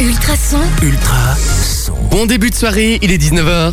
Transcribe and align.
Ultrason, 0.00 0.60
Ultra 0.80 1.34
son. 1.34 1.92
Bon 2.08 2.24
début 2.24 2.50
de 2.50 2.54
soirée, 2.54 3.00
il 3.02 3.10
est 3.10 3.18
19h. 3.18 3.72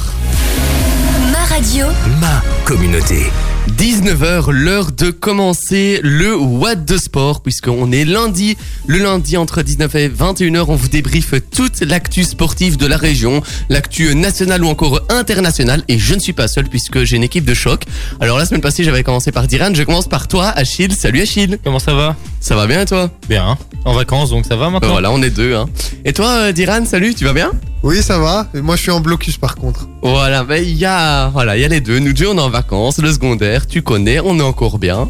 ma 1.32 1.46
radio, 1.46 1.86
Ma 2.20 2.42
communauté. 2.66 3.32
19h, 3.70 4.52
l'heure 4.52 4.92
de 4.92 5.10
commencer 5.10 6.00
le 6.04 6.38
What 6.38 6.76
de 6.76 6.98
Sport, 6.98 7.42
puisqu'on 7.42 7.92
est 7.92 8.06
lundi. 8.06 8.56
Le 8.88 9.00
lundi, 9.00 9.38
entre 9.38 9.64
19 9.64 9.96
et 9.96 10.08
21h, 10.10 10.66
on 10.68 10.76
vous 10.76 10.88
débriefe 10.88 11.34
toute 11.52 11.82
l'actu 11.82 12.24
sportive 12.24 12.78
de 12.78 12.86
la 12.86 12.96
région, 12.98 13.42
l'actu 13.70 14.16
nationale 14.16 14.64
ou 14.64 14.68
encore 14.68 15.02
internationale. 15.10 15.84
Et 15.88 15.98
je 15.98 16.14
ne 16.14 16.20
suis 16.20 16.34
pas 16.34 16.48
seul, 16.48 16.66
puisque 16.70 17.04
j'ai 17.04 17.18
une 17.18 17.24
équipe 17.24 17.46
de 17.46 17.54
choc. 17.54 17.84
Alors 18.22 18.38
la 18.38 18.46
semaine 18.46 18.62
passée, 18.62 18.84
j'avais 18.84 19.04
commencé 19.04 19.32
par 19.32 19.48
Diran. 19.48 19.74
Je 19.74 19.84
commence 19.84 20.08
par 20.08 20.28
toi, 20.28 20.48
Achille. 20.50 20.94
Salut 20.94 21.22
Achille. 21.22 21.58
Comment 21.64 21.80
ça 21.80 21.94
va? 21.96 22.16
Ça 22.40 22.56
va 22.56 22.68
bien 22.68 22.82
et 22.82 22.86
toi? 22.86 23.10
Bien. 23.28 23.50
hein. 23.50 23.58
En 23.84 23.94
vacances, 23.94 24.30
donc 24.30 24.46
ça 24.46 24.56
va 24.56 24.70
maintenant? 24.70 24.90
Voilà, 24.92 25.12
on 25.12 25.22
est 25.22 25.30
deux. 25.32 25.56
Hein. 25.56 25.66
Et 26.06 26.14
toi, 26.14 26.30
euh, 26.30 26.52
Diran, 26.52 26.86
salut, 26.86 27.14
tu 27.16 27.24
vas 27.26 27.34
bien? 27.34 27.52
Oui, 27.84 28.02
ça 28.02 28.18
va. 28.18 28.48
Et 28.56 28.62
moi, 28.62 28.76
je 28.78 28.82
suis 28.82 28.90
en 28.92 29.00
blocus 29.00 29.38
par 29.38 29.56
contre. 29.56 29.88
Voilà, 30.02 30.44
ben 30.44 30.56
il 30.64 30.76
y 30.76 30.86
a, 30.86 31.28
voilà, 31.30 31.56
il 31.56 31.62
y 31.62 31.66
a 31.66 31.68
les 31.68 31.82
deux. 31.82 32.00
Nous 32.00 32.14
deux, 32.14 32.26
on 32.28 32.36
est 32.38 32.42
en 32.42 32.50
vacances. 32.50 32.98
Le 32.98 33.12
secondaire, 33.14 33.55
tu 33.68 33.82
connais, 33.82 34.20
on 34.20 34.40
est 34.40 34.44
encore 34.44 34.78
bien. 34.80 35.10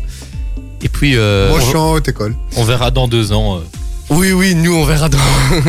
Et 0.82 0.90
puis, 0.90 1.14
euh, 1.16 1.50
moi, 1.50 1.60
je 1.60 1.66
on- 1.66 1.70
suis 1.70 1.78
en 1.78 1.92
haute 1.94 2.08
école. 2.08 2.36
On 2.58 2.64
verra 2.64 2.92
dans 2.92 3.08
deux 3.08 3.32
ans. 3.32 3.58
euh. 3.58 3.60
oui, 4.12 4.32
oui, 4.34 4.54
nous, 4.56 4.74
on 4.76 4.86
verra 4.86 5.10
dans. 5.10 5.18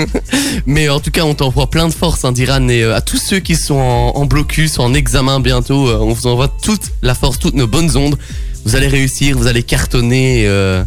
Mais 0.67 0.89
en 0.89 1.01
tout 1.01 1.11
cas, 1.11 1.23
on 1.23 1.35
t'envoie 1.35 1.71
plein 1.71 1.89
de 1.89 1.95
force, 1.95 2.25
hein, 2.25 2.33
Diran, 2.33 2.69
et 2.69 2.83
euh, 2.83 2.95
à 2.97 3.01
tous 3.01 3.17
ceux 3.19 3.39
qui 3.39 3.57
sont 3.57 3.77
en, 3.77 4.13
en 4.17 4.25
blocus, 4.27 4.79
en 4.79 4.93
examen 4.95 5.41
bientôt, 5.41 5.89
euh, 5.89 5.99
on 6.01 6.13
vous 6.13 6.27
envoie 6.27 6.49
toute 6.49 6.91
la 7.03 7.15
force, 7.15 7.39
toutes 7.39 7.55
nos 7.55 7.67
bonnes 7.67 7.97
ondes. 7.97 8.17
Vous 8.65 8.77
allez 8.77 8.89
réussir, 8.89 9.39
vous 9.39 9.47
allez 9.47 9.63
cartonner, 9.63 10.45
euh, 10.47 10.83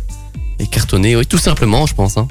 et 0.59 0.67
cartonner, 0.67 1.15
oui, 1.15 1.25
tout 1.25 1.37
simplement, 1.37 1.85
je 1.87 1.95
pense. 1.95 2.17
hein. 2.17 2.27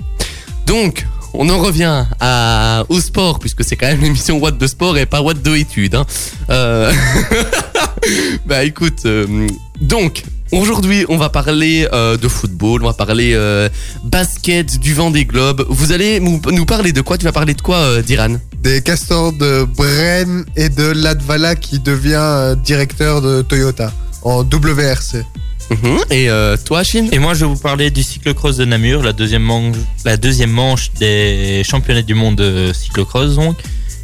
Donc, 0.66 1.06
on 1.34 1.48
en 1.48 1.58
revient 1.58 2.04
à, 2.20 2.84
au 2.88 3.00
sport, 3.00 3.38
puisque 3.38 3.64
c'est 3.64 3.76
quand 3.76 3.86
même 3.86 4.00
l'émission 4.00 4.38
What 4.38 4.52
de 4.52 4.66
sport 4.66 4.96
et 4.98 5.06
pas 5.06 5.20
What 5.22 5.34
de 5.34 5.56
études. 5.56 5.94
Hein. 5.94 6.06
Euh, 6.50 6.92
bah 8.46 8.64
écoute, 8.64 9.02
euh, 9.06 9.46
donc 9.80 10.24
aujourd'hui 10.52 11.04
on 11.08 11.16
va 11.16 11.28
parler 11.28 11.88
euh, 11.92 12.16
de 12.16 12.28
football, 12.28 12.82
on 12.82 12.86
va 12.86 12.92
parler 12.92 13.32
euh, 13.34 13.68
basket, 14.04 14.78
du 14.78 14.94
vent 14.94 15.10
des 15.10 15.24
globes. 15.24 15.64
Vous 15.68 15.92
allez 15.92 16.20
nous 16.20 16.40
nous 16.50 16.66
parler 16.66 16.92
de 16.92 17.00
quoi? 17.00 17.18
Tu 17.18 17.24
vas 17.24 17.32
parler 17.32 17.54
de 17.54 17.62
quoi, 17.62 17.76
euh, 17.76 18.02
Diran? 18.02 18.36
Des 18.62 18.82
castors 18.82 19.32
de 19.32 19.64
Bren 19.64 20.44
et 20.56 20.68
de 20.68 20.84
Latvala 20.84 21.54
qui 21.56 21.78
devient 21.78 22.14
euh, 22.16 22.54
directeur 22.54 23.20
de 23.20 23.42
Toyota 23.42 23.92
en 24.22 24.42
WRC. 24.42 25.24
Mhm. 25.70 25.98
Et 26.10 26.30
euh, 26.30 26.56
toi, 26.64 26.82
Chine? 26.82 27.08
Et 27.12 27.18
moi, 27.18 27.34
je 27.34 27.40
vais 27.40 27.46
vous 27.46 27.60
parler 27.60 27.90
du 27.90 28.02
cyclocross 28.02 28.56
de 28.56 28.64
Namur, 28.64 29.02
la 29.02 29.12
deuxième 29.12 29.42
manche, 29.42 29.76
la 30.04 30.16
deuxième 30.16 30.50
manche 30.50 30.90
des 30.98 31.62
championnats 31.68 32.02
du 32.02 32.14
monde 32.14 32.36
de 32.36 32.72
cyclocross, 32.72 33.34
donc, 33.34 33.56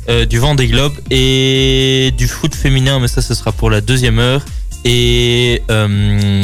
euh, 0.08 0.27
du 0.27 0.38
vent 0.38 0.55
des 0.55 0.66
globes 0.66 0.97
et 1.10 2.12
du 2.16 2.28
foot 2.28 2.55
féminin, 2.55 2.98
mais 3.00 3.08
ça, 3.08 3.22
ce 3.22 3.34
sera 3.34 3.52
pour 3.52 3.70
la 3.70 3.80
deuxième 3.80 4.19
heure. 4.19 4.44
Et 4.84 5.62
euh, 5.70 6.42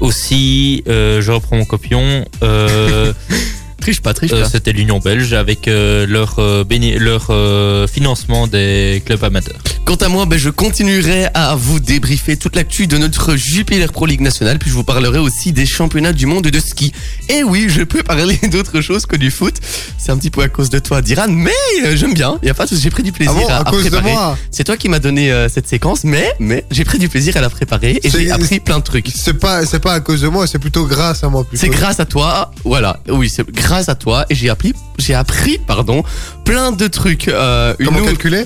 aussi, 0.00 0.84
euh, 0.88 1.20
je 1.20 1.32
reprends 1.32 1.56
mon 1.56 1.64
copion. 1.64 2.24
Triche 3.82 4.00
pas, 4.00 4.14
triche 4.14 4.32
euh, 4.32 4.42
pas. 4.42 4.48
C'était 4.48 4.72
l'Union 4.72 4.98
belge 5.00 5.32
avec 5.32 5.68
euh, 5.68 6.06
leur, 6.06 6.36
euh, 6.38 6.64
béni- 6.64 6.96
leur 6.98 7.26
euh, 7.30 7.86
financement 7.86 8.46
des 8.46 9.02
clubs 9.04 9.22
amateurs. 9.24 9.58
Quant 9.84 9.96
à 9.96 10.08
moi, 10.08 10.24
ben, 10.24 10.38
je 10.38 10.48
continuerai 10.50 11.26
à 11.34 11.56
vous 11.56 11.80
débriefer 11.80 12.36
toute 12.36 12.54
l'actu 12.56 12.86
de 12.86 12.96
notre 12.96 13.34
Jupiler 13.36 13.88
Pro 13.88 14.06
League 14.06 14.20
nationale, 14.20 14.58
puis 14.60 14.70
je 14.70 14.74
vous 14.74 14.84
parlerai 14.84 15.18
aussi 15.18 15.52
des 15.52 15.66
championnats 15.66 16.12
du 16.12 16.26
monde 16.26 16.44
de 16.46 16.60
ski. 16.60 16.92
Et 17.28 17.42
oui, 17.42 17.66
je 17.68 17.82
peux 17.82 18.02
parler 18.04 18.38
d'autre 18.52 18.80
chose 18.80 19.04
que 19.06 19.16
du 19.16 19.30
foot. 19.32 19.54
C'est 19.98 20.12
un 20.12 20.16
petit 20.16 20.30
peu 20.30 20.42
à 20.42 20.48
cause 20.48 20.70
de 20.70 20.78
toi, 20.78 21.02
Diran, 21.02 21.26
mais 21.28 21.50
euh, 21.84 21.96
j'aime 21.96 22.14
bien. 22.14 22.38
Il 22.42 22.46
y 22.46 22.50
a 22.50 22.54
pas 22.54 22.64
de 22.64 22.68
souci, 22.70 22.82
j'ai 22.82 22.90
pris 22.90 23.02
du 23.02 23.10
plaisir 23.12 23.34
Ah 23.36 23.40
bon, 23.40 23.48
à, 23.48 23.56
à 23.56 23.60
à 23.60 23.64
cause 23.70 23.84
de 23.84 23.90
préparer. 23.90 24.12
moi 24.12 24.38
C'est 24.52 24.64
toi 24.64 24.76
qui 24.76 24.88
m'as 24.88 25.00
donné 25.00 25.32
euh, 25.32 25.48
cette 25.48 25.66
séquence, 25.68 26.04
mais 26.04 26.32
mais 26.38 26.64
j'ai 26.70 26.84
pris 26.84 26.98
du 27.00 27.08
plaisir 27.08 27.36
à 27.36 27.40
la 27.40 27.50
préparer 27.50 27.98
et 28.02 28.08
j'ai 28.10 28.30
appris 28.30 28.60
plein 28.60 28.78
de 28.78 28.84
trucs. 28.84 29.08
C'est 29.14 29.34
pas, 29.34 29.66
c'est 29.66 29.80
pas 29.80 29.94
à 29.94 30.00
cause 30.00 30.20
de 30.20 30.28
moi, 30.28 30.46
c'est 30.46 30.58
plutôt 30.60 30.86
grâce 30.86 31.24
à 31.24 31.28
moi. 31.28 31.44
C'est 31.54 31.68
grâce 31.68 31.98
à 31.98 32.04
toi, 32.04 32.52
voilà. 32.64 33.00
Oui, 33.08 33.28
c'est 33.28 33.48
grâce 33.50 33.71
à 33.72 33.94
toi 33.94 34.26
et 34.30 34.34
j'ai 34.34 34.48
appris, 34.48 34.74
j'ai 34.98 35.14
appris, 35.14 35.58
pardon, 35.58 36.02
plein 36.44 36.72
de 36.72 36.86
trucs. 36.88 37.28
Euh, 37.28 37.74
une 37.78 37.86
Comment 37.86 38.04
calculer? 38.04 38.44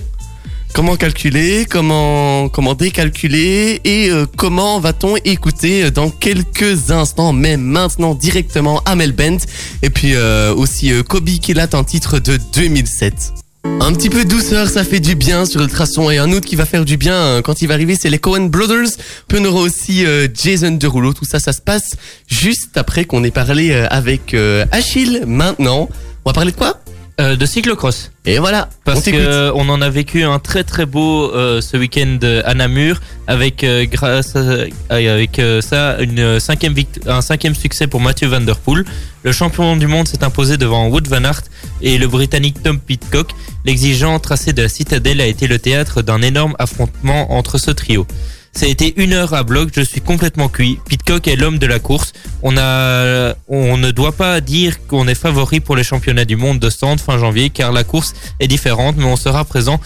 Comment 0.74 0.96
calculer, 0.96 1.64
comment 1.64 2.50
comment 2.50 2.74
décalculer 2.74 3.80
et 3.84 4.10
euh, 4.10 4.26
comment 4.36 4.78
va-t-on 4.78 5.16
écouter 5.24 5.90
dans 5.90 6.10
quelques 6.10 6.90
instants, 6.90 7.32
mais 7.32 7.56
maintenant 7.56 8.14
directement 8.14 8.82
Amel 8.84 9.12
Bent 9.12 9.38
et 9.82 9.88
puis 9.88 10.14
euh, 10.14 10.54
aussi 10.54 10.92
euh, 10.92 11.02
Kobe 11.02 11.30
qui 11.40 11.54
l'a 11.54 11.66
un 11.72 11.84
titre 11.84 12.18
de 12.18 12.38
2007. 12.54 13.45
Un 13.80 13.92
petit 13.92 14.10
peu 14.10 14.24
de 14.24 14.28
douceur, 14.28 14.68
ça 14.68 14.82
fait 14.82 15.00
du 15.00 15.14
bien 15.14 15.46
sur 15.46 15.60
le 15.60 15.68
traçon 15.68 16.10
et 16.10 16.18
un 16.18 16.32
autre 16.32 16.46
qui 16.46 16.56
va 16.56 16.66
faire 16.66 16.84
du 16.84 16.96
bien 16.96 17.14
euh, 17.14 17.42
quand 17.42 17.62
il 17.62 17.68
va 17.68 17.74
arriver, 17.74 17.94
c'est 17.94 18.10
les 18.10 18.18
Cohen 18.18 18.46
Brothers. 18.46 18.90
Puis 19.28 19.38
on 19.40 19.44
aussi 19.56 20.04
euh, 20.04 20.26
Jason 20.34 20.72
Derulo. 20.72 21.12
Tout 21.12 21.24
ça, 21.24 21.38
ça 21.38 21.52
se 21.52 21.60
passe 21.60 21.90
juste 22.26 22.76
après 22.76 23.04
qu'on 23.04 23.22
ait 23.22 23.30
parlé 23.30 23.70
euh, 23.70 23.86
avec 23.90 24.34
Achille. 24.72 25.22
Maintenant, 25.26 25.88
on 26.24 26.30
va 26.30 26.34
parler 26.34 26.52
de 26.52 26.56
quoi? 26.56 26.80
Euh, 27.18 27.34
de 27.34 27.46
cyclocross. 27.46 28.10
Et 28.26 28.38
voilà, 28.38 28.68
Parce 28.84 29.04
t'écoute. 29.04 29.20
que 29.22 29.50
on 29.54 29.70
en 29.70 29.80
a 29.80 29.88
vécu 29.88 30.22
un 30.24 30.38
très 30.38 30.64
très 30.64 30.84
beau 30.84 31.32
euh, 31.34 31.62
ce 31.62 31.78
week-end 31.78 32.18
à 32.44 32.52
Namur 32.52 33.00
avec 33.26 33.64
euh, 33.64 33.86
grâce 33.86 34.36
à- 34.36 34.40
euh, 34.40 34.68
avec 34.90 35.38
euh, 35.38 35.62
ça 35.62 35.96
une 35.98 36.38
cinquième 36.38 36.74
un 37.06 37.22
cinquième 37.22 37.54
succès 37.54 37.86
pour 37.86 38.00
Mathieu 38.02 38.28
Van 38.28 38.42
Der 38.42 38.58
Poel. 38.58 38.84
Le 39.22 39.32
champion 39.32 39.76
du 39.78 39.86
monde 39.86 40.06
s'est 40.06 40.24
imposé 40.24 40.58
devant 40.58 40.88
Wood 40.88 41.08
Van 41.08 41.24
Aert 41.24 41.40
et 41.80 41.96
le 41.96 42.06
Britannique 42.06 42.62
Tom 42.62 42.78
Pitcock. 42.78 43.30
L'exigeant 43.64 44.18
tracé 44.18 44.52
de 44.52 44.60
la 44.60 44.68
citadelle 44.68 45.22
a 45.22 45.26
été 45.26 45.46
le 45.46 45.58
théâtre 45.58 46.02
d'un 46.02 46.20
énorme 46.20 46.54
affrontement 46.58 47.32
entre 47.32 47.56
ce 47.56 47.70
trio. 47.70 48.06
Ça 48.56 48.64
a 48.64 48.70
été 48.70 48.94
une 48.96 49.12
heure 49.12 49.34
à 49.34 49.42
bloc, 49.42 49.68
je 49.76 49.82
suis 49.82 50.00
complètement 50.00 50.48
cuit. 50.48 50.78
Pitcock 50.88 51.28
est 51.28 51.36
l'homme 51.36 51.58
de 51.58 51.66
la 51.66 51.78
course. 51.78 52.14
On 52.42 52.52
ne 52.52 53.90
doit 53.90 54.12
pas 54.12 54.40
dire 54.40 54.86
qu'on 54.86 55.06
est 55.06 55.14
favori 55.14 55.60
pour 55.60 55.76
les 55.76 55.84
championnats 55.84 56.24
du 56.24 56.36
monde 56.36 56.58
de 56.58 56.70
stand 56.70 56.98
fin 56.98 57.18
janvier, 57.18 57.50
car 57.50 57.70
la 57.70 57.84
course 57.84 58.14
est 58.40 58.48
différente, 58.48 58.96
mais 58.96 59.04
on 59.04 59.16
sera 59.16 59.44
présent 59.44 59.78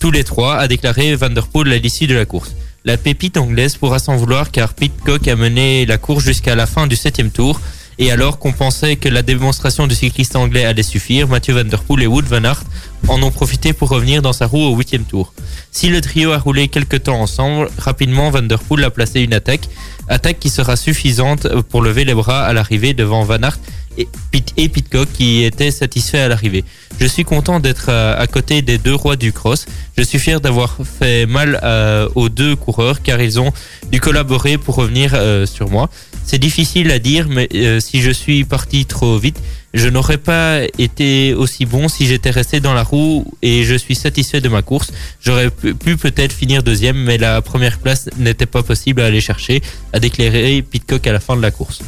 tous 0.00 0.10
les 0.10 0.24
trois, 0.24 0.56
a 0.56 0.66
déclaré 0.66 1.14
Van 1.14 1.30
Der 1.30 1.46
Poel 1.46 1.72
à 1.72 1.78
l'issue 1.78 2.08
de 2.08 2.16
la 2.16 2.24
course. 2.24 2.56
La 2.84 2.96
pépite 2.96 3.36
anglaise 3.36 3.76
pourra 3.76 4.00
s'en 4.00 4.16
vouloir 4.16 4.50
car 4.50 4.74
Pitcock 4.74 5.28
a 5.28 5.36
mené 5.36 5.86
la 5.86 5.96
course 5.96 6.24
jusqu'à 6.24 6.56
la 6.56 6.66
fin 6.66 6.88
du 6.88 6.96
septième 6.96 7.30
tour. 7.30 7.60
Et 8.00 8.12
alors 8.12 8.38
qu'on 8.38 8.52
pensait 8.52 8.94
que 8.96 9.08
la 9.08 9.22
démonstration 9.22 9.86
du 9.88 9.94
cycliste 9.94 10.36
anglais 10.36 10.64
allait 10.64 10.84
suffire, 10.84 11.26
Mathieu 11.26 11.54
Van 11.54 11.96
et 11.98 12.06
Wood 12.06 12.26
Van 12.26 12.44
Aert 12.44 12.62
en 13.08 13.20
ont 13.22 13.30
profité 13.32 13.72
pour 13.72 13.88
revenir 13.88 14.22
dans 14.22 14.32
sa 14.32 14.46
roue 14.46 14.62
au 14.62 14.76
huitième 14.76 15.02
tour. 15.04 15.32
Si 15.72 15.88
le 15.88 16.00
trio 16.00 16.30
a 16.32 16.38
roulé 16.38 16.68
quelques 16.68 17.02
temps 17.04 17.20
ensemble, 17.20 17.68
rapidement 17.78 18.30
Van 18.30 18.42
Der 18.42 18.60
Poel 18.60 18.84
a 18.84 18.90
placé 18.90 19.20
une 19.22 19.34
attaque, 19.34 19.68
attaque 20.08 20.38
qui 20.38 20.48
sera 20.48 20.76
suffisante 20.76 21.48
pour 21.70 21.82
lever 21.82 22.04
les 22.04 22.14
bras 22.14 22.44
à 22.44 22.52
l'arrivée 22.52 22.94
devant 22.94 23.24
Van 23.24 23.42
Aert 23.42 23.58
et, 23.98 24.06
Pit- 24.30 24.54
et 24.56 24.68
Pitcock 24.68 25.08
qui 25.12 25.42
étaient 25.42 25.72
satisfaits 25.72 26.18
à 26.18 26.28
l'arrivée. 26.28 26.64
Je 27.00 27.06
suis 27.06 27.24
content 27.24 27.58
d'être 27.60 27.90
à, 27.90 28.26
côté 28.28 28.62
des 28.62 28.78
deux 28.78 28.94
rois 28.94 29.16
du 29.16 29.32
cross. 29.32 29.66
Je 29.96 30.02
suis 30.02 30.18
fier 30.20 30.40
d'avoir 30.40 30.76
fait 30.98 31.26
mal 31.26 31.60
euh, 31.64 32.08
aux 32.14 32.28
deux 32.28 32.54
coureurs 32.56 33.02
car 33.02 33.20
ils 33.20 33.40
ont 33.40 33.52
dû 33.90 34.00
collaborer 34.00 34.56
pour 34.56 34.76
revenir 34.76 35.12
euh, 35.14 35.46
sur 35.46 35.68
moi. 35.68 35.90
C'est 36.30 36.38
difficile 36.38 36.90
à 36.90 36.98
dire, 36.98 37.26
mais 37.26 37.48
euh, 37.54 37.80
si 37.80 38.02
je 38.02 38.10
suis 38.10 38.44
parti 38.44 38.84
trop 38.84 39.16
vite, 39.16 39.40
je 39.72 39.88
n'aurais 39.88 40.18
pas 40.18 40.60
été 40.76 41.32
aussi 41.32 41.64
bon 41.64 41.88
si 41.88 42.06
j'étais 42.06 42.28
resté 42.28 42.60
dans 42.60 42.74
la 42.74 42.82
roue 42.82 43.24
et 43.40 43.64
je 43.64 43.74
suis 43.74 43.94
satisfait 43.94 44.42
de 44.42 44.50
ma 44.50 44.60
course. 44.60 44.92
J'aurais 45.22 45.48
pu, 45.48 45.96
peut-être 45.96 46.34
finir 46.34 46.62
deuxième, 46.62 47.02
mais 47.02 47.16
la 47.16 47.40
première 47.40 47.78
place 47.78 48.10
n'était 48.18 48.44
pas 48.44 48.62
possible 48.62 49.00
à 49.00 49.06
aller 49.06 49.22
chercher, 49.22 49.62
a 49.94 50.00
déclaré 50.00 50.60
Pitcock 50.60 51.06
à 51.06 51.12
la 51.12 51.20
fin 51.20 51.34
de 51.34 51.40
la 51.40 51.50
course. 51.50 51.80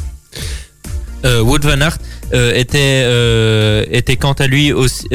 Euh, 1.25 1.43
Wood 1.43 1.65
Van 1.65 1.81
Aert 1.81 1.99
euh, 2.33 2.55
était, 2.55 3.03
euh, 3.05 3.85
était 3.91 4.17
quant 4.17 4.33
à 4.33 4.47
lui 4.47 4.73
aussi, 4.73 5.07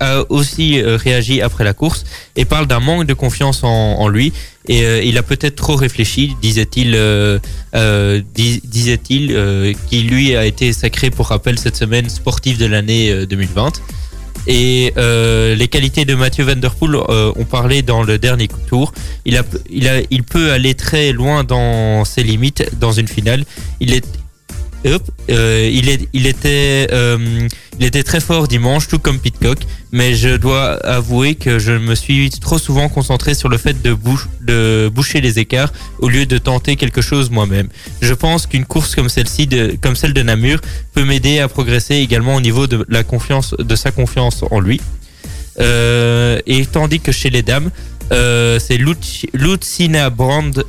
a 0.00 0.22
aussi 0.30 0.80
réagi 0.82 1.40
après 1.42 1.64
la 1.64 1.72
course 1.72 2.04
et 2.36 2.44
parle 2.44 2.66
d'un 2.66 2.80
manque 2.80 3.06
de 3.06 3.14
confiance 3.14 3.60
en, 3.64 4.08
lui 4.08 4.32
et 4.68 5.06
il 5.08 5.18
a 5.18 5.22
peut-être 5.22 5.56
trop 5.56 5.76
réfléchi, 5.76 6.36
disait-il, 6.40 6.92
dis- 8.34 8.62
disait-il, 8.64 9.74
qui 9.88 10.02
lui 10.02 10.36
a 10.36 10.46
été 10.46 10.72
sacré 10.72 11.10
pour 11.10 11.26
rappel 11.28 11.58
cette 11.58 11.76
semaine 11.76 12.08
sportive 12.08 12.58
de 12.58 12.66
l'année 12.66 13.10
euh, 13.10 13.26
2020. 13.26 13.72
Et 14.46 14.92
les 14.96 15.68
qualités 15.68 16.04
de 16.04 16.14
Mathieu 16.14 16.44
Van 16.44 16.56
Der 16.56 16.74
Poel 16.74 16.96
euh, 16.96 17.32
ont 17.36 17.44
parlé 17.44 17.82
dans 17.82 18.02
le 18.02 18.18
dernier 18.18 18.48
tour. 18.68 18.92
Il, 19.24 19.36
a, 19.38 19.42
il, 19.70 19.88
a, 19.88 20.00
il 20.10 20.22
peut 20.22 20.52
aller 20.52 20.74
très 20.74 21.12
loin 21.12 21.44
dans 21.44 22.04
ses 22.04 22.22
limites 22.22 22.62
dans 22.78 22.92
une 22.92 23.08
finale. 23.08 23.44
Il 23.80 23.94
est, 23.94 24.04
euh, 24.86 24.98
euh, 25.30 25.70
il 26.12 26.26
était 27.86 28.02
très 28.02 28.20
fort 28.20 28.48
dimanche, 28.48 28.88
tout 28.88 28.98
comme 28.98 29.18
Pitcock, 29.18 29.58
mais 29.92 30.14
je 30.14 30.36
dois 30.36 30.74
avouer 30.86 31.34
que 31.34 31.58
je 31.58 31.72
me 31.72 31.94
suis 31.94 32.30
trop 32.30 32.58
souvent 32.58 32.88
concentré 32.88 33.34
sur 33.34 33.48
le 33.48 33.56
fait 33.56 33.80
de, 33.82 33.94
bouche, 33.94 34.28
de 34.42 34.90
boucher 34.92 35.20
les 35.20 35.38
écarts 35.38 35.72
au 36.00 36.08
lieu 36.08 36.26
de 36.26 36.38
tenter 36.38 36.76
quelque 36.76 37.00
chose 37.00 37.30
moi-même. 37.30 37.68
Je 38.02 38.12
pense 38.12 38.46
qu'une 38.46 38.66
course 38.66 38.94
comme 38.94 39.08
celle-ci, 39.08 39.48
comme 39.80 39.96
celle 39.96 40.12
de 40.12 40.22
Namur, 40.22 40.60
peut 40.92 41.04
m'aider 41.04 41.38
à 41.38 41.48
progresser 41.48 41.96
également 41.96 42.34
au 42.34 42.40
niveau 42.40 42.66
de 42.66 42.84
la 42.88 43.04
confiance, 43.04 43.54
de 43.58 43.76
sa 43.76 43.90
confiance 43.90 44.44
en 44.50 44.60
lui. 44.60 44.80
Euh, 45.60 46.40
et 46.46 46.66
tandis 46.66 47.00
que 47.00 47.12
chez 47.12 47.30
les 47.30 47.42
dames, 47.42 47.70
c'est 48.10 48.78
Lucina 49.32 50.10
Brand 50.10 50.64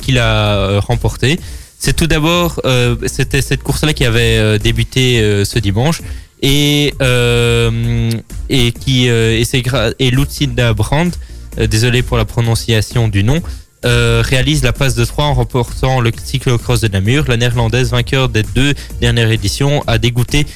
qui 0.00 0.12
l'a 0.12 0.80
remporté. 0.80 1.38
C'est 1.82 1.96
tout 1.96 2.06
d'abord, 2.06 2.60
euh, 2.66 2.94
c'était 3.06 3.40
cette 3.40 3.62
course-là 3.62 3.94
qui 3.94 4.04
avait 4.04 4.36
euh, 4.36 4.58
débuté 4.58 5.18
euh, 5.18 5.46
ce 5.46 5.58
dimanche. 5.58 6.02
Et 6.42 6.92
euh, 7.00 8.10
et 8.50 8.72
qui 8.72 9.08
euh, 9.08 9.42
et 9.42 9.62
et 9.98 10.10
Lucinda 10.10 10.74
Brand, 10.74 11.10
euh, 11.58 11.66
désolé 11.66 12.02
pour 12.02 12.18
la 12.18 12.26
prononciation 12.26 13.08
du 13.08 13.24
nom, 13.24 13.42
euh, 13.84 14.22
réalise 14.24 14.62
la 14.62 14.72
passe 14.72 14.94
de 14.94 15.04
3 15.04 15.24
en 15.24 15.34
remportant 15.34 16.00
le 16.00 16.10
cyclocross 16.22 16.80
de 16.80 16.88
Namur. 16.88 17.24
La 17.28 17.36
néerlandaise 17.36 17.90
vainqueur 17.90 18.28
des 18.28 18.42
deux 18.42 18.74
dernières 19.00 19.30
éditions 19.30 19.82
a 19.86 19.98
dégoûté 19.98 20.46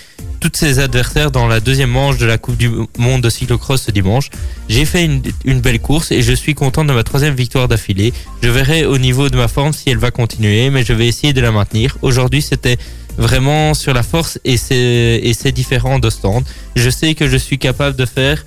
toutes 0.41 0.57
ses 0.59 0.79
adversaires 0.79 1.31
dans 1.31 1.47
la 1.47 1.61
deuxième 1.61 1.91
manche 1.91 2.19
de 2.19 2.27
la 2.27 2.37
Coupe 2.37 2.59
du 2.59 2.71
Monde 2.99 3.23
de 3.23 3.31
cyclocross 3.31 3.83
ce 3.83 3.91
dimanche. 3.91 4.29
J'ai 4.69 4.85
fait 4.85 5.05
une, 5.05 5.23
une 5.47 5.61
belle 5.61 5.81
course 5.81 6.13
et 6.13 6.21
je 6.21 6.35
suis 6.35 6.55
content 6.55 6.85
de 6.85 6.93
ma 6.93 7.03
troisième 7.03 7.35
victoire 7.35 7.67
d'affilée. 7.67 8.13
Je 8.43 8.51
verrai 8.51 8.85
au 8.85 8.99
niveau 8.99 9.31
de 9.31 9.37
ma 9.37 9.49
forme 9.49 9.73
si 9.73 9.89
elle 9.89 9.97
va 9.97 10.11
continuer, 10.11 10.69
mais 10.69 10.85
je 10.85 10.93
vais 10.93 11.07
essayer 11.07 11.33
de 11.33 11.41
la 11.41 11.51
maintenir. 11.51 11.97
Aujourd'hui, 12.03 12.43
c'était 12.43 12.77
vraiment 13.17 13.75
sur 13.75 13.95
la 13.95 14.03
force 14.03 14.39
et 14.45 14.57
c'est 14.57 15.53
différent 15.53 15.99
d'Ostende. 15.99 16.45
Je 16.77 16.91
sais 16.91 17.15
que 17.15 17.29
je 17.29 17.37
suis 17.37 17.59
capable 17.59 17.97
de 17.97 18.07
faire, 18.07 18.45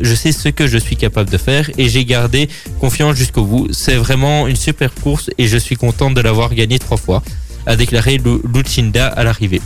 je 0.00 0.14
sais 0.14 0.32
ce 0.32 0.48
que 0.48 0.66
je 0.66 0.78
suis 0.78 0.96
capable 0.96 1.30
de 1.30 1.38
faire 1.38 1.70
et 1.78 1.88
j'ai 1.88 2.04
gardé 2.04 2.48
confiance 2.80 3.16
jusqu'au 3.16 3.44
bout. 3.44 3.68
C'est 3.72 3.96
vraiment 3.96 4.46
une 4.46 4.56
super 4.56 4.92
course 4.94 5.30
et 5.38 5.46
je 5.46 5.56
suis 5.56 5.76
content 5.76 6.10
de 6.10 6.20
l'avoir 6.20 6.54
gagnée 6.54 6.78
trois 6.78 6.96
fois, 6.96 7.22
a 7.66 7.76
déclaré 7.76 8.18
Lu- 8.18 8.40
Lucinda 8.54 9.08
à 9.08 9.24
l'arrivée. 9.24 9.60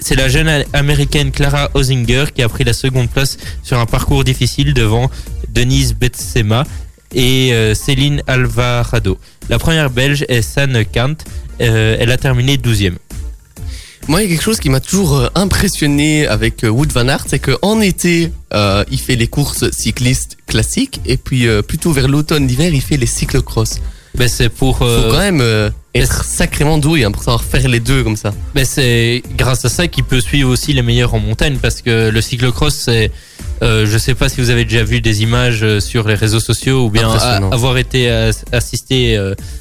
C'est 0.00 0.16
la 0.16 0.28
jeune 0.28 0.50
américaine 0.72 1.30
Clara 1.30 1.70
Osinger 1.74 2.24
qui 2.34 2.42
a 2.42 2.48
pris 2.48 2.64
la 2.64 2.72
seconde 2.72 3.08
place 3.08 3.36
sur 3.62 3.78
un 3.78 3.86
parcours 3.86 4.24
difficile 4.24 4.74
devant 4.74 5.08
Denise 5.50 5.94
Betsema 5.94 6.64
et 7.14 7.52
euh, 7.52 7.74
Céline 7.74 8.22
Alvarado. 8.26 9.18
La 9.48 9.58
première 9.58 9.88
belge 9.88 10.24
est 10.28 10.42
Sanne 10.42 10.84
Kant. 10.92 11.14
Euh, 11.60 11.96
elle 12.00 12.10
a 12.10 12.16
terminé 12.16 12.56
12e. 12.56 12.94
Moi, 14.08 14.22
il 14.22 14.24
y 14.24 14.26
a 14.32 14.34
quelque 14.34 14.44
chose 14.44 14.58
qui 14.58 14.70
m'a 14.70 14.80
toujours 14.80 15.16
euh, 15.18 15.28
impressionné 15.34 16.26
avec 16.26 16.64
euh, 16.64 16.68
Wood 16.68 16.90
Van 16.92 17.06
Aert, 17.08 17.24
c'est 17.28 17.38
qu'en 17.38 17.80
été, 17.82 18.32
euh, 18.54 18.82
il 18.90 18.98
fait 18.98 19.16
les 19.16 19.26
courses 19.26 19.70
cyclistes 19.70 20.38
classiques, 20.46 21.00
et 21.04 21.18
puis 21.18 21.46
euh, 21.46 21.60
plutôt 21.60 21.92
vers 21.92 22.08
l'automne, 22.08 22.46
l'hiver, 22.46 22.72
il 22.72 22.80
fait 22.80 22.96
les 22.96 23.06
cyclocross. 23.06 23.80
Ben, 24.14 24.26
c'est 24.26 24.48
pour. 24.48 24.78
Faut 24.78 24.84
quand 25.10 25.18
même 25.18 25.42
euh, 25.42 25.68
être 25.94 26.24
sacrément 26.24 26.78
doué 26.78 27.04
hein, 27.04 27.12
pour 27.12 27.22
savoir 27.22 27.44
faire 27.44 27.68
les 27.68 27.78
deux 27.80 28.02
comme 28.02 28.16
ça. 28.16 28.32
ben, 28.54 28.64
c'est 28.64 29.22
grâce 29.36 29.64
à 29.66 29.68
ça 29.68 29.86
qu'il 29.86 30.04
peut 30.04 30.22
suivre 30.22 30.48
aussi 30.50 30.72
les 30.72 30.80
meilleurs 30.82 31.12
en 31.12 31.18
montagne 31.20 31.58
parce 31.60 31.82
que 31.82 32.08
le 32.08 32.20
cyclocross, 32.22 32.74
c'est. 32.74 33.12
Euh, 33.62 33.86
je 33.86 33.98
sais 33.98 34.14
pas 34.14 34.28
si 34.30 34.40
vous 34.40 34.48
avez 34.50 34.64
déjà 34.64 34.82
vu 34.84 35.00
des 35.02 35.22
images 35.22 35.64
sur 35.80 36.08
les 36.08 36.14
réseaux 36.14 36.40
sociaux 36.40 36.86
ou 36.86 36.90
bien 36.90 37.08
avoir 37.52 37.76
été 37.76 38.08
as- 38.10 38.44
assisté 38.52 39.18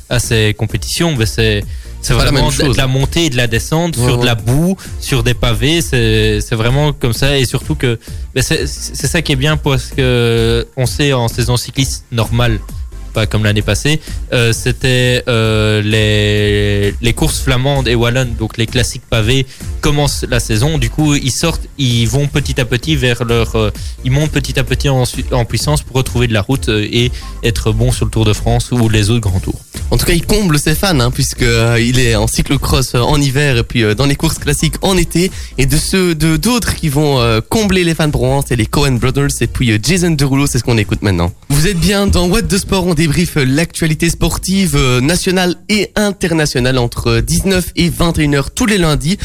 à 0.10 0.20
ces 0.20 0.56
compétitions. 0.58 1.14
Ben, 1.16 1.26
c'est 1.26 1.64
c'est 2.08 2.14
vraiment 2.14 2.48
même 2.48 2.58
de, 2.58 2.64
chose. 2.66 2.76
de 2.76 2.82
la 2.82 2.88
montée 2.88 3.26
et 3.26 3.30
de 3.30 3.38
la 3.38 3.48
descente 3.48 3.98
Ouais, 3.98 4.04
sur 4.06 4.16
ouais. 4.16 4.22
de 4.22 4.26
la 4.26 4.36
boue, 4.36 4.78
sur 5.00 5.24
des 5.24 5.34
pavés. 5.34 5.82
C'est 5.82 6.56
vraiment 6.56 6.94
comme 6.94 7.14
ça 7.14 7.38
et 7.38 7.46
surtout 7.46 7.76
que 7.76 8.00
ben, 8.34 8.42
c'est 8.42 8.68
c'est 8.68 9.08
ça 9.08 9.22
qui 9.22 9.32
est 9.34 9.38
bien 9.38 9.58
parce 9.58 9.88
que 9.88 10.68
on 10.78 10.86
sait 10.86 11.14
en 11.14 11.28
saison 11.28 11.58
cycliste 11.58 12.06
normale 12.12 12.60
pas 13.18 13.26
comme 13.26 13.44
l'année 13.44 13.64
passée, 13.64 14.00
euh, 14.32 14.54
c'était 14.54 15.24
euh, 15.28 15.82
les, 15.82 16.94
les 17.02 17.14
courses 17.14 17.40
flamandes 17.40 17.88
et 17.88 17.96
wallonnes, 17.96 18.36
donc 18.38 18.58
les 18.58 18.68
classiques 18.68 19.08
pavés, 19.10 19.48
commencent 19.82 20.24
la 20.30 20.40
saison. 20.40 20.78
Du 20.78 20.92
coup, 20.92 21.16
ils 21.16 21.32
sortent, 21.32 21.68
ils 21.80 22.06
vont 22.08 22.28
petit 22.28 22.62
à 22.62 22.66
petit 22.66 22.96
vers 22.96 23.26
leur, 23.26 23.56
euh, 23.56 23.72
ils 24.06 24.12
montent 24.12 24.30
petit 24.30 24.60
à 24.60 24.64
petit 24.64 24.88
en, 24.88 25.04
en 25.32 25.46
puissance 25.46 25.82
pour 25.82 25.96
retrouver 25.96 26.28
de 26.28 26.34
la 26.34 26.42
route 26.42 26.70
et 26.70 27.12
être 27.42 27.72
bon 27.72 27.92
sur 27.92 28.06
le 28.06 28.12
Tour 28.12 28.26
de 28.26 28.34
France 28.34 28.70
ou 28.72 28.88
les 28.88 29.10
autres 29.10 29.28
grands 29.28 29.40
tours. 29.40 29.62
En 29.90 29.98
tout 29.98 30.06
cas, 30.06 30.14
il 30.14 30.26
comble 30.26 30.60
ses 30.60 30.76
fans, 30.76 31.00
hein, 31.00 31.10
puisque 31.10 31.46
il 31.80 31.98
est 32.00 32.16
en 32.16 32.28
cyclocross 32.28 32.94
en 32.94 33.20
hiver 33.20 33.58
et 33.58 33.64
puis 33.64 33.96
dans 33.96 34.06
les 34.06 34.16
courses 34.16 34.38
classiques 34.38 34.76
en 34.84 34.96
été. 34.96 35.32
Et 35.58 35.66
de 35.66 35.78
ceux 35.78 36.14
de 36.14 36.36
d'autres 36.38 36.76
qui 36.76 36.90
vont 36.90 37.42
combler 37.50 37.84
les 37.84 37.96
fans 37.96 38.12
pour 38.12 38.28
c'est 38.46 38.58
les 38.58 38.66
Cohen 38.66 38.98
Brothers 39.00 39.42
et 39.42 39.48
puis 39.48 39.72
Jason 39.82 40.12
Derulo, 40.12 40.46
c'est 40.46 40.60
ce 40.60 40.64
qu'on 40.64 40.78
écoute 40.78 41.02
maintenant. 41.02 41.32
Vous 41.50 41.68
êtes 41.68 41.80
bien 41.80 42.06
dans 42.06 42.28
What 42.28 42.44
the 42.44 42.58
Sport, 42.58 42.86
on 42.86 42.94
débriefe 42.94 43.07
euh, 43.38 43.46
l'actualité 43.46 44.10
sportive 44.10 44.76
euh, 44.76 45.02
nationale 45.02 45.56
et 45.70 45.92
internationale 45.96 46.78
entre 46.78 47.08
euh, 47.08 47.22
19 47.22 47.72
et 47.76 47.90
21h 47.90 48.48
tous 48.54 48.66
les 48.66 48.78
lundis. 48.78 49.18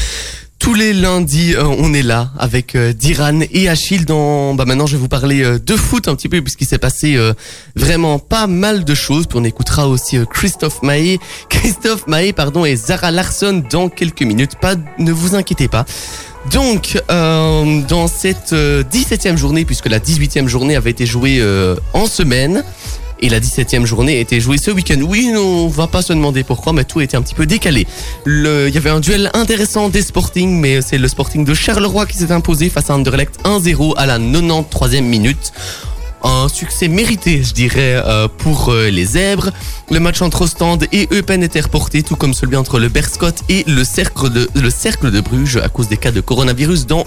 Tous 0.59 0.73
les 0.73 0.93
lundis, 0.93 1.55
euh, 1.55 1.63
on 1.65 1.93
est 1.93 2.01
là 2.01 2.31
avec 2.39 2.75
euh, 2.75 2.93
Diran 2.93 3.41
et 3.51 3.67
Achille 3.67 4.05
dans... 4.05 4.55
Bah 4.55 4.63
maintenant, 4.65 4.87
je 4.87 4.95
vais 4.95 5.01
vous 5.01 5.09
parler 5.09 5.43
de 5.59 5.75
foot 5.75 6.07
un 6.07 6.15
petit 6.15 6.29
peu 6.29 6.41
puisqu'il 6.41 6.65
s'est 6.65 6.77
passé 6.77 7.17
vraiment 7.75 8.17
pas 8.19 8.47
mal 8.47 8.85
de 8.85 8.95
choses. 8.95 9.27
Puis 9.27 9.37
on 9.37 9.43
écoutera 9.43 9.87
aussi 9.89 10.17
Christophe 10.31 10.81
Maé, 10.81 11.19
Christophe 11.49 12.07
Maé, 12.07 12.31
pardon, 12.31 12.63
et 12.63 12.75
Zara 12.75 13.11
Larsson 13.11 13.63
dans 13.69 13.89
quelques 13.89 14.21
minutes. 14.23 14.55
Pas, 14.61 14.75
ne 14.99 15.11
vous 15.11 15.35
inquiétez 15.35 15.67
pas. 15.67 15.85
Donc, 16.51 17.01
dans 17.09 18.07
cette 18.07 18.53
euh, 18.53 18.83
17e 18.83 19.37
journée, 19.37 19.65
puisque 19.65 19.87
la 19.87 19.99
18e 19.99 20.47
journée 20.47 20.75
avait 20.75 20.91
été 20.91 21.05
jouée 21.05 21.43
en 21.93 22.05
semaine, 22.05 22.63
et 23.23 23.29
la 23.29 23.39
17e 23.39 23.85
journée 23.85 24.17
a 24.17 24.19
été 24.19 24.41
jouée 24.41 24.57
ce 24.57 24.69
week-end. 24.69 24.99
Oui, 25.01 25.31
on 25.33 25.69
va 25.69 25.87
pas 25.87 26.01
se 26.01 26.11
demander 26.11 26.43
pourquoi, 26.43 26.73
mais 26.73 26.83
tout 26.83 26.99
été 26.99 27.15
un 27.15 27.21
petit 27.21 27.33
peu 27.33 27.45
décalé. 27.45 27.87
Il 28.25 28.71
y 28.71 28.77
avait 28.77 28.89
un 28.89 28.99
duel 28.99 29.31
intéressant 29.33 29.87
des 29.87 30.01
Sporting, 30.01 30.59
mais 30.59 30.81
c'est 30.81 30.97
le 30.97 31.07
Sporting 31.07 31.45
de 31.45 31.53
Charleroi 31.53 32.05
qui 32.05 32.17
s'est 32.17 32.33
imposé 32.33 32.69
face 32.69 32.89
à 32.89 32.95
Anderlecht 32.95 33.39
1-0 33.45 33.93
à 33.95 34.05
la 34.05 34.19
93e 34.19 35.01
minute. 35.01 35.53
Un 36.23 36.47
succès 36.47 36.87
mérité, 36.87 37.43
je 37.43 37.53
dirais, 37.53 38.01
euh, 38.05 38.29
pour 38.29 38.69
euh, 38.69 38.89
les 38.89 39.05
zèbres. 39.05 39.51
Le 39.91 39.99
match 39.99 40.21
entre 40.21 40.43
Ostende 40.43 40.85
et 40.93 41.09
Eupen 41.11 41.43
était 41.43 41.59
reporté, 41.59 42.01
tout 42.01 42.15
comme 42.15 42.33
celui 42.33 42.55
entre 42.55 42.79
le 42.79 42.87
Berscott 42.87 43.43
et 43.49 43.65
le 43.67 43.83
cercle 43.83 44.29
de, 44.29 45.19
Bruges 45.19 45.57
à 45.57 45.67
cause 45.67 45.89
des 45.89 45.97
cas 45.97 46.11
de 46.11 46.21
coronavirus 46.21 46.87
dans 46.87 47.05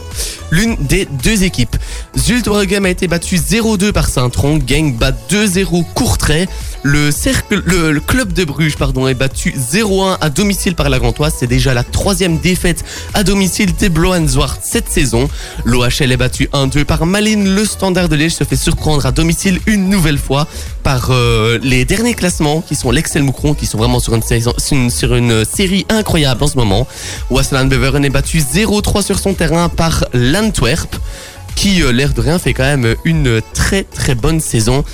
l'une 0.50 0.76
des 0.76 1.06
deux 1.06 1.44
équipes. 1.44 1.76
Zulte 2.18 2.46
Waregem 2.46 2.84
a 2.84 2.90
été 2.90 3.08
battu 3.08 3.36
0-2 3.36 3.92
par 3.92 4.08
Saint-Tron, 4.08 4.58
Gang 4.58 4.94
bat 4.94 5.12
2-0 5.30 5.84
Courtrai. 5.94 6.46
Le 6.86 7.98
club 7.98 8.32
de 8.32 8.44
Bruges, 8.44 8.76
pardon, 8.76 9.08
est 9.08 9.14
battu 9.14 9.50
0-1 9.50 10.18
à 10.20 10.30
domicile 10.30 10.76
par 10.76 10.88
la 10.88 11.00
Gantoise. 11.00 11.34
C'est 11.36 11.48
déjà 11.48 11.74
la 11.74 11.82
troisième 11.82 12.38
défaite 12.38 12.84
à 13.12 13.24
domicile 13.24 13.74
des 13.74 13.88
Bloanzwart 13.88 14.58
cette 14.62 14.88
saison. 14.88 15.28
L'OHL 15.64 16.12
est 16.12 16.16
battu 16.16 16.48
1-2 16.52 16.84
par 16.84 17.04
Malines. 17.04 17.54
Le 17.54 17.64
Standard 17.64 18.08
de 18.08 18.14
Liège 18.14 18.34
se 18.34 18.44
fait 18.44 18.56
surprendre 18.56 19.04
à 19.04 19.10
domicile 19.10 19.58
une 19.66 19.88
nouvelle 19.90 20.18
fois 20.18 20.46
par 20.84 21.08
euh, 21.10 21.58
les 21.60 21.84
derniers 21.84 22.14
classements 22.14 22.60
qui 22.60 22.76
sont 22.76 22.92
l'Excel 22.92 23.24
Moucron 23.24 23.54
qui 23.54 23.66
sont 23.66 23.78
vraiment 23.78 23.98
sur 23.98 24.14
une, 24.14 24.90
sur 24.90 25.14
une, 25.16 25.44
série 25.44 25.86
incroyable 25.88 26.44
en 26.44 26.46
ce 26.46 26.56
moment. 26.56 26.86
Wasteland 27.30 27.66
Beveren 27.66 28.04
est 28.04 28.10
battu 28.10 28.38
0-3 28.38 29.02
sur 29.02 29.18
son 29.18 29.34
terrain 29.34 29.68
par 29.68 30.04
l'Antwerp 30.14 30.94
qui, 31.56 31.82
euh, 31.82 31.90
l'air 31.90 32.12
de 32.12 32.20
rien, 32.20 32.38
fait 32.38 32.52
quand 32.52 32.64
même 32.64 32.94
une 33.04 33.40
très 33.54 33.82
très 33.82 34.14
bonne 34.14 34.40
saison. 34.40 34.84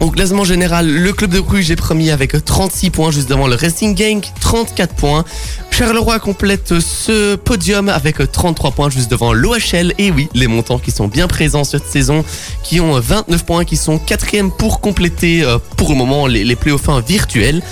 Au 0.00 0.10
classement 0.10 0.44
général, 0.44 0.88
le 0.88 1.12
club 1.12 1.32
de 1.32 1.40
Bruges 1.40 1.72
est 1.72 1.76
premier 1.76 2.12
avec 2.12 2.44
36 2.44 2.90
points 2.90 3.10
juste 3.10 3.28
devant 3.28 3.48
le 3.48 3.56
Racing 3.56 3.96
Gang, 3.96 4.22
34 4.40 4.94
points. 4.94 5.24
Charleroi 5.72 6.18
complète 6.18 6.80
ce 6.80 7.36
podium 7.36 7.88
avec 7.88 8.16
33 8.32 8.72
points 8.72 8.90
juste 8.90 9.10
devant 9.10 9.32
l'OHL. 9.32 9.94
Et 9.98 10.10
oui, 10.10 10.28
les 10.34 10.46
montants 10.48 10.78
qui 10.78 10.90
sont 10.90 11.06
bien 11.06 11.28
présents 11.28 11.62
cette 11.62 11.86
saison, 11.86 12.24
qui 12.64 12.80
ont 12.80 12.98
29 12.98 13.44
points, 13.44 13.64
qui 13.64 13.76
sont 13.76 13.98
quatrième 13.98 14.50
pour 14.50 14.80
compléter 14.80 15.44
euh, 15.44 15.58
pour 15.76 15.90
le 15.90 15.94
moment 15.96 16.26
les, 16.26 16.56
playoffs 16.56 16.88
1 16.88 17.00
virtuels. 17.00 17.62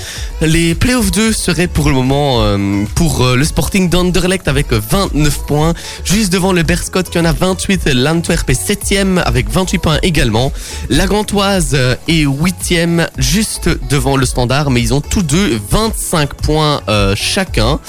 Les 0.40 0.74
playoffs 0.74 1.10
2 1.10 1.32
seraient 1.32 1.66
pour 1.66 1.88
le 1.88 1.94
moment 1.94 2.42
euh, 2.42 2.84
pour 2.94 3.24
euh, 3.24 3.36
le 3.36 3.44
Sporting 3.44 3.88
d'Anderlecht 3.88 4.48
avec 4.48 4.72
29 4.72 5.46
points, 5.46 5.74
juste 6.04 6.32
devant 6.32 6.52
le 6.52 6.62
Berscott 6.62 7.08
qui 7.08 7.18
en 7.18 7.24
a 7.24 7.32
28, 7.32 7.88
l'Antwerp 7.94 8.48
est 8.50 8.68
7ème 8.68 9.18
avec 9.24 9.50
28 9.50 9.78
points 9.78 9.98
également. 10.02 10.52
La 10.90 11.06
Gantoise 11.06 11.74
euh, 11.74 11.94
est 12.22 12.26
8ème 12.26 13.08
juste 13.18 13.68
devant 13.88 14.16
le 14.16 14.26
Standard, 14.26 14.70
mais 14.70 14.80
ils 14.80 14.94
ont 14.94 15.00
tous 15.00 15.22
deux 15.22 15.58
25 15.70 16.34
points 16.34 16.82
euh, 16.88 17.14
chacun. 17.16 17.80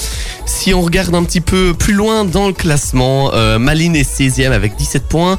Si 0.45 0.73
on 0.73 0.81
regarde 0.81 1.13
un 1.15 1.23
petit 1.23 1.41
peu 1.41 1.73
plus 1.73 1.93
loin 1.93 2.25
dans 2.25 2.47
le 2.47 2.53
classement, 2.53 3.31
euh, 3.33 3.59
Malines 3.59 3.95
est 3.95 4.09
16ème 4.09 4.51
avec 4.51 4.75
17 4.75 5.03
points. 5.03 5.37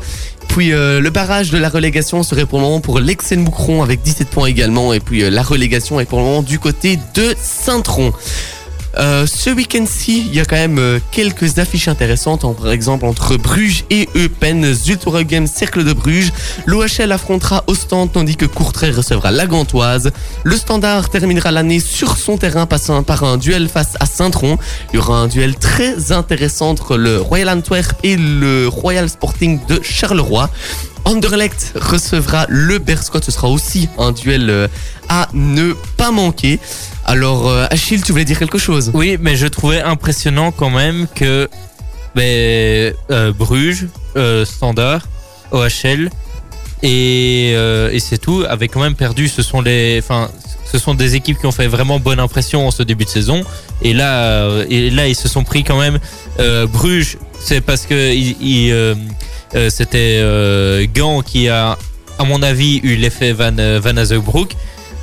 Puis 0.48 0.72
euh, 0.72 1.00
le 1.00 1.10
barrage 1.10 1.50
de 1.50 1.58
la 1.58 1.68
relégation 1.68 2.22
serait 2.22 2.46
pour 2.46 2.58
le 2.58 2.64
moment 2.64 2.80
pour 2.80 2.98
l'Excel 2.98 3.38
Moucron 3.38 3.82
avec 3.82 4.02
17 4.02 4.28
points 4.28 4.46
également. 4.48 4.92
Et 4.92 5.00
puis 5.00 5.22
euh, 5.22 5.30
la 5.30 5.42
relégation 5.42 6.00
est 6.00 6.04
pour 6.04 6.18
le 6.18 6.24
moment 6.24 6.42
du 6.42 6.58
côté 6.58 6.98
de 7.14 7.34
Saint-Tron. 7.40 8.12
Euh, 8.98 9.26
ce 9.26 9.50
week-end-ci, 9.50 10.26
il 10.26 10.34
y 10.34 10.40
a 10.40 10.44
quand 10.44 10.56
même 10.56 10.78
euh, 10.78 10.98
quelques 11.12 11.58
affiches 11.58 11.86
intéressantes, 11.86 12.40
par 12.56 12.70
exemple 12.70 13.04
entre 13.04 13.36
Bruges 13.36 13.84
et 13.90 14.08
Eupen, 14.16 14.74
Zultorgem, 14.74 15.46
Cercle 15.46 15.84
de 15.84 15.92
Bruges. 15.92 16.32
L'OHL 16.66 17.12
affrontera 17.12 17.62
Ostende 17.68 18.10
tandis 18.10 18.36
que 18.36 18.46
Courtrai 18.46 18.90
recevra 18.90 19.30
la 19.30 19.46
Gantoise. 19.46 20.10
Le 20.42 20.56
Standard 20.56 21.10
terminera 21.10 21.52
l'année 21.52 21.78
sur 21.78 22.16
son 22.16 22.38
terrain 22.38 22.66
passant 22.66 23.04
par 23.04 23.22
un 23.22 23.36
duel 23.36 23.68
face 23.68 23.94
à 24.00 24.06
Saint-Tron. 24.06 24.58
Il 24.92 24.96
y 24.96 24.98
aura 24.98 25.18
un 25.18 25.28
duel 25.28 25.54
très 25.54 26.10
intéressant 26.10 26.70
entre 26.70 26.96
le 26.96 27.20
Royal 27.20 27.50
Antwerp 27.50 28.00
et 28.02 28.16
le 28.16 28.66
Royal 28.66 29.08
Sporting 29.08 29.60
de 29.68 29.80
Charleroi. 29.80 30.50
Anderlecht 31.04 31.72
recevra 31.74 32.46
le 32.48 32.78
Berscott. 32.78 33.24
Ce 33.24 33.30
sera 33.30 33.48
aussi 33.48 33.88
un 33.98 34.12
duel 34.12 34.50
euh, 34.50 34.68
à 35.08 35.28
ne 35.32 35.72
pas 35.96 36.10
manquer. 36.10 36.58
Alors, 37.04 37.48
euh, 37.48 37.66
Achille, 37.70 38.02
tu 38.02 38.12
voulais 38.12 38.24
dire 38.24 38.38
quelque 38.38 38.58
chose? 38.58 38.90
Oui, 38.94 39.16
mais 39.20 39.36
je 39.36 39.46
trouvais 39.46 39.80
impressionnant 39.80 40.52
quand 40.52 40.70
même 40.70 41.06
que 41.14 41.48
ben, 42.14 42.94
euh, 43.10 43.32
Bruges, 43.32 43.86
Standard, 44.44 45.06
OHL 45.52 46.10
et, 46.82 47.54
c'est 48.00 48.18
tout 48.18 48.44
avaient 48.48 48.68
quand 48.68 48.80
même 48.80 48.94
perdu. 48.94 49.28
Ce 49.28 49.42
sont 49.42 49.60
les, 49.60 50.00
enfin, 50.02 50.28
ce 50.64 50.78
sont 50.78 50.94
des 50.94 51.14
équipes 51.14 51.38
qui 51.38 51.46
ont 51.46 51.52
fait 51.52 51.68
vraiment 51.68 52.00
bonne 52.00 52.20
impression 52.20 52.66
en 52.66 52.70
ce 52.70 52.82
début 52.82 53.04
de 53.04 53.10
saison. 53.10 53.44
Et 53.82 53.94
là, 53.94 54.48
et 54.68 54.90
là, 54.90 55.06
ils 55.08 55.14
se 55.14 55.28
sont 55.28 55.44
pris 55.44 55.62
quand 55.62 55.78
même. 55.78 55.98
Bruges, 56.72 57.18
c'est 57.40 57.60
parce 57.60 57.86
que 57.86 58.12
euh, 59.54 59.70
c'était 59.70 60.18
euh, 60.20 60.86
Gant 60.94 61.22
qui 61.22 61.48
a, 61.48 61.78
à 62.18 62.24
mon 62.24 62.42
avis, 62.42 62.80
eu 62.82 62.96
l'effet 62.96 63.32
Van, 63.32 63.56
euh, 63.58 63.80
Van 63.82 63.96
Azebroek. 63.96 64.54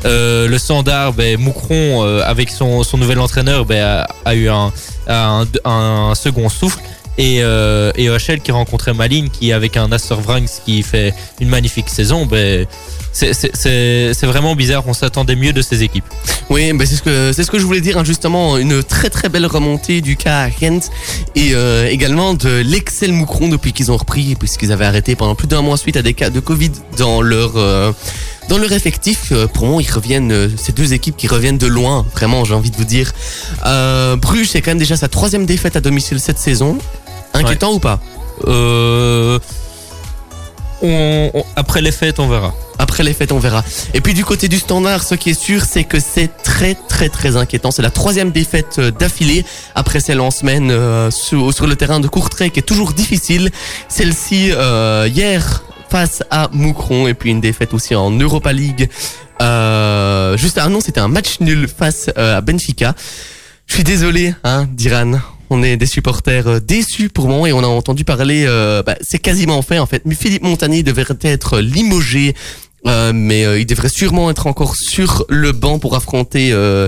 Euh, 0.05 0.47
le 0.47 0.57
standard, 0.59 1.13
ben, 1.13 1.39
Moucron, 1.39 2.03
avec 2.21 2.49
son, 2.49 2.83
nouvel 2.95 3.19
entraîneur, 3.19 3.65
ben, 3.65 4.05
a, 4.25 4.35
eu 4.35 4.49
un, 4.49 6.13
second 6.15 6.49
souffle. 6.49 6.79
Et, 7.17 7.37
et 7.37 8.09
OHL 8.09 8.41
qui 8.43 8.51
rencontrait 8.51 8.93
Malines, 8.93 9.29
qui 9.29 9.53
avec 9.53 9.77
un 9.77 9.91
Astor 9.91 10.19
Vrangs 10.19 10.59
qui 10.65 10.83
fait 10.83 11.13
une 11.39 11.49
magnifique 11.49 11.89
saison, 11.89 12.25
ben, 12.25 12.67
c'est- 13.15 14.25
vraiment 14.25 14.55
bizarre. 14.55 14.83
On 14.87 14.93
s'attendait 14.93 15.35
mieux 15.35 15.53
de 15.53 15.61
ces 15.61 15.83
équipes. 15.83 16.05
Oui, 16.49 16.73
bah 16.73 16.85
c'est 16.85 16.95
ce 16.95 17.01
que 17.01 17.31
c'est 17.33 17.43
ce 17.43 17.51
que 17.51 17.59
je 17.59 17.65
voulais 17.65 17.81
dire 17.81 17.97
hein, 17.97 18.03
justement 18.03 18.57
une 18.57 18.83
très 18.83 19.09
très 19.09 19.29
belle 19.29 19.45
remontée 19.45 20.01
du 20.01 20.15
cas 20.17 20.41
à 20.45 20.49
Gent 20.49 20.89
et 21.35 21.51
euh, 21.53 21.87
également 21.89 22.33
de 22.33 22.59
l'Excel 22.59 23.11
Moucron 23.13 23.47
depuis 23.47 23.71
qu'ils 23.73 23.91
ont 23.91 23.97
repris 23.97 24.35
puisqu'ils 24.35 24.71
avaient 24.71 24.85
arrêté 24.85 25.15
pendant 25.15 25.35
plus 25.35 25.47
d'un 25.47 25.61
mois 25.61 25.77
suite 25.77 25.97
à 25.97 26.01
des 26.01 26.13
cas 26.13 26.29
de 26.29 26.39
Covid 26.39 26.71
dans 26.97 27.21
leur 27.21 27.53
euh, 27.55 27.91
dans 28.49 28.57
leur 28.57 28.71
effectif. 28.73 29.29
Euh, 29.31 29.47
pour 29.47 29.65
moi, 29.65 29.81
ils 29.81 29.91
reviennent 29.91 30.51
ces 30.57 30.71
deux 30.71 30.93
équipes 30.93 31.17
qui 31.17 31.27
reviennent 31.27 31.57
de 31.57 31.67
loin. 31.67 32.05
Vraiment, 32.13 32.43
j'ai 32.45 32.53
envie 32.53 32.69
de 32.71 32.75
vous 32.77 32.85
dire. 32.85 33.11
Euh, 33.65 34.15
Bruges, 34.17 34.49
c'est 34.51 34.61
quand 34.61 34.71
même 34.71 34.77
déjà 34.77 34.97
sa 34.97 35.07
troisième 35.07 35.45
défaite 35.45 35.75
à 35.75 35.81
domicile 35.81 36.19
cette 36.19 36.37
saison. 36.39 36.77
Inquiétant 37.33 37.73
ou 37.73 37.79
pas? 37.79 37.99
Euh, 38.47 39.39
après 41.55 41.81
les 41.81 41.91
fêtes, 41.91 42.19
on 42.19 42.27
verra. 42.27 42.53
Après 42.77 43.03
les 43.03 43.13
fêtes, 43.13 43.31
on 43.31 43.39
verra. 43.39 43.63
Et 43.93 44.01
puis 44.01 44.13
du 44.13 44.25
côté 44.25 44.47
du 44.47 44.59
standard, 44.59 45.03
ce 45.03 45.15
qui 45.15 45.31
est 45.31 45.39
sûr, 45.39 45.63
c'est 45.63 45.83
que 45.83 45.99
c'est 45.99 46.29
très 46.43 46.75
très 46.75 47.09
très 47.09 47.37
inquiétant. 47.37 47.71
C'est 47.71 47.81
la 47.81 47.91
troisième 47.91 48.31
défaite 48.31 48.77
euh, 48.79 48.91
d'affilée 48.91 49.45
après 49.75 49.99
celle 49.99 50.19
en 50.19 50.31
semaine 50.31 50.71
euh, 50.71 51.09
sur, 51.11 51.67
le 51.67 51.75
terrain 51.75 51.99
de 51.99 52.07
Courtrai 52.07 52.49
qui 52.49 52.59
est 52.59 52.63
toujours 52.63 52.93
difficile. 52.93 53.51
Celle-ci 53.87 54.51
euh, 54.51 55.07
hier 55.11 55.63
face 55.89 56.23
à 56.29 56.49
Moucron 56.51 57.07
et 57.07 57.13
puis 57.13 57.29
une 57.29 57.41
défaite 57.41 57.73
aussi 57.73 57.95
en 57.95 58.11
Europa 58.11 58.51
League. 58.51 58.89
Juste 59.39 60.59
ah 60.61 60.67
non, 60.69 60.81
c'était 60.81 60.99
un 60.99 61.07
match 61.07 61.39
nul 61.39 61.67
face 61.67 62.09
à 62.15 62.41
Benfica. 62.41 62.93
Je 63.67 63.75
suis 63.75 63.83
désolé, 63.83 64.33
hein, 64.43 64.67
Diran. 64.71 65.19
On 65.49 65.61
est 65.63 65.77
des 65.77 65.85
supporters 65.85 66.47
euh, 66.47 66.59
déçus 66.59 67.09
pour 67.09 67.27
moment 67.27 67.45
et 67.45 67.53
on 67.53 67.63
a 67.63 67.67
entendu 67.67 68.03
parler. 68.03 68.45
euh, 68.47 68.81
bah, 68.83 68.95
c'est 69.01 69.19
quasiment 69.19 69.61
fait 69.61 69.79
en 69.79 69.85
fait. 69.85 70.01
Mais 70.05 70.15
Philippe 70.15 70.43
Montagnier 70.43 70.83
devrait 70.83 71.05
être 71.21 71.59
limogé. 71.59 72.33
euh, 72.87 73.11
mais 73.15 73.45
euh, 73.45 73.59
il 73.59 73.65
devrait 73.65 73.89
sûrement 73.89 74.29
être 74.29 74.45
encore 74.47 74.75
sur 74.75 75.25
le 75.29 75.51
banc 75.53 75.79
pour 75.79 75.95
affronter 75.95 76.51
euh, 76.51 76.87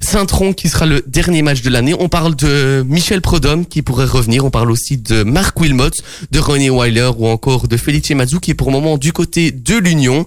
Saint-Tron 0.00 0.52
qui 0.52 0.68
sera 0.68 0.86
le 0.86 1.02
dernier 1.06 1.42
match 1.42 1.62
de 1.62 1.70
l'année. 1.70 1.94
On 1.98 2.08
parle 2.08 2.36
de 2.36 2.84
Michel 2.88 3.20
Prodhomme 3.20 3.66
qui 3.66 3.82
pourrait 3.82 4.04
revenir. 4.06 4.44
On 4.44 4.50
parle 4.50 4.70
aussi 4.70 4.98
de 4.98 5.24
Marc 5.24 5.58
Wilmot, 5.60 5.90
de 6.30 6.38
René 6.38 6.70
Weiler 6.70 7.10
ou 7.16 7.26
encore 7.26 7.66
de 7.66 7.76
Felice 7.76 8.10
Mazou 8.10 8.38
qui 8.38 8.52
est 8.52 8.54
pour 8.54 8.68
le 8.68 8.74
moment 8.74 8.98
du 8.98 9.12
côté 9.12 9.50
de 9.50 9.76
l'Union. 9.76 10.26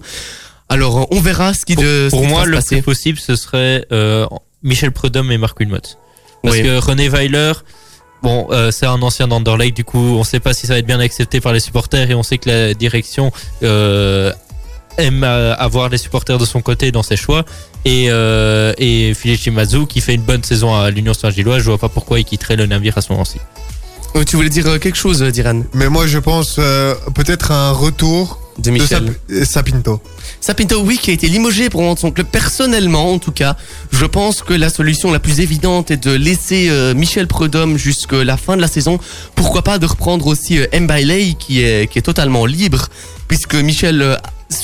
Alors 0.68 1.06
on 1.10 1.20
verra 1.20 1.54
ce 1.54 1.64
qui, 1.64 1.74
Pour, 1.74 1.84
de, 1.84 2.08
ce 2.10 2.10
pour 2.10 2.20
qui 2.22 2.26
moi, 2.28 2.44
le 2.44 2.58
plus 2.60 2.82
possible, 2.82 3.18
ce 3.18 3.36
serait 3.36 3.86
euh, 3.92 4.26
Michel 4.62 4.92
Prudhomme 4.92 5.30
et 5.32 5.38
Marc 5.38 5.58
Wilmot. 5.60 5.78
Parce 6.46 6.56
Oui. 6.58 6.62
que 6.62 6.78
René 6.78 7.08
Weiler, 7.08 7.52
bon, 8.22 8.46
euh, 8.50 8.70
c'est 8.70 8.86
un 8.86 9.02
ancien 9.02 9.26
d'Anderlecht, 9.28 9.76
du 9.76 9.84
coup, 9.84 9.98
on 9.98 10.24
sait 10.24 10.40
pas 10.40 10.54
si 10.54 10.66
ça 10.66 10.74
va 10.74 10.78
être 10.78 10.86
bien 10.86 11.00
accepté 11.00 11.40
par 11.40 11.52
les 11.52 11.60
supporters 11.60 12.10
et 12.10 12.14
on 12.14 12.22
sait 12.22 12.38
que 12.38 12.48
la 12.48 12.74
direction 12.74 13.32
euh, 13.62 14.32
aime 14.96 15.24
euh, 15.24 15.54
avoir 15.56 15.88
les 15.88 15.98
supporters 15.98 16.38
de 16.38 16.44
son 16.46 16.62
côté 16.62 16.92
dans 16.92 17.02
ses 17.02 17.16
choix. 17.16 17.44
Et, 17.84 18.06
euh, 18.10 18.72
et 18.78 19.12
Philippe 19.14 19.40
Chimazu, 19.40 19.86
qui 19.86 20.00
fait 20.00 20.14
une 20.14 20.22
bonne 20.22 20.42
saison 20.44 20.74
à 20.74 20.90
l'Union 20.90 21.14
Saint-Gilloise, 21.14 21.58
je 21.62 21.66
vois 21.68 21.78
pas 21.78 21.88
pourquoi 21.88 22.18
il 22.18 22.24
quitterait 22.24 22.56
le 22.56 22.66
navire 22.66 22.96
à 22.96 23.00
ce 23.00 23.12
moment-ci. 23.12 23.38
Oh, 24.14 24.24
tu 24.24 24.36
voulais 24.36 24.48
dire 24.48 24.64
quelque 24.80 24.96
chose, 24.96 25.22
Diran, 25.22 25.62
Mais 25.74 25.88
moi, 25.88 26.06
je 26.06 26.18
pense 26.18 26.56
euh, 26.58 26.94
peut-être 27.14 27.50
un 27.52 27.72
retour 27.72 28.40
de 28.58 28.62
de 28.62 28.70
Michel 28.70 28.88
Sap- 28.88 29.14
euh, 29.30 29.44
Sapinto. 29.44 30.00
Sapinto, 30.40 30.80
oui, 30.80 30.98
qui 31.00 31.10
a 31.10 31.14
été 31.14 31.28
limogé 31.28 31.70
pour 31.70 31.80
rendre 31.82 31.98
son 31.98 32.10
club. 32.10 32.26
Personnellement, 32.26 33.12
en 33.12 33.18
tout 33.18 33.32
cas, 33.32 33.56
je 33.92 34.04
pense 34.04 34.42
que 34.42 34.54
la 34.54 34.70
solution 34.70 35.12
la 35.12 35.18
plus 35.18 35.40
évidente 35.40 35.90
est 35.90 36.02
de 36.02 36.12
laisser 36.12 36.68
euh, 36.68 36.94
Michel 36.94 37.26
Prudhomme 37.26 37.76
jusqu'à 37.76 38.24
la 38.24 38.36
fin 38.36 38.56
de 38.56 38.60
la 38.60 38.68
saison. 38.68 38.98
Pourquoi 39.34 39.62
pas 39.62 39.78
de 39.78 39.86
reprendre 39.86 40.26
aussi 40.26 40.58
euh, 40.58 40.66
Mbailey, 40.80 41.34
qui 41.38 41.62
est, 41.62 41.90
qui 41.90 41.98
est 41.98 42.02
totalement 42.02 42.46
libre, 42.46 42.88
puisque 43.28 43.54
Michel... 43.54 44.18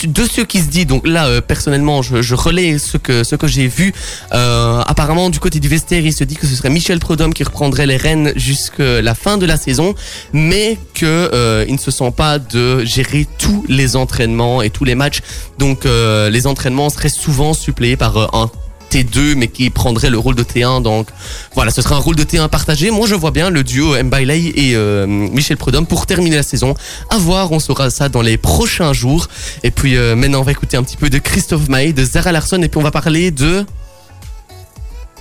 de 0.05 0.25
ce 0.25 0.41
qui 0.43 0.61
se 0.61 0.69
dit, 0.69 0.87
donc 0.87 1.07
là 1.07 1.27
euh, 1.27 1.41
personnellement 1.41 2.03
je, 2.03 2.23
je 2.23 2.35
relais 2.35 2.79
ce 2.79 2.97
que 2.97 3.25
ce 3.25 3.35
que 3.35 3.47
j'ai 3.47 3.67
vu. 3.67 3.93
Euh, 4.33 4.81
apparemment 4.87 5.29
du 5.31 5.41
côté 5.41 5.61
du 5.61 5.69
vestiaire, 5.69 6.05
il 6.05 6.13
se 6.13 6.25
dit 6.25 6.37
que 6.37 6.47
ce 6.47 6.55
serait 6.55 6.71
Michel 6.71 6.99
Prudhomme 6.99 7.35
qui 7.35 7.45
reprendrait 7.45 7.87
les 7.87 7.97
rênes 7.97 8.33
jusqu'à 8.37 9.03
la 9.03 9.15
fin 9.15 9.39
de 9.39 9.47
la 9.47 9.57
saison, 9.57 9.95
mais 10.33 10.79
que 10.95 11.07
euh, 11.07 11.65
il 11.67 11.75
ne 11.75 11.79
se 11.79 11.91
sent 11.91 12.13
pas 12.17 12.39
de 12.39 12.85
gérer 12.85 13.27
tous 13.39 13.65
les 13.69 13.97
entraînements 13.97 14.63
et 14.63 14.71
tous 14.71 14.85
les 14.85 14.95
matchs. 14.95 15.21
Donc 15.59 15.85
euh, 15.85 16.31
les 16.31 16.47
entraînements 16.47 16.91
seraient 16.91 17.09
souvent 17.09 17.53
suppléés 17.53 17.97
par 17.97 18.35
un 18.35 18.51
T2 18.93 19.35
mais 19.37 19.49
qui 19.49 19.71
prendrait 19.71 20.11
le 20.11 20.19
rôle 20.19 20.35
de 20.35 20.43
T1 20.43 20.83
donc 20.83 21.09
voilà 21.55 21.71
ce 21.71 21.81
serait 21.81 21.95
un 21.95 21.99
rôle 21.99 22.17
de 22.17 22.25
T1 22.25 22.49
partagé. 22.49 22.91
Moi 22.91 23.07
je 23.07 23.15
vois 23.15 23.31
bien 23.31 23.49
le 23.49 23.65
duo 23.65 23.95
Mbailey 24.03 24.53
et 24.55 24.75
euh, 24.75 25.07
Michel 25.07 25.57
Prudhomme 25.57 25.87
pour 25.87 26.07
terminer 26.07 26.37
la 26.37 26.43
saison. 26.43 26.75
À 27.11 27.17
voir 27.19 27.53
on 27.53 27.59
saura 27.59 27.91
ça 27.91 28.09
dans 28.09 28.23
les 28.23 28.37
prochains 28.37 28.93
jours. 28.93 29.29
Et 29.63 29.71
puis 29.71 29.97
euh, 29.97 30.15
maintenant 30.15 30.41
on 30.41 30.45
va 30.45 30.53
écouter 30.53 30.77
un 30.77 30.83
petit 30.83 30.97
peu 30.97 31.09
de 31.09 31.19
Christophe 31.19 31.69
Maé 31.69 31.93
de 31.93 32.05
Zara 32.05 32.33
Larsson 32.33 32.61
et 32.63 32.69
puis 32.69 32.79
on 32.79 32.83
va 32.83 32.91
parler 32.91 33.31
de 33.31 33.65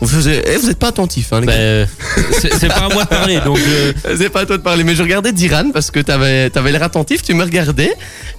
vous 0.01 0.27
êtes, 0.27 0.48
eh, 0.48 0.58
vous 0.58 0.70
êtes 0.70 0.79
pas 0.79 0.88
attentif 0.88 1.31
hein, 1.31 1.41
les 1.41 1.48
gars. 1.48 1.53
Ben, 1.53 1.88
c'est 2.60 2.67
pas 2.67 2.86
à 2.86 2.89
moi 2.89 3.03
de 3.03 3.10
parler, 3.10 3.39
donc 3.41 3.60
euh, 3.60 3.93
C'est 4.17 4.29
pas 4.29 4.41
à 4.41 4.46
toi 4.46 4.58
de 4.58 4.63
parler, 4.63 4.84
mais 4.84 4.96
je 4.96 5.03
regardais 5.03 5.31
Diran 5.31 5.72
parce 5.72 5.91
que 5.91 6.00
t'avais 6.00 6.51
avais, 6.55 6.72
l'air 6.72 6.84
attentif, 6.84 7.22
tu 7.22 7.34
me 7.36 7.43
regardais 7.43 7.93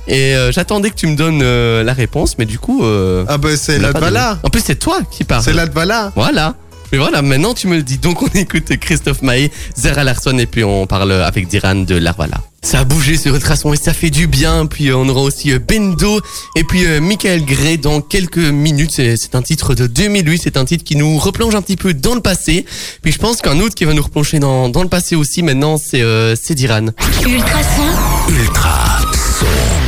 et 0.08 0.34
euh, 0.34 0.50
j'attendais 0.50 0.90
que 0.90 0.96
tu 0.96 1.06
me 1.06 1.14
donnes 1.16 1.40
euh, 1.42 1.84
la 1.84 1.92
réponse, 1.92 2.36
mais 2.38 2.46
du 2.46 2.58
coup. 2.58 2.84
Euh, 2.84 3.24
Ah 3.28 3.38
ben 3.38 3.56
c'est 3.56 3.78
l'Advala. 3.78 4.38
En 4.42 4.48
plus, 4.48 4.60
c'est 4.60 4.76
toi 4.78 5.00
qui 5.10 5.24
parles. 5.24 5.42
C'est 5.44 5.52
l'Advala. 5.52 6.12
Voilà. 6.16 6.54
Mais 6.92 6.98
voilà, 6.98 7.22
maintenant 7.22 7.54
tu 7.54 7.68
me 7.68 7.76
le 7.76 7.82
dis. 7.82 7.96
Donc 7.96 8.22
on 8.22 8.28
écoute 8.34 8.76
Christophe 8.76 9.22
Maé, 9.22 9.50
Zara 9.78 10.04
Larsson 10.04 10.36
et 10.38 10.46
puis 10.46 10.62
on 10.62 10.86
parle 10.86 11.12
avec 11.12 11.48
Diran 11.48 11.74
de 11.74 11.94
Larvala. 11.96 12.42
Ça 12.64 12.80
a 12.80 12.84
bougé 12.84 13.16
sur 13.16 13.34
Ultrason 13.34 13.72
et 13.72 13.76
ça 13.76 13.94
fait 13.94 14.10
du 14.10 14.26
bien. 14.26 14.66
Puis 14.66 14.88
euh, 14.88 14.96
on 14.96 15.08
aura 15.08 15.22
aussi 15.22 15.52
euh, 15.52 15.58
Bendo 15.58 16.20
et 16.54 16.62
puis 16.62 16.86
euh, 16.86 17.00
Michael 17.00 17.44
Gray 17.44 17.78
dans 17.78 18.00
quelques 18.00 18.36
minutes. 18.36 18.92
C'est 18.92 19.34
un 19.34 19.42
titre 19.42 19.74
de 19.74 19.86
2008. 19.86 20.42
C'est 20.44 20.56
un 20.56 20.64
titre 20.64 20.84
qui 20.84 20.94
nous 20.94 21.18
replonge 21.18 21.54
un 21.54 21.62
petit 21.62 21.76
peu 21.76 21.94
dans 21.94 22.14
le 22.14 22.20
passé. 22.20 22.66
Puis 23.02 23.10
je 23.10 23.18
pense 23.18 23.40
qu'un 23.40 23.58
autre 23.58 23.74
qui 23.74 23.84
va 23.84 23.94
nous 23.94 24.02
replonger 24.02 24.38
dans, 24.38 24.68
le 24.68 24.88
passé 24.88 25.16
aussi 25.16 25.42
maintenant, 25.42 25.78
c'est 25.78 26.54
Diran. 26.54 26.86
Ultrason, 27.26 27.88
Ultra 28.28 29.00
son. 29.40 29.81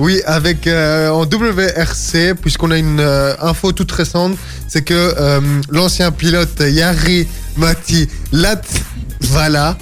Oui, 0.00 0.22
avec 0.24 0.66
euh, 0.66 1.10
en 1.10 1.26
WRC, 1.26 2.34
puisqu'on 2.40 2.70
a 2.70 2.78
une 2.78 3.00
euh, 3.00 3.34
info 3.42 3.72
toute 3.72 3.92
récente, 3.92 4.34
c'est 4.66 4.80
que 4.80 4.94
euh, 4.94 5.40
l'ancien 5.70 6.10
pilote 6.10 6.58
Yari 6.58 7.28
Mati 7.58 8.08
Latvala 8.32 9.76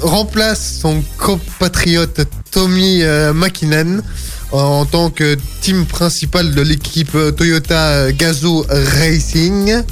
remplace 0.00 0.78
son 0.80 1.04
compatriote 1.16 2.22
Tommy 2.50 3.04
Makinen 3.34 4.02
en 4.50 4.84
tant 4.84 5.10
que 5.10 5.36
team 5.60 5.86
principal 5.86 6.52
de 6.52 6.62
l'équipe 6.62 7.16
Toyota 7.36 8.10
Gazoo 8.10 8.66
Racing. 8.68 9.82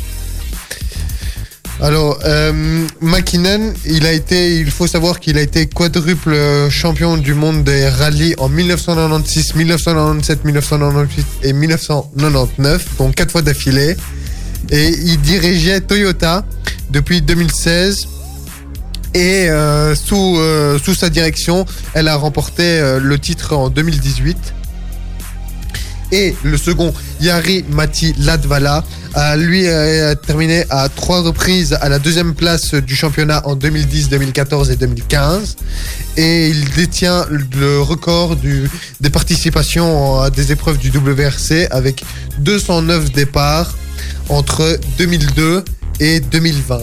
Alors, 1.80 2.18
euh, 2.25 2.87
il 3.87 4.06
a 4.06 4.12
été, 4.12 4.56
il 4.56 4.70
faut 4.70 4.87
savoir 4.87 5.20
qu'il 5.20 5.38
a 5.38 5.40
été 5.40 5.66
quadruple 5.66 6.37
champion 6.70 7.16
du 7.16 7.35
monde 7.35 7.62
des 7.62 7.88
rallyes 7.88 8.35
en 8.38 8.49
1996, 8.49 9.54
1997, 9.54 10.44
1998 10.44 11.26
et 11.44 11.52
1999, 11.52 12.97
donc 12.99 13.14
quatre 13.14 13.30
fois 13.30 13.42
d'affilée. 13.42 13.97
Et 14.70 14.88
il 14.88 15.20
dirigeait 15.20 15.80
Toyota 15.80 16.44
depuis 16.90 17.23
2016. 17.23 18.08
Et 19.14 19.49
euh, 19.49 19.94
sous, 19.94 20.37
euh, 20.38 20.78
sous 20.78 20.94
sa 20.94 21.08
direction, 21.08 21.64
elle 21.94 22.08
a 22.08 22.16
remporté 22.16 22.62
euh, 22.62 23.00
le 23.00 23.18
titre 23.18 23.56
en 23.56 23.70
2018. 23.70 24.37
Et 26.12 26.35
le 26.43 26.57
second, 26.57 26.95
Yari 27.21 27.65
Mati 27.71 28.15
Latvala, 28.19 28.85
a 29.15 29.37
lui 29.37 29.67
euh, 29.67 30.15
terminé 30.15 30.65
à 30.71 30.88
trois 30.88 31.23
reprises 31.23 31.77
à 31.81 31.88
la 31.88 31.99
deuxième 31.99 32.35
place 32.35 32.75
du 32.75 32.95
championnat 32.95 33.47
en 33.47 33.57
2010, 33.57 34.09
2014 34.11 34.71
et 34.71 34.77
2015. 34.77 35.57
Et 36.17 36.49
il 36.49 36.69
détient 36.71 37.27
le 37.31 37.81
record 37.81 38.37
du, 38.37 38.71
des 39.00 39.11
participations 39.11 40.21
à 40.21 40.31
des 40.31 40.53
épreuves 40.53 40.79
du 40.79 40.91
WRC 40.91 41.69
avec 41.71 42.05
209 42.38 43.12
départs 43.12 43.77
entre 44.29 44.79
2002 44.99 45.65
et 46.00 46.21
2020. 46.21 46.81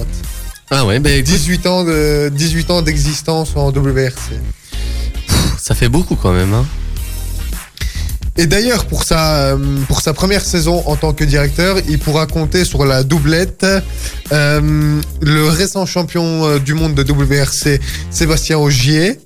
Ah 0.71 0.85
ouais, 0.85 0.99
bah 0.99 1.11
écoute, 1.11 1.31
18 1.31 1.67
ans 1.67 1.83
de 1.83 2.29
18 2.33 2.71
ans 2.71 2.81
d'existence 2.81 3.55
en 3.55 3.69
WRC. 3.69 4.33
ça 5.57 5.75
fait 5.75 5.89
beaucoup 5.89 6.15
quand 6.15 6.33
même. 6.33 6.53
Hein. 6.53 6.65
Et 8.37 8.47
d'ailleurs, 8.47 8.85
pour 8.85 9.03
sa, 9.03 9.53
euh, 9.53 9.57
pour 9.87 10.01
sa 10.01 10.13
première 10.13 10.43
saison 10.43 10.83
en 10.87 10.95
tant 10.97 11.13
que 11.13 11.23
directeur, 11.23 11.77
il 11.87 11.99
pourra 11.99 12.27
compter 12.27 12.65
sur 12.65 12.83
la 12.85 13.03
doublette. 13.03 13.65
euh, 14.33 15.01
le 15.21 15.47
récent 15.47 15.85
champion 15.85 16.45
euh, 16.45 16.59
du 16.59 16.73
monde 16.73 16.95
de 16.95 17.03
WRC, 17.09 17.79
Sébastien 18.09 18.57
Augier, 18.57 19.19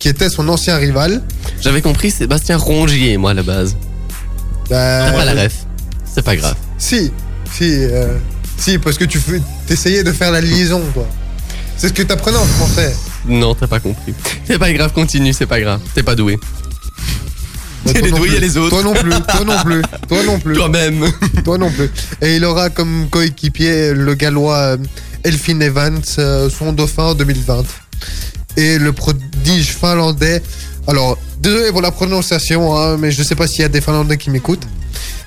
qui 0.00 0.08
était 0.08 0.28
son 0.28 0.48
ancien 0.48 0.76
rival. 0.76 1.22
J'avais 1.60 1.82
compris 1.82 2.10
Sébastien 2.10 2.56
Rongier, 2.56 3.16
moi, 3.16 3.30
à 3.30 3.34
la 3.34 3.42
base. 3.44 3.76
Bah, 4.68 5.06
T'as 5.06 5.12
pas 5.12 5.24
la 5.24 5.42
ref. 5.44 5.54
C'est 6.12 6.24
pas 6.24 6.34
grave. 6.34 6.56
Si, 6.78 7.12
si, 7.52 7.70
euh, 7.74 8.16
si, 8.56 8.78
parce 8.78 8.98
que 8.98 9.04
tu 9.04 9.20
t'essayais 9.66 10.02
de 10.02 10.10
faire 10.12 10.32
la 10.32 10.40
liaison, 10.40 10.82
quoi. 10.94 11.06
C'est 11.76 11.88
ce 11.88 11.92
que 11.92 12.02
t'apprenais 12.02 12.38
en 12.38 12.44
français. 12.44 12.94
Non, 13.26 13.54
t'as 13.54 13.66
pas 13.68 13.78
compris. 13.80 14.14
C'est 14.46 14.58
pas 14.58 14.72
grave, 14.72 14.92
continue, 14.92 15.32
c'est 15.32 15.46
pas 15.46 15.60
grave. 15.60 15.80
T'es 15.94 16.02
pas 16.02 16.14
doué. 16.16 16.38
Bah, 17.92 18.00
C'est 18.00 18.00
toi 18.00 18.06
les 18.06 18.10
non 18.12 18.16
douilles 18.18 18.28
plus. 18.30 18.36
et 18.36 18.40
les 18.40 18.56
autres. 18.56 18.70
Toi 18.70 18.82
non 18.82 18.92
plus, 18.94 19.10
toi 19.10 19.44
non 19.44 19.62
plus, 19.62 19.82
toi 20.08 20.22
non 20.24 20.38
plus. 20.38 20.54
Toi-même. 20.54 21.04
Toi 21.44 21.58
non 21.58 21.70
plus. 21.70 21.90
Et 22.22 22.36
il 22.36 22.44
aura 22.44 22.70
comme 22.70 23.08
coéquipier 23.10 23.92
le 23.94 24.14
gallois 24.14 24.56
euh, 24.56 24.76
Elfin 25.24 25.60
Evans, 25.60 26.00
euh, 26.18 26.48
son 26.50 26.72
dauphin 26.72 27.04
en 27.04 27.14
2020. 27.14 27.64
Et 28.56 28.78
le 28.78 28.92
prodige 28.92 29.68
finlandais. 29.68 30.42
Alors, 30.86 31.18
désolé 31.40 31.70
pour 31.70 31.82
la 31.82 31.90
prononciation, 31.90 32.76
hein, 32.76 32.96
mais 32.98 33.10
je 33.12 33.22
sais 33.22 33.34
pas 33.34 33.46
s'il 33.46 33.60
y 33.60 33.64
a 33.64 33.68
des 33.68 33.80
Finlandais 33.80 34.16
qui 34.16 34.30
m'écoutent. 34.30 34.66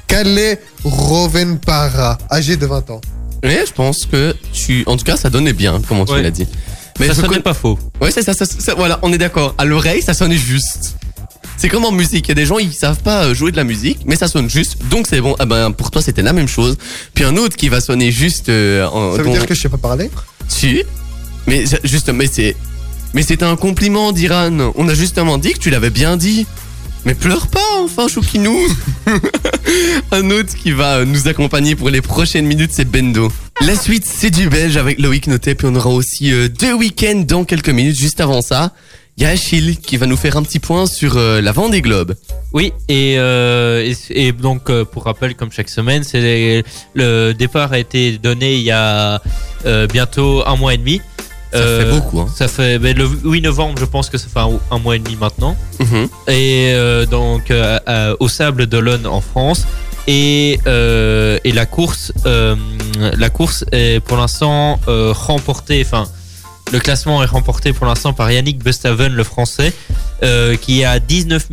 Kalle 0.07 0.57
Rovenpara, 0.83 2.17
âgé 2.31 2.57
de 2.57 2.65
20 2.65 2.89
ans. 2.91 3.01
Mais 3.43 3.63
je 3.67 3.71
pense 3.73 4.05
que 4.05 4.35
tu. 4.51 4.83
En 4.87 4.97
tout 4.97 5.03
cas, 5.05 5.15
ça 5.17 5.29
donnait 5.29 5.53
bien, 5.53 5.81
comment 5.87 6.05
tu 6.05 6.13
Ouais. 6.13 6.21
l'as 6.23 6.31
dit. 6.31 6.47
Mais 6.99 7.07
ça 7.07 7.15
sonnait 7.15 7.27
con- 7.37 7.41
pas 7.41 7.53
faux. 7.53 7.77
Ouais, 8.01 8.11
c'est 8.11 8.21
ça, 8.21 8.33
ça- 8.33 8.45
ça- 8.45 8.75
Voilà, 8.75 8.99
on 9.01 9.11
est 9.13 9.17
d'accord. 9.17 9.55
À 9.57 9.65
l'oreille, 9.65 10.01
ça 10.01 10.13
sonne 10.13 10.33
juste. 10.33 10.95
C'est 11.57 11.69
comme 11.69 11.85
en 11.85 11.91
musique. 11.91 12.25
Il 12.27 12.29
y 12.29 12.31
a 12.31 12.35
des 12.35 12.45
gens, 12.45 12.57
ils 12.59 12.73
savent 12.73 13.01
pas 13.01 13.25
euh, 13.25 13.33
jouer 13.33 13.51
de 13.51 13.57
la 13.57 13.63
musique, 13.63 13.99
mais 14.05 14.15
ça 14.15 14.27
sonne 14.27 14.49
juste. 14.49 14.77
Donc 14.89 15.07
c'est 15.07 15.21
bon. 15.21 15.35
Ah 15.39 15.45
ben, 15.45 15.71
pour 15.71 15.91
toi, 15.91 16.01
c'était 16.01 16.21
la 16.21 16.33
même 16.33 16.47
chose. 16.47 16.77
Puis 17.13 17.23
un 17.23 17.37
autre 17.37 17.55
qui 17.55 17.69
va 17.69 17.79
sonner 17.81 18.11
juste. 18.11 18.49
euh, 18.49 18.85
en, 18.87 19.15
Ça 19.15 19.23
veut 19.23 19.31
dire 19.31 19.45
que 19.45 19.53
je 19.53 19.61
sais 19.61 19.69
pas 19.69 19.77
parler 19.77 20.09
Si. 20.47 20.83
Mais 21.47 21.63
juste, 21.83 22.09
mais 22.09 22.27
c'est. 22.31 22.55
Mais 23.13 23.21
c'était 23.21 23.45
un 23.45 23.55
compliment 23.55 24.11
d'Iran. 24.11 24.71
On 24.75 24.87
a 24.89 24.93
justement 24.95 25.37
dit 25.37 25.53
que 25.53 25.59
tu 25.59 25.69
l'avais 25.69 25.91
bien 25.91 26.17
dit. 26.17 26.45
Mais 27.05 27.15
pleure 27.15 27.47
pas, 27.47 27.59
enfin, 27.83 28.07
Choukinou. 28.07 28.57
un 30.11 30.31
autre 30.31 30.55
qui 30.55 30.71
va 30.71 30.97
euh, 30.99 31.05
nous 31.05 31.27
accompagner 31.27 31.75
pour 31.75 31.89
les 31.89 32.01
prochaines 32.01 32.45
minutes, 32.45 32.71
c'est 32.73 32.85
Bendo. 32.89 33.31
La 33.61 33.75
suite, 33.75 34.05
c'est 34.05 34.29
du 34.29 34.47
belge 34.49 34.77
avec 34.77 34.99
Loïc 34.99 35.27
Notet. 35.27 35.55
Puis 35.55 35.67
on 35.69 35.75
aura 35.75 35.89
aussi 35.89 36.31
euh, 36.31 36.47
deux 36.47 36.73
week-ends 36.73 37.23
dans 37.27 37.43
quelques 37.43 37.69
minutes. 37.69 37.97
Juste 37.97 38.21
avant 38.21 38.41
ça, 38.41 38.71
il 39.17 39.23
y 39.23 39.25
a 39.25 39.29
Achille 39.29 39.77
qui 39.77 39.97
va 39.97 40.07
nous 40.07 40.17
faire 40.17 40.37
un 40.37 40.43
petit 40.43 40.59
point 40.59 40.85
sur 40.87 41.17
euh, 41.17 41.39
la 41.39 41.51
Vendée 41.51 41.81
Globe. 41.81 42.15
Oui, 42.51 42.73
et, 42.89 43.15
euh, 43.17 43.83
et, 44.09 44.27
et 44.27 44.31
donc 44.31 44.69
euh, 44.69 44.85
pour 44.85 45.03
rappel, 45.03 45.35
comme 45.35 45.51
chaque 45.51 45.69
semaine, 45.69 46.03
c'est 46.03 46.63
le 46.93 47.33
départ 47.33 47.73
a 47.73 47.79
été 47.79 48.17
donné 48.17 48.55
il 48.55 48.63
y 48.63 48.71
a 48.71 49.21
euh, 49.65 49.87
bientôt 49.87 50.43
un 50.47 50.55
mois 50.55 50.73
et 50.73 50.77
demi. 50.77 51.01
Ça 51.51 51.59
fait 51.59 51.91
beaucoup, 51.91 52.19
hein. 52.19 52.27
Ça 52.35 52.47
fait 52.47 52.79
ben, 52.79 52.97
le 52.97 53.05
8 53.05 53.41
novembre, 53.41 53.77
je 53.77 53.85
pense 53.85 54.09
que 54.09 54.17
ça 54.17 54.27
fait 54.27 54.39
un, 54.39 54.59
un 54.71 54.79
mois 54.79 54.95
et 54.95 54.99
demi 54.99 55.15
maintenant. 55.15 55.55
Mhm. 55.79 56.07
Et 56.27 56.73
donc 57.11 57.53
au 58.19 58.27
Sable 58.27 58.65
d'Olonne 58.65 59.05
en 59.05 59.21
France. 59.21 59.67
Et, 60.07 60.53
et 60.65 61.51
la 61.51 61.65
course, 61.67 62.11
la 62.25 63.29
course 63.29 63.65
est 63.71 63.99
pour 64.03 64.17
l'instant 64.17 64.79
remportée. 64.87 65.83
Enfin, 65.85 66.07
le 66.71 66.79
classement 66.79 67.21
est 67.21 67.25
remporté 67.27 67.73
pour 67.73 67.85
l'instant 67.85 68.13
par 68.13 68.31
Yannick 68.31 68.63
Bestaven, 68.63 69.13
le 69.13 69.23
français, 69.23 69.73
euh, 70.23 70.55
qui 70.55 70.81
est 70.81 70.85
à 70.85 70.99
19 70.99 71.49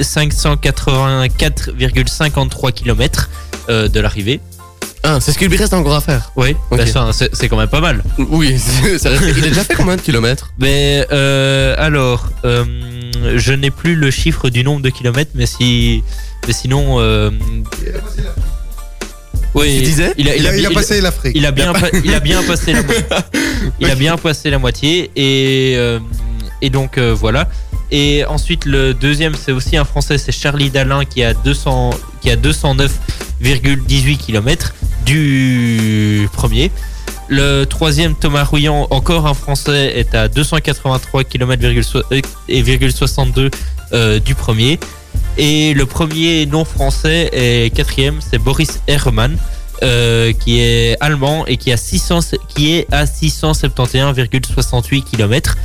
584,53 0.00 2.72
km 2.72 3.28
euh, 3.68 3.88
de 3.88 4.00
l'arrivée. 4.00 4.40
Ah, 5.02 5.18
c'est 5.20 5.32
ce 5.32 5.38
qu'il 5.38 5.48
lui 5.48 5.56
reste 5.56 5.72
encore 5.74 5.94
à 5.94 6.00
faire. 6.00 6.32
Oui, 6.36 6.56
c'est 7.12 7.34
c'est 7.34 7.48
quand 7.48 7.56
même 7.58 7.68
pas 7.68 7.80
mal. 7.80 8.02
Oui, 8.18 8.58
ça 8.98 9.10
reste- 9.10 9.22
il 9.36 9.44
a 9.44 9.48
déjà 9.48 9.62
fait 9.64 9.74
combien 9.74 9.96
de 9.96 10.00
kilomètres? 10.00 10.52
Mais 10.58 11.06
euh, 11.12 11.74
alors, 11.78 12.28
euh, 12.44 12.64
je 13.36 13.52
n'ai 13.52 13.70
plus 13.70 13.94
le 13.94 14.10
chiffre 14.10 14.48
du 14.50 14.64
nombre 14.64 14.82
de 14.82 14.90
kilomètres, 14.90 15.30
mais 15.34 15.46
si, 15.46 16.02
mais 16.46 16.52
sinon, 16.52 16.96
euh, 16.98 17.30
oui, 19.60 19.76
Tu 19.78 19.84
disais 19.84 20.12
il 20.18 20.28
a, 20.28 20.36
Il 20.36 20.46
a, 20.46 20.56
il 20.56 20.66
a 20.66 20.68
il- 20.70 20.74
passé 20.74 21.00
l'Afrique. 21.00 21.32
il 21.34 21.44
a 21.46 21.50
bien, 21.50 21.72
pa- 21.72 21.88
il 22.04 22.14
a 22.14 22.20
bien 22.20 22.42
passé 22.42 22.72
la 22.72 22.82
moitié. 22.82 23.04
Il 23.80 23.90
a 23.90 23.94
bien 23.94 24.16
passé 24.16 24.50
la 24.50 24.58
moitié 24.58 25.10
et 25.16 25.74
euh, 25.76 25.98
et 26.62 26.70
donc 26.70 26.96
euh, 26.98 27.14
voilà. 27.14 27.48
Et 27.90 28.24
ensuite 28.24 28.64
le 28.64 28.94
deuxième 28.94 29.34
c'est 29.34 29.52
aussi 29.52 29.76
un 29.76 29.84
Français, 29.84 30.18
c'est 30.18 30.32
Charlie 30.32 30.70
Dalin 30.70 31.04
qui 31.04 31.22
a 31.22 31.34
200 31.34 31.90
qui 32.22 32.30
a 32.30 32.36
209,18 32.36 34.16
km 34.18 34.74
du 35.04 36.28
premier. 36.32 36.70
Le 37.28 37.64
troisième 37.64 38.14
Thomas 38.14 38.44
Rouillant, 38.44 38.86
encore 38.90 39.26
un 39.26 39.34
Français, 39.34 39.92
est 39.98 40.14
à 40.14 40.28
283 40.28 41.24
km 41.24 41.62
et 42.48 42.62
virgule 42.62 42.92
62 42.92 43.50
euh, 43.92 44.20
du 44.20 44.34
premier. 44.36 44.78
Et 45.38 45.74
le 45.74 45.86
premier 45.86 46.46
non 46.46 46.64
français 46.64 47.28
est 47.32 47.74
quatrième, 47.74 48.20
c'est 48.20 48.38
Boris 48.38 48.80
Herrmann 48.86 49.36
euh, 49.82 50.32
qui 50.32 50.60
est 50.60 50.96
allemand 51.00 51.44
et 51.46 51.58
qui, 51.58 51.70
a 51.70 51.76
600, 51.76 52.20
qui 52.48 52.72
est 52.72 52.86
à 52.90 53.04
671,68 53.04 55.02
km. 55.04 55.58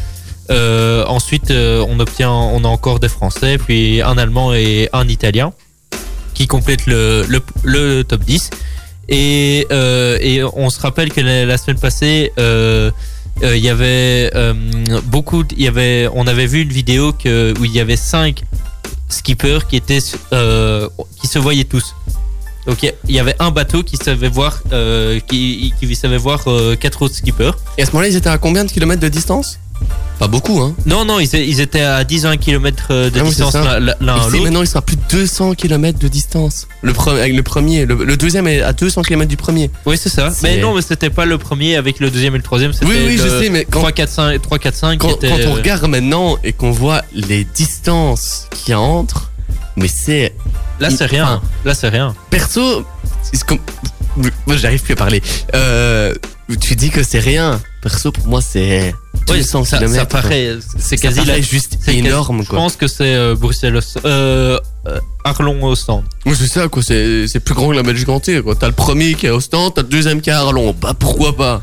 Euh, 0.49 1.05
ensuite, 1.05 1.49
euh, 1.49 1.85
on 1.87 1.97
obtient, 2.01 2.29
on 2.29 2.65
a 2.65 2.67
encore 2.67 2.99
des 2.99 3.07
Français, 3.07 3.57
puis 3.57 4.01
un 4.01 4.17
Allemand 4.17 4.53
et 4.53 4.89
un 4.91 5.07
Italien 5.07 5.53
qui 6.33 6.45
complètent 6.45 6.87
le, 6.87 7.25
le, 7.63 8.03
top 8.03 8.25
10. 8.25 8.49
Et, 9.07 9.67
et 9.69 10.43
on 10.43 10.69
se 10.69 10.81
rappelle 10.81 11.13
que 11.13 11.21
la, 11.21 11.57
semaine 11.57 11.79
passée, 11.79 12.33
il 12.37 13.57
y 13.57 13.69
avait 13.69 14.29
beaucoup, 15.05 15.45
y 15.55 15.69
avait, 15.69 16.09
on 16.13 16.27
avait 16.27 16.47
vu 16.47 16.63
une 16.63 16.73
vidéo 16.73 17.13
où 17.13 17.63
il 17.65 17.71
y 17.71 17.79
avait 17.79 17.95
cinq 17.95 18.43
skippers 19.11 19.67
qui 19.67 19.75
étaient, 19.77 19.99
euh, 20.33 20.87
qui 21.19 21.27
se 21.27 21.39
voyaient 21.39 21.63
tous. 21.65 21.95
Donc 22.67 22.83
il 22.83 22.93
y- 23.15 23.19
avait 23.19 23.35
un 23.39 23.49
bateau 23.49 23.81
qui 23.83 23.97
savait 23.97 24.29
voir, 24.29 24.61
euh, 24.71 25.19
qui, 25.19 25.73
qui 25.79 25.95
savait 25.95 26.17
voir 26.17 26.47
euh, 26.47 26.75
quatre 26.75 27.01
autres 27.01 27.15
skippers. 27.15 27.53
Et 27.77 27.81
à 27.81 27.85
ce 27.85 27.91
moment-là, 27.91 28.07
ils 28.09 28.15
étaient 28.15 28.29
à 28.29 28.37
combien 28.37 28.63
de 28.65 28.71
kilomètres 28.71 29.01
de 29.01 29.07
distance? 29.09 29.59
Pas 30.19 30.27
beaucoup, 30.27 30.59
hein. 30.61 30.75
Non, 30.85 31.03
non, 31.03 31.19
ils, 31.19 31.33
ils 31.33 31.61
étaient 31.61 31.81
à 31.81 32.03
10 32.03 32.25
1 32.27 32.37
km 32.37 32.89
de 32.89 33.11
Ah 33.19 33.23
distance 33.23 33.55
l'un 33.55 33.65
à 33.65 33.79
l'autre. 33.79 34.37
maintenant, 34.43 34.61
il 34.61 34.67
sera 34.67 34.77
à 34.79 34.81
plus 34.83 34.95
de 34.95 35.01
200 35.09 35.55
km 35.55 35.97
de 35.97 36.07
distance. 36.07 36.67
Le, 36.83 36.93
pre- 36.93 37.17
avec 37.17 37.35
le 37.35 37.41
premier. 37.41 37.85
Le, 37.87 37.95
le 37.95 38.17
deuxième 38.17 38.45
est 38.47 38.61
à 38.61 38.71
200 38.71 39.01
km 39.01 39.27
du 39.27 39.35
premier. 39.37 39.71
Oui, 39.87 39.97
c'est 39.97 40.09
ça. 40.09 40.29
Mais 40.43 40.57
non, 40.59 40.75
mais 40.75 40.83
c'était 40.83 41.09
pas 41.09 41.25
le 41.25 41.39
premier 41.39 41.75
avec 41.75 41.99
le 41.99 42.11
deuxième 42.11 42.35
et 42.35 42.37
le 42.37 42.43
troisième. 42.43 42.71
C'était 42.71 42.85
Oui, 42.85 42.95
oui, 43.07 43.17
je 43.17 43.27
sais, 43.27 43.49
mais 43.49 43.65
quand, 43.65 43.79
3, 43.79 43.91
4, 43.93 44.09
5, 44.09 44.41
3, 44.43 44.59
4, 44.59 44.75
5 44.75 44.99
quand, 44.99 45.07
qui 45.07 45.13
était, 45.15 45.29
quand 45.29 45.35
on 45.47 45.53
euh, 45.53 45.55
regarde 45.55 45.85
maintenant 45.87 46.37
et 46.43 46.53
qu'on 46.53 46.71
voit 46.71 47.01
les 47.13 47.43
distances 47.43 48.45
qu'il 48.51 48.71
y 48.71 48.73
a 48.73 48.79
entre, 48.79 49.31
mais 49.75 49.87
c'est. 49.87 50.35
Là, 50.79 50.91
c'est 50.91 51.05
rien. 51.05 51.41
Là, 51.65 51.73
c'est 51.73 51.89
rien. 51.89 52.13
Perso, 52.29 52.85
c'est 53.23 53.43
comme. 53.43 53.59
Moi, 54.17 54.57
j'arrive 54.57 54.81
plus 54.81 54.93
à 54.93 54.97
parler. 54.97 55.21
Euh, 55.55 56.13
tu 56.59 56.75
dis 56.75 56.89
que 56.89 57.01
c'est 57.03 57.19
rien. 57.19 57.61
Perso, 57.81 58.11
pour 58.11 58.27
moi, 58.27 58.41
c'est 58.41 58.93
200 59.27 59.63
ça, 59.65 59.79
ça 59.87 60.05
paraît, 60.05 60.57
c'est 60.77 60.97
quasi 60.97 61.21
paraît 61.21 61.37
la- 61.37 61.41
juste 61.41 61.77
quasi- 61.83 61.99
énorme, 61.99 62.43
Je 62.43 62.49
pense 62.49 62.75
que 62.75 62.87
c'est 62.87 63.15
euh, 63.15 63.35
Bruxelles, 63.35 63.79
euh, 64.05 64.59
euh, 64.87 64.99
Arlon 65.23 65.63
au 65.63 65.75
stand. 65.75 66.03
Moi, 66.25 66.35
c'est 66.37 66.47
ça, 66.47 66.67
quoi. 66.67 66.83
C'est 66.83 67.27
c'est 67.27 67.39
plus 67.39 67.55
grand 67.55 67.69
que 67.69 67.75
la 67.75 67.83
Belgique 67.83 68.09
entière, 68.09 68.43
quoi. 68.43 68.55
T'as 68.55 68.67
le 68.67 68.73
premier 68.73 69.13
qui 69.15 69.27
est 69.27 69.29
au 69.31 69.39
stand, 69.39 69.73
t'as 69.73 69.81
le 69.81 69.87
deuxième 69.87 70.21
qui 70.21 70.29
est 70.29 70.33
à 70.33 70.41
Arlon. 70.41 70.75
Bah, 70.79 70.93
pourquoi 70.97 71.35
pas? 71.35 71.61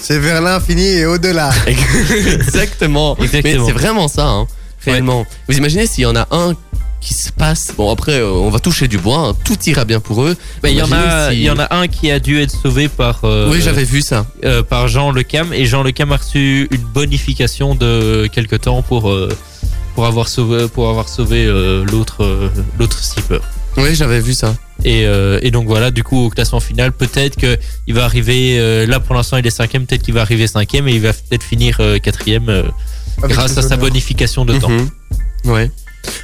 C'est 0.00 0.18
vers 0.18 0.42
l'infini 0.42 0.84
et 0.86 1.06
au-delà. 1.06 1.50
Exactement. 1.66 3.16
Exactement. 3.16 3.42
Mais 3.42 3.66
c'est 3.66 3.72
vraiment 3.72 4.08
ça, 4.08 4.26
hein, 4.26 4.46
réellement. 4.84 5.24
Vous 5.48 5.56
imaginez 5.56 5.86
s'il 5.86 6.02
y 6.02 6.06
en 6.06 6.16
a 6.16 6.26
un 6.32 6.54
qui 7.00 7.14
se 7.14 7.30
passe. 7.30 7.72
Bon 7.76 7.90
après, 7.92 8.20
euh, 8.20 8.30
on 8.30 8.50
va 8.50 8.58
toucher 8.58 8.88
du 8.88 8.98
bois, 8.98 9.18
hein. 9.28 9.36
tout 9.44 9.56
ira 9.66 9.84
bien 9.84 10.00
pour 10.00 10.22
eux. 10.24 10.36
Mais 10.62 10.72
il 10.72 10.78
y 10.78 10.82
en 10.82 10.90
a, 10.90 10.96
Imaginez 10.96 11.30
si- 11.30 11.36
il 11.40 11.44
y 11.44 11.50
en 11.50 11.58
a 11.58 11.74
un 11.74 11.86
qui 11.88 12.10
a 12.10 12.18
dû 12.18 12.40
être 12.40 12.50
sauvé 12.50 12.88
par. 12.88 13.20
euh, 13.24 13.48
Oui, 13.50 13.60
j'avais 13.62 13.84
vu 13.84 14.00
ça. 14.02 14.26
euh, 14.44 14.62
par 14.62 14.88
Jean 14.88 15.12
Lecam 15.12 15.52
et 15.52 15.66
Jean 15.66 15.82
Lecam 15.82 16.10
a 16.12 16.16
reçu 16.16 16.68
une 16.70 16.82
bonification 16.82 17.74
de 17.74 18.28
quelque 18.32 18.56
temps 18.56 18.82
pour 18.82 19.10
euh, 19.10 19.28
pour 19.94 20.06
avoir 20.06 20.28
sauvé 20.28 20.68
pour 20.68 20.88
avoir 20.88 21.08
sauvé 21.08 21.46
l'autre 21.90 22.50
l'autre. 22.78 22.98
Oui, 23.78 23.94
j'avais 23.94 24.20
vu 24.20 24.32
ça. 24.34 24.54
Et, 24.84 25.02
et 25.42 25.50
donc 25.50 25.66
voilà, 25.66 25.90
du 25.90 26.02
coup 26.02 26.26
au 26.26 26.30
classement 26.30 26.60
final, 26.60 26.92
peut-être 26.92 27.36
que 27.36 27.58
il 27.86 27.94
va 27.94 28.04
arriver. 28.04 28.86
là 28.86 29.00
pour 29.00 29.14
l'instant 29.14 29.36
il 29.36 29.46
est 29.46 29.50
cinquième, 29.50 29.86
peut-être 29.86 30.02
qu'il 30.02 30.14
va 30.14 30.22
arriver 30.22 30.46
cinquième 30.46 30.88
et 30.88 30.94
il 30.94 31.00
va 31.00 31.12
peut-être 31.12 31.42
finir 31.44 31.80
quatrième 32.02 32.64
grâce 33.22 33.56
à 33.58 33.62
sa 33.62 33.76
bonification 33.76 34.44
de 34.44 34.58
temps. 34.58 34.68
Mhm. 34.70 34.88
Ouais. 35.44 35.70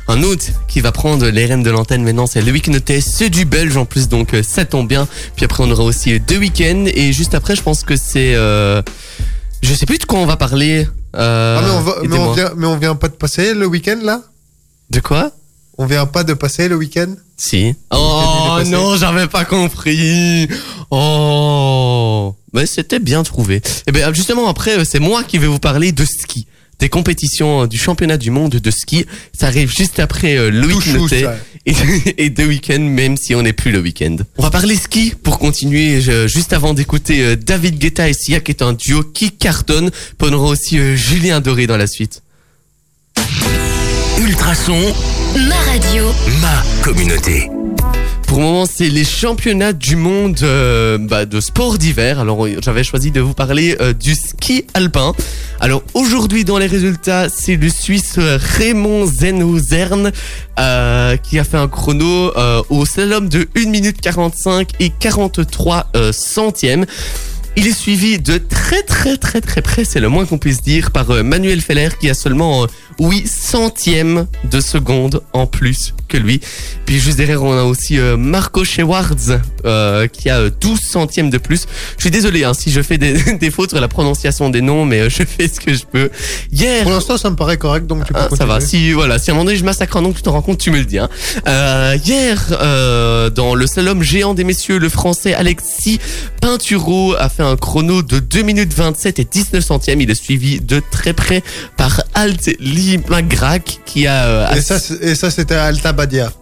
Un 0.09 0.23
autre 0.23 0.45
qui 0.69 0.81
va 0.81 0.93
prendre 0.93 1.27
les 1.29 1.47
rênes 1.47 1.63
de 1.63 1.71
l'antenne 1.71 2.03
maintenant, 2.03 2.27
c'est 2.27 2.43
Loïc 2.43 2.69
Notet, 2.69 3.01
ceux 3.01 3.31
du 3.31 3.45
Belge 3.45 3.77
en 3.77 3.85
plus, 3.85 4.09
donc 4.09 4.35
euh, 4.35 4.43
ça 4.43 4.65
tombe 4.65 4.89
bien. 4.89 5.07
Puis 5.37 5.45
après, 5.45 5.63
on 5.65 5.71
aura 5.71 5.85
aussi 5.85 6.19
deux 6.21 6.39
week-ends. 6.39 6.85
Et 6.95 7.13
juste 7.13 7.35
après, 7.35 7.57
je 7.57 7.63
pense 7.63 7.83
que 7.85 7.97
c'est. 7.97 8.35
euh, 8.35 8.83
Je 9.63 9.75
sais 9.75 9.87
plus 9.87 9.99
de 9.99 10.05
quoi 10.05 10.19
on 10.19 10.27
va 10.27 10.37
parler. 10.37 10.87
Euh, 11.17 11.59
Ah, 11.59 11.63
mais 11.65 11.71
on, 11.71 11.81
va, 11.81 11.93
mais, 12.03 12.09
on 12.09 12.15
aidez-moi. 12.15 12.35
vient, 12.35 12.53
mais 12.57 12.67
on 12.67 12.77
vient 12.79 12.95
pas 12.97 13.09
de 13.09 13.15
passer 13.15 13.55
le 13.55 13.67
week-end 13.67 13.99
là? 14.03 14.21
De 14.91 15.01
quoi? 15.01 15.31
On 15.79 15.87
vient 15.87 16.05
pas 16.07 16.23
de 16.25 16.35
passer 16.35 16.69
le 16.69 16.77
week-end? 16.77 17.15
Si. 17.37 17.75
Oh 17.91 18.57
week-end, 18.59 18.71
non, 18.71 18.97
j'avais 18.97 19.27
pas 19.27 19.45
compris. 19.45 20.49
Oh. 20.91 22.35
Mais 22.53 22.67
c'était 22.67 22.99
bien 22.99 23.23
trouvé. 23.23 23.63
Et 23.87 23.93
bien 23.93 24.13
justement 24.13 24.49
après, 24.49 24.85
c'est 24.85 24.99
moi 25.01 25.25
qui 25.25 25.39
vais 25.39 25.47
vous 25.47 25.59
parler 25.59 25.93
de 25.93 26.05
ski. 26.05 26.47
Des 26.79 26.89
compétitions 26.89 27.63
euh, 27.63 27.67
du 27.67 27.79
championnat 27.79 28.17
du 28.17 28.31
monde 28.31 28.51
de 28.57 28.71
ski. 28.71 29.07
Ça 29.39 29.47
arrive 29.47 29.71
juste 29.75 30.01
après 30.01 30.37
euh, 30.37 30.51
Notet 30.51 31.23
ça. 31.23 31.37
et, 31.65 31.75
et 32.19 32.31
deux 32.31 32.47
week-ends, 32.47 32.81
même 32.81 33.17
si 33.17 33.35
on 33.37 33.43
n'est 33.43 33.53
plus 33.53 33.71
le 33.71 33.79
week-end. 33.81 34.17
On 34.39 34.43
va 34.43 34.51
parler 34.51 34.75
ski 34.77 35.15
pour 35.23 35.39
continuer, 35.39 36.01
je- 36.01 36.27
juste 36.27 36.53
avant 36.53 36.75
d'écouter 36.75 37.23
euh, 37.23 37.37
David 37.37 37.79
Guetta 37.79 38.09
et 38.09 38.15
Sia, 38.15 38.41
qui 38.41 38.51
est 38.51 38.63
un 38.63 38.73
duo 38.73 39.03
qui 39.05 39.31
cartonne. 39.31 39.91
Puis 39.91 40.29
on 40.29 40.33
aura 40.33 40.49
aussi 40.49 40.79
euh, 40.79 40.97
Julien 40.97 41.41
Doré 41.41 41.67
dans 41.69 41.77
la 41.77 41.87
suite. 41.87 42.23
Ultrason, 44.19 44.79
Ma 45.49 45.57
radio. 45.73 46.05
ma 46.41 46.63
communauté. 46.83 47.49
Pour 48.33 48.41
le 48.41 48.47
moment, 48.47 48.65
c'est 48.65 48.89
les 48.89 49.05
championnats 49.05 49.75
du 49.75 49.95
monde 49.95 50.39
euh, 50.43 50.97
bah, 50.97 51.27
de 51.27 51.39
sport 51.39 51.77
d'hiver. 51.77 52.19
Alors, 52.19 52.49
j'avais 52.63 52.83
choisi 52.83 53.11
de 53.11 53.21
vous 53.21 53.35
parler 53.35 53.77
euh, 53.83 53.93
du 53.93 54.15
ski 54.15 54.65
alpin. 54.73 55.13
Alors, 55.61 55.83
aujourd'hui, 55.93 56.43
dans 56.43 56.57
les 56.57 56.67
résultats, 56.67 57.29
c'est 57.29 57.57
le 57.57 57.69
Suisse 57.69 58.15
euh, 58.17 58.39
Raymond 58.57 59.05
Zenhozern 59.05 60.13
euh, 60.59 61.17
qui 61.19 61.39
a 61.39 61.45
fait 61.45 61.59
un 61.59 61.69
chrono 61.69 62.33
au 62.71 62.87
slalom 62.87 63.29
de 63.29 63.47
1 63.55 63.69
minute 63.69 64.01
45 64.01 64.81
et 64.81 64.89
43 64.89 65.89
euh, 65.95 66.11
centièmes. 66.11 66.87
Il 67.55 67.67
est 67.67 67.79
suivi 67.79 68.19
de 68.19 68.39
très 68.39 68.83
très 68.83 69.19
très 69.19 69.43
très 69.43 69.61
près, 69.61 69.85
c'est 69.85 70.01
le 70.01 70.09
moins 70.09 70.25
qu'on 70.25 70.39
puisse 70.39 70.63
dire, 70.63 70.91
par 70.91 71.23
Manuel 71.23 71.61
Feller 71.61 71.91
qui 72.01 72.09
a 72.09 72.15
seulement 72.15 72.67
8 72.99 73.27
centièmes 73.27 74.27
de 74.45 74.61
seconde 74.61 75.23
en 75.33 75.47
plus 75.47 75.95
que 76.09 76.17
lui. 76.17 76.41
Puis 76.87 76.99
juste 76.99 77.17
derrière, 77.17 77.43
on 77.43 77.53
a 77.53 77.63
aussi 77.65 77.99
euh, 77.99 78.17
Marco 78.17 78.65
Schewartz 78.65 79.33
euh, 79.65 80.07
qui 80.09 80.29
a 80.31 80.39
euh, 80.39 80.51
12 80.61 80.81
centièmes 80.81 81.31
de 81.31 81.39
plus. 81.39 81.67
Je 81.97 82.03
suis 82.03 82.11
désolé 82.11 82.45
hein, 82.45 82.55
si 82.55 82.71
je 82.71 82.83
fais 82.83 82.99
des, 82.99 83.15
des 83.41 83.51
fautes 83.51 83.71
sur 83.71 83.81
la 83.81 83.89
prononciation 83.89 84.51
des 84.51 84.61
noms, 84.61 84.85
mais 84.85 85.01
euh, 85.01 85.09
je 85.09 85.25
fais 85.25 85.49
ce 85.49 85.61
que 85.61 85.75
je 85.75 85.85
peux. 85.85 86.11
Hier, 86.51 86.83
Pour 86.83 86.93
l'instant, 86.93 87.17
ça 87.17 87.31
me 87.31 87.37
paraît 87.37 87.57
correct, 87.57 87.87
donc 87.87 88.05
tu 88.05 88.13
peux 88.13 88.21
ah, 88.21 88.29
ça 88.37 88.47
va. 88.47 88.61
Si 88.61 88.93
voilà, 88.93 89.19
si 89.19 89.31
à 89.31 89.33
un 89.33 89.37
moment 89.37 89.47
donné 89.47 89.57
je 89.57 89.65
massacre 89.65 89.97
un 89.97 90.03
nom, 90.03 90.13
tu 90.13 90.23
te 90.23 90.29
rends 90.29 90.43
compte, 90.43 90.59
tu 90.59 90.71
me 90.71 90.79
le 90.79 90.85
dis. 90.85 90.99
Hein. 90.99 91.09
Euh, 91.47 91.97
hier, 92.05 92.45
euh, 92.53 93.31
dans 93.31 93.55
le 93.55 93.67
slalom 93.67 94.03
géant 94.03 94.35
des 94.35 94.45
messieurs, 94.45 94.79
le 94.79 94.89
Français 94.89 95.35
Alexis 95.35 95.99
Pinturo 96.41 97.15
a 97.19 97.29
fait 97.29 97.43
un 97.43 97.57
chrono 97.57 98.03
de 98.03 98.19
2 98.19 98.43
minutes 98.43 98.75
27 98.75 99.19
et 99.19 99.25
19 99.25 99.65
centièmes. 99.65 100.01
Il 100.01 100.11
est 100.11 100.23
suivi 100.23 100.61
de 100.61 100.83
très 100.91 101.13
près 101.13 101.43
par 101.77 102.03
Alt 102.15 102.51
Limagrac 102.97 103.81
qui 103.85 104.07
a. 104.07 104.25
euh, 104.25 104.55
et 105.01 105.15
ça, 105.15 105.31
c'était 105.31 105.55
à 105.55 105.65
Alta 105.65 105.93
Badia. 105.93 106.33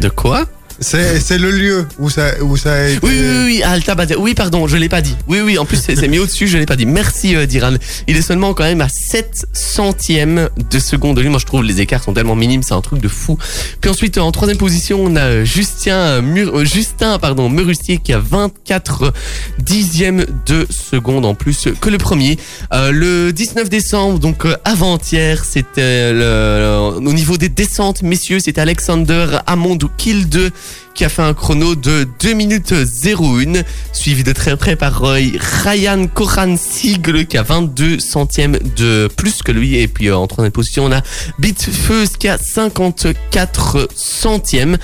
de 0.00 0.08
quoi? 0.08 0.46
C'est 0.80 1.20
c'est 1.20 1.38
le 1.38 1.50
lieu 1.50 1.86
où 1.98 2.10
ça, 2.10 2.32
où 2.42 2.56
ça 2.56 2.72
a 2.74 2.88
été. 2.88 2.98
Oui, 3.02 3.12
oui, 3.18 3.44
oui, 3.46 3.62
Alta 3.62 3.94
Badia. 3.94 4.18
Oui, 4.18 4.34
pardon, 4.34 4.66
je 4.66 4.76
l'ai 4.76 4.88
pas 4.88 5.00
dit. 5.00 5.14
Oui, 5.28 5.40
oui, 5.40 5.56
en 5.58 5.64
plus, 5.64 5.76
c'est 5.80 5.94
c'est 5.96 6.08
mis 6.08 6.18
au-dessus, 6.18 6.48
je 6.48 6.58
l'ai 6.58 6.66
pas 6.66 6.76
dit. 6.76 6.86
Merci, 6.86 7.36
euh, 7.36 7.46
Diran. 7.46 7.74
Il 8.08 8.16
est 8.16 8.22
seulement 8.22 8.54
quand 8.54 8.64
même 8.64 8.80
à 8.80 8.88
7 8.88 9.46
centièmes 9.52 10.48
de 10.70 10.78
seconde 10.78 11.16
de 11.16 11.22
lui. 11.22 11.28
Moi, 11.28 11.38
je 11.38 11.46
trouve 11.46 11.62
les 11.62 11.80
écarts 11.80 12.02
sont 12.02 12.12
tellement 12.12 12.34
minimes, 12.36 12.62
c'est 12.62 12.74
un 12.74 12.80
truc 12.80 13.00
de 13.00 13.08
fou. 13.08 13.38
Puis 13.80 13.90
ensuite, 13.90 14.18
en 14.18 14.30
troisième 14.32 14.58
position, 14.58 15.00
on 15.02 15.16
a 15.16 15.20
euh, 15.20 15.44
Justin, 15.44 15.96
euh, 15.96 16.22
Mur- 16.22 16.58
euh, 16.58 16.64
Justin, 16.64 17.18
pardon, 17.18 17.48
Merustier 17.48 17.98
qui 17.98 18.12
a 18.12 18.18
24 18.18 19.12
dixièmes 19.58 20.26
de 20.46 20.66
seconde 20.70 21.24
en 21.24 21.34
plus 21.34 21.68
que 21.80 21.88
le 21.90 21.98
premier. 21.98 22.38
Euh, 22.72 22.90
le 22.90 23.32
19 23.32 23.68
décembre, 23.68 24.18
donc 24.18 24.44
euh, 24.44 24.54
avant-hier, 24.64 25.44
c'était 25.44 26.12
le, 26.12 26.90
au 26.96 27.12
niveau 27.12 27.36
des 27.36 27.48
descentes, 27.48 28.02
messieurs, 28.02 28.40
c'était 28.40 28.60
Alexander 28.60 29.38
Amond 29.46 29.78
Kill 29.96 30.28
2 30.28 30.50
qui 30.94 31.04
a 31.04 31.08
fait 31.08 31.22
un 31.22 31.34
chrono 31.34 31.74
de 31.74 32.06
2 32.20 32.32
minutes 32.34 32.72
01, 32.72 33.62
suivi 33.92 34.22
de 34.22 34.32
très 34.32 34.56
près 34.56 34.76
par 34.76 35.04
euh, 35.04 35.20
Ryan 35.64 36.06
Koran 36.06 36.56
Sigle 36.56 37.26
qui 37.26 37.36
a 37.36 37.42
22 37.42 37.98
centièmes 37.98 38.58
de 38.76 39.08
plus 39.16 39.42
que 39.42 39.52
lui. 39.52 39.76
Et 39.76 39.88
puis 39.88 40.08
euh, 40.08 40.16
en 40.16 40.26
troisième 40.26 40.52
position, 40.52 40.84
on 40.84 40.92
a 40.92 41.02
Bitfeus 41.38 42.16
qui 42.18 42.28
a 42.28 42.38
54 42.38 43.88
centièmes. 43.94 44.78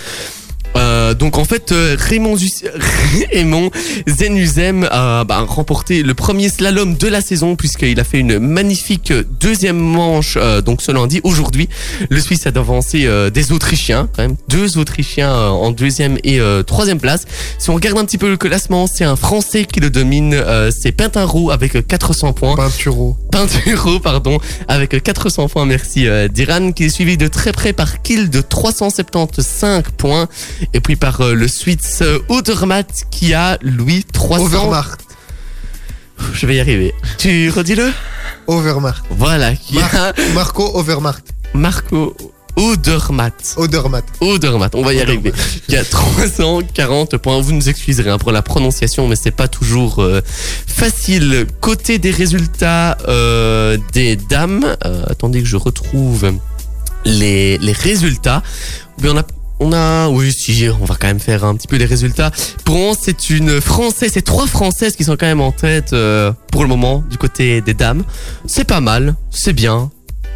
Euh, 0.77 1.15
donc 1.15 1.39
en 1.39 1.45
fait 1.45 1.73
euh, 1.73 1.97
Raymond, 1.99 2.37
Raymond 3.33 3.71
Zenuzem 4.07 4.87
a 4.91 5.25
bah, 5.25 5.41
remporté 5.41 6.03
le 6.03 6.15
premier 6.15 6.49
slalom 6.49 6.97
de 6.97 7.09
la 7.09 7.21
saison 7.21 7.57
puisqu'il 7.57 7.99
a 7.99 8.05
fait 8.05 8.19
une 8.19 8.39
magnifique 8.39 9.13
deuxième 9.41 9.79
manche 9.79 10.39
euh, 10.41 10.61
donc 10.61 10.83
ce 10.83 10.93
lundi. 10.93 11.21
Aujourd'hui 11.25 11.69
le 12.09 12.21
Suisse 12.21 12.47
a 12.47 12.53
devancé 12.53 13.07
euh, 13.07 13.31
des 13.31 13.53
Autrichiens 13.53 14.09
quand 14.15 14.23
même. 14.23 14.37
Deux 14.49 14.79
Autrichiens 14.79 15.33
euh, 15.33 15.49
en 15.49 15.71
deuxième 15.73 16.19
et 16.23 16.41
euh, 16.41 16.63
troisième 16.63 17.01
place. 17.01 17.25
Si 17.59 17.71
on 17.71 17.75
regarde 17.75 17.99
un 17.99 18.05
petit 18.05 18.19
peu 18.19 18.29
le 18.29 18.37
classement 18.37 18.87
c'est 18.87 19.05
un 19.05 19.17
Français 19.17 19.65
qui 19.65 19.81
le 19.81 19.91
domine 19.91 20.35
euh, 20.35 20.71
c'est 20.71 20.93
Pintaro 20.93 21.51
avec 21.51 21.77
euh, 21.77 21.83
400 21.83 22.33
points. 22.33 22.57
Pinturo. 22.57 23.17
Pinturo, 23.31 24.01
pardon, 24.01 24.39
avec 24.69 25.03
400 25.03 25.49
points, 25.49 25.65
merci 25.65 26.07
euh, 26.07 26.29
d'Iran, 26.29 26.73
qui 26.73 26.85
est 26.85 26.89
suivi 26.89 27.17
de 27.17 27.29
très 27.29 27.53
près 27.53 27.73
par 27.73 28.03
Kill 28.03 28.31
de 28.31 28.41
375 28.41 29.83
points, 29.97 30.29
et 30.73 30.81
puis 30.81 30.97
par 30.97 31.21
euh, 31.21 31.35
le 31.35 31.49
Suisse 31.49 32.01
euh, 32.03 32.19
Odermatt 32.29 33.05
qui 33.11 33.35
a, 33.35 33.59
lui, 33.63 34.05
300... 34.05 34.45
Overmart. 34.45 34.97
Je 36.35 36.47
vais 36.47 36.57
y 36.57 36.61
arriver. 36.61 36.95
Tu 37.19 37.51
redis-le 37.51 37.91
Overmart. 38.47 39.03
Voilà, 39.11 39.55
qui 39.55 39.79
a 39.79 39.81
Mar- 39.93 40.13
Marco 40.35 40.71
Overmart. 40.75 41.21
Marco 41.55 42.15
Odermatt. 42.57 43.55
Odermatt. 43.57 44.05
Odermatt, 44.21 44.75
on 44.75 44.83
va 44.83 44.93
y 44.93 45.01
arriver. 45.01 45.33
Qui 45.67 45.77
a 45.77 45.85
340 45.85 47.17
points. 47.17 47.41
Vous 47.41 47.53
nous 47.53 47.69
excuserez 47.69 48.11
hein, 48.11 48.19
pour 48.19 48.33
la 48.33 48.43
prononciation, 48.43 49.09
mais 49.09 49.17
c'est 49.17 49.31
pas 49.31 49.49
toujours 49.49 50.03
euh, 50.03 50.21
facile. 50.67 51.47
Côté 51.61 51.99
des 51.99 52.11
résultats 52.11 52.99
euh, 53.09 53.79
des 53.93 54.17
dames, 54.17 54.77
euh, 54.85 55.05
attendez 55.09 55.41
que 55.43 55.49
je 55.49 55.57
retrouve 55.57 56.33
les, 57.05 57.57
les 57.59 57.73
résultats. 57.73 58.43
Mais 59.01 59.09
on 59.09 59.17
a 59.17 59.23
on 59.61 59.73
a, 59.73 60.09
oui, 60.09 60.33
si, 60.33 60.67
on 60.81 60.85
va 60.85 60.97
quand 60.99 61.07
même 61.07 61.21
faire 61.21 61.45
un 61.45 61.55
petit 61.55 61.69
peu 61.69 61.77
les 61.77 61.85
résultats. 61.85 62.31
Pour 62.65 62.77
moi, 62.77 62.95
c'est 63.01 63.31
une 63.31 63.61
française, 63.61 64.11
c'est 64.15 64.23
trois 64.23 64.47
françaises 64.47 64.97
qui 64.97 65.05
sont 65.05 65.17
quand 65.17 65.27
même 65.27 65.43
en 65.43 65.53
tête 65.53 65.93
euh, 65.93 66.33
pour 66.51 66.63
le 66.63 66.69
moment 66.69 67.05
du 67.11 67.19
côté 67.19 67.61
des 67.61 67.75
dames. 67.75 68.03
C'est 68.47 68.65
pas 68.65 68.81
mal, 68.81 69.15
c'est 69.31 69.53
bien. 69.53 69.91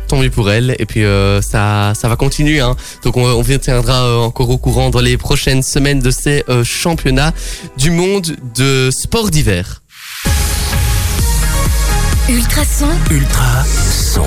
Tant 0.08 0.18
mieux 0.18 0.28
pour 0.28 0.50
elles. 0.50 0.76
Et 0.78 0.84
puis 0.84 1.02
euh, 1.02 1.40
ça, 1.40 1.94
ça 1.94 2.08
va 2.08 2.16
continuer. 2.16 2.60
Hein. 2.60 2.76
Donc 3.02 3.16
on, 3.16 3.24
on 3.24 3.40
vous 3.40 3.56
tiendra 3.56 4.04
euh, 4.04 4.18
encore 4.18 4.50
au 4.50 4.58
courant 4.58 4.90
dans 4.90 5.00
les 5.00 5.16
prochaines 5.16 5.62
semaines 5.62 6.00
de 6.00 6.10
ces 6.10 6.44
euh, 6.50 6.62
championnats 6.62 7.32
du 7.78 7.90
monde 7.90 8.37
de 8.54 8.90
sport 8.92 9.30
d'hiver. 9.30 9.82
Ultrason. 12.28 12.88
Ultra 13.10 13.64
son, 13.90 14.22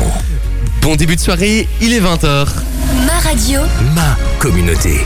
Bon 0.87 0.95
début 0.95 1.17
de 1.17 1.19
soirée, 1.19 1.67
il 1.81 1.91
est 1.91 1.99
20h. 1.99 2.47
Ma 3.05 3.19
radio. 3.19 3.59
ma 3.93 4.17
communauté. 4.39 4.99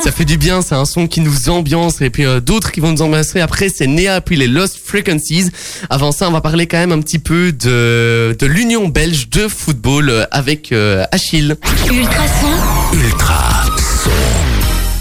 Ça 0.00 0.10
fait 0.10 0.24
du 0.24 0.36
bien, 0.36 0.62
c'est 0.62 0.74
un 0.74 0.84
son 0.84 1.06
qui 1.06 1.20
nous 1.20 1.48
ambiance 1.48 2.00
et 2.00 2.10
puis 2.10 2.26
euh, 2.26 2.40
d'autres 2.40 2.72
qui 2.72 2.80
vont 2.80 2.90
nous 2.90 3.02
ambiancer 3.02 3.38
après 3.38 3.68
c'est 3.68 3.86
Nea 3.86 4.20
puis 4.20 4.34
les 4.34 4.48
Lost 4.48 4.80
Frequencies. 4.84 5.52
Avant 5.90 6.10
ça, 6.10 6.26
on 6.26 6.32
va 6.32 6.40
parler 6.40 6.66
quand 6.66 6.78
même 6.78 6.90
un 6.90 7.00
petit 7.00 7.20
peu 7.20 7.52
de, 7.52 8.36
de 8.36 8.46
l'Union 8.46 8.88
belge 8.88 9.30
de 9.30 9.46
football 9.46 10.10
euh, 10.10 10.24
avec 10.32 10.72
euh, 10.72 11.04
Achille. 11.12 11.54
Ultra 11.88 12.26
son, 12.40 12.98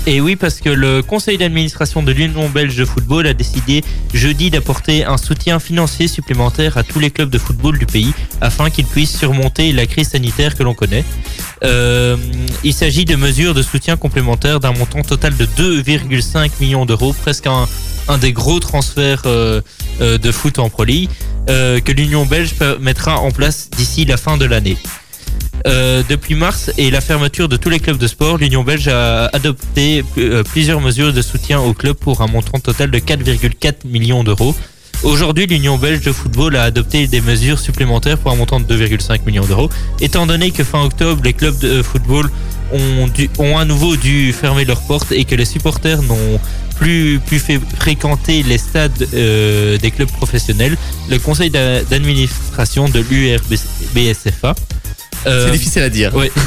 Et 0.10 0.22
oui, 0.22 0.38
parce 0.38 0.62
que 0.62 0.70
le 0.70 1.02
conseil 1.04 1.38
d'administration 1.38 2.02
de 2.02 2.14
l'Union 2.14 2.48
belge 2.48 2.78
de 2.78 2.86
football 2.86 3.28
a 3.28 3.34
décidé 3.34 3.84
jeudi 4.14 4.50
d'apporter 4.50 5.04
un 5.04 5.18
soutien 5.18 5.60
financier 5.60 6.08
supplémentaire 6.08 6.78
à 6.78 6.84
tous 6.84 7.00
les 7.00 7.12
clubs 7.12 7.30
de 7.30 7.38
football 7.38 7.78
du 7.78 7.86
pays 7.86 8.14
afin 8.40 8.70
qu'ils 8.70 8.86
puissent 8.86 9.18
surmonter 9.18 9.74
la 9.74 9.86
crise 9.86 10.12
sanitaire 10.12 10.56
que 10.56 10.64
l'on 10.64 10.74
connaît. 10.74 11.04
Euh, 11.66 12.16
il 12.64 12.74
s'agit 12.74 13.04
de 13.04 13.18
mesures 13.18 13.54
de 13.54 13.62
soutien 13.62 13.98
complémentaires 13.98 14.62
d'un 14.62 14.72
montant 14.72 15.02
total 15.02 15.36
de 15.36 15.46
2,5 15.46 16.52
millions 16.62 16.86
d'euros, 16.86 17.12
presque 17.12 17.48
un, 17.48 18.18
des 18.18 18.32
gros 18.32 18.62
transferts 18.62 19.24
euh, 19.26 19.60
euh, 20.00 20.18
de 20.18 20.32
foot 20.32 20.58
en 20.60 20.70
Pro 20.70 20.86
League, 20.86 21.10
que 21.48 21.92
l'Union 21.92 22.26
belge 22.26 22.56
mettra 22.80 23.20
en 23.20 23.32
place 23.32 23.70
d'ici 23.76 24.06
la 24.06 24.16
fin 24.16 24.38
de 24.38 24.46
l'année. 24.46 24.78
Euh, 25.66 26.04
depuis 26.08 26.36
mars 26.36 26.72
et 26.78 26.92
la 26.92 27.02
fermeture 27.02 27.50
de 27.50 27.58
tous 27.58 27.70
les 27.70 27.80
clubs 27.80 27.98
de 27.98 28.08
sport, 28.08 28.38
l'Union 28.38 28.64
belge 28.64 28.88
a 28.88 29.26
adopté 29.34 30.04
euh, 30.18 30.44
plusieurs 30.44 30.80
mesures 30.82 31.12
de 31.14 31.22
soutien 31.22 31.60
aux 31.60 31.74
clubs 31.74 31.96
pour 31.96 32.22
un 32.22 32.28
montant 32.28 32.60
total 32.60 32.92
de 32.92 33.00
4,4 33.00 33.86
millions 33.88 34.24
d'euros. 34.24 34.56
Aujourd'hui, 35.04 35.46
l'Union 35.46 35.78
belge 35.78 36.02
de 36.02 36.12
football 36.12 36.56
a 36.56 36.64
adopté 36.64 37.08
des 37.08 37.22
mesures 37.22 37.60
supplémentaires 37.60 38.18
pour 38.18 38.32
un 38.32 38.36
montant 38.36 38.60
de 38.60 38.66
2,5 38.78 39.26
millions 39.26 39.46
d'euros. 39.46 39.70
Étant 40.00 40.26
donné 40.26 40.52
que 40.52 40.64
fin 40.64 40.84
octobre, 40.84 41.22
les 41.24 41.34
clubs 41.34 41.58
de 41.60 41.82
football 41.84 42.30
ont, 42.72 43.58
à 43.58 43.66
nouveau 43.66 43.96
dû 43.96 44.34
fermer 44.34 44.66
leurs 44.66 44.82
portes 44.82 45.12
et 45.12 45.24
que 45.26 45.36
les 45.36 45.46
supporters 45.46 46.02
n'ont 46.02 46.40
plus 46.78 47.20
pu 47.26 47.40
fréquenter 47.78 48.44
les 48.44 48.58
stades 48.58 49.08
euh, 49.14 49.78
des 49.78 49.92
clubs 49.92 50.12
professionnels, 50.12 50.78
le 51.10 51.18
conseil 51.20 51.50
d'a- 51.50 51.84
d'administration 51.84 52.90
de 52.90 53.00
l'URBSFA 53.00 54.56
euh, 55.26 55.46
C'est 55.46 55.52
difficile 55.52 55.82
à 55.82 55.90
dire. 55.90 56.12
oui. 56.16 56.30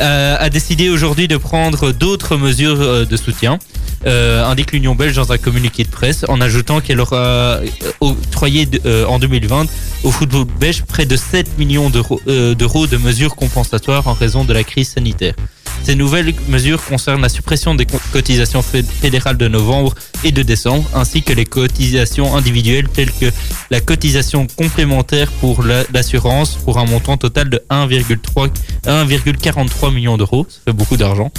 Euh, 0.00 0.36
a 0.38 0.50
décidé 0.50 0.90
aujourd'hui 0.90 1.26
de 1.26 1.36
prendre 1.38 1.90
d'autres 1.92 2.36
mesures 2.36 2.80
euh, 2.80 3.04
de 3.06 3.16
soutien. 3.16 3.58
Euh, 4.06 4.44
indique 4.44 4.72
l'Union 4.72 4.94
belge 4.94 5.16
dans 5.16 5.32
un 5.32 5.38
communiqué 5.38 5.84
de 5.84 5.88
presse 5.88 6.24
en 6.28 6.40
ajoutant 6.42 6.80
qu'elle 6.82 7.00
aura 7.00 7.16
euh, 7.16 7.66
octroyé 8.00 8.68
euh, 8.84 9.06
en 9.06 9.18
2020 9.18 9.66
au 10.04 10.10
football 10.10 10.44
belge 10.60 10.82
près 10.86 11.06
de 11.06 11.16
7 11.16 11.58
millions 11.58 11.88
d'euros 11.90 12.86
de 12.86 12.96
mesures 12.98 13.34
compensatoires 13.34 14.06
en 14.06 14.12
raison 14.12 14.44
de 14.44 14.52
la 14.52 14.64
crise 14.64 14.90
sanitaire. 14.90 15.34
Ces 15.82 15.94
nouvelles 15.94 16.34
mesures 16.48 16.82
concernent 16.84 17.22
la 17.22 17.28
suppression 17.28 17.74
des 17.74 17.86
co- 17.86 18.00
cotisations 18.12 18.60
fé- 18.62 18.82
fédérales 18.82 19.36
de 19.36 19.46
novembre 19.46 19.94
et 20.24 20.32
de 20.32 20.42
décembre, 20.42 20.84
ainsi 20.94 21.22
que 21.22 21.32
les 21.32 21.44
cotisations 21.44 22.34
individuelles 22.36 22.88
telles 22.92 23.12
que 23.12 23.26
la 23.70 23.80
cotisation 23.80 24.46
complémentaire 24.56 25.30
pour 25.40 25.62
la- 25.62 25.84
l'assurance 25.92 26.56
pour 26.64 26.78
un 26.78 26.86
montant 26.86 27.16
total 27.16 27.50
de 27.50 27.58
1,3 27.58 27.65
1,43 27.70 29.92
millions 29.92 30.16
d'euros. 30.16 30.46
Ça 30.48 30.58
fait 30.66 30.72
beaucoup 30.72 30.96
d'argent. 30.96 31.30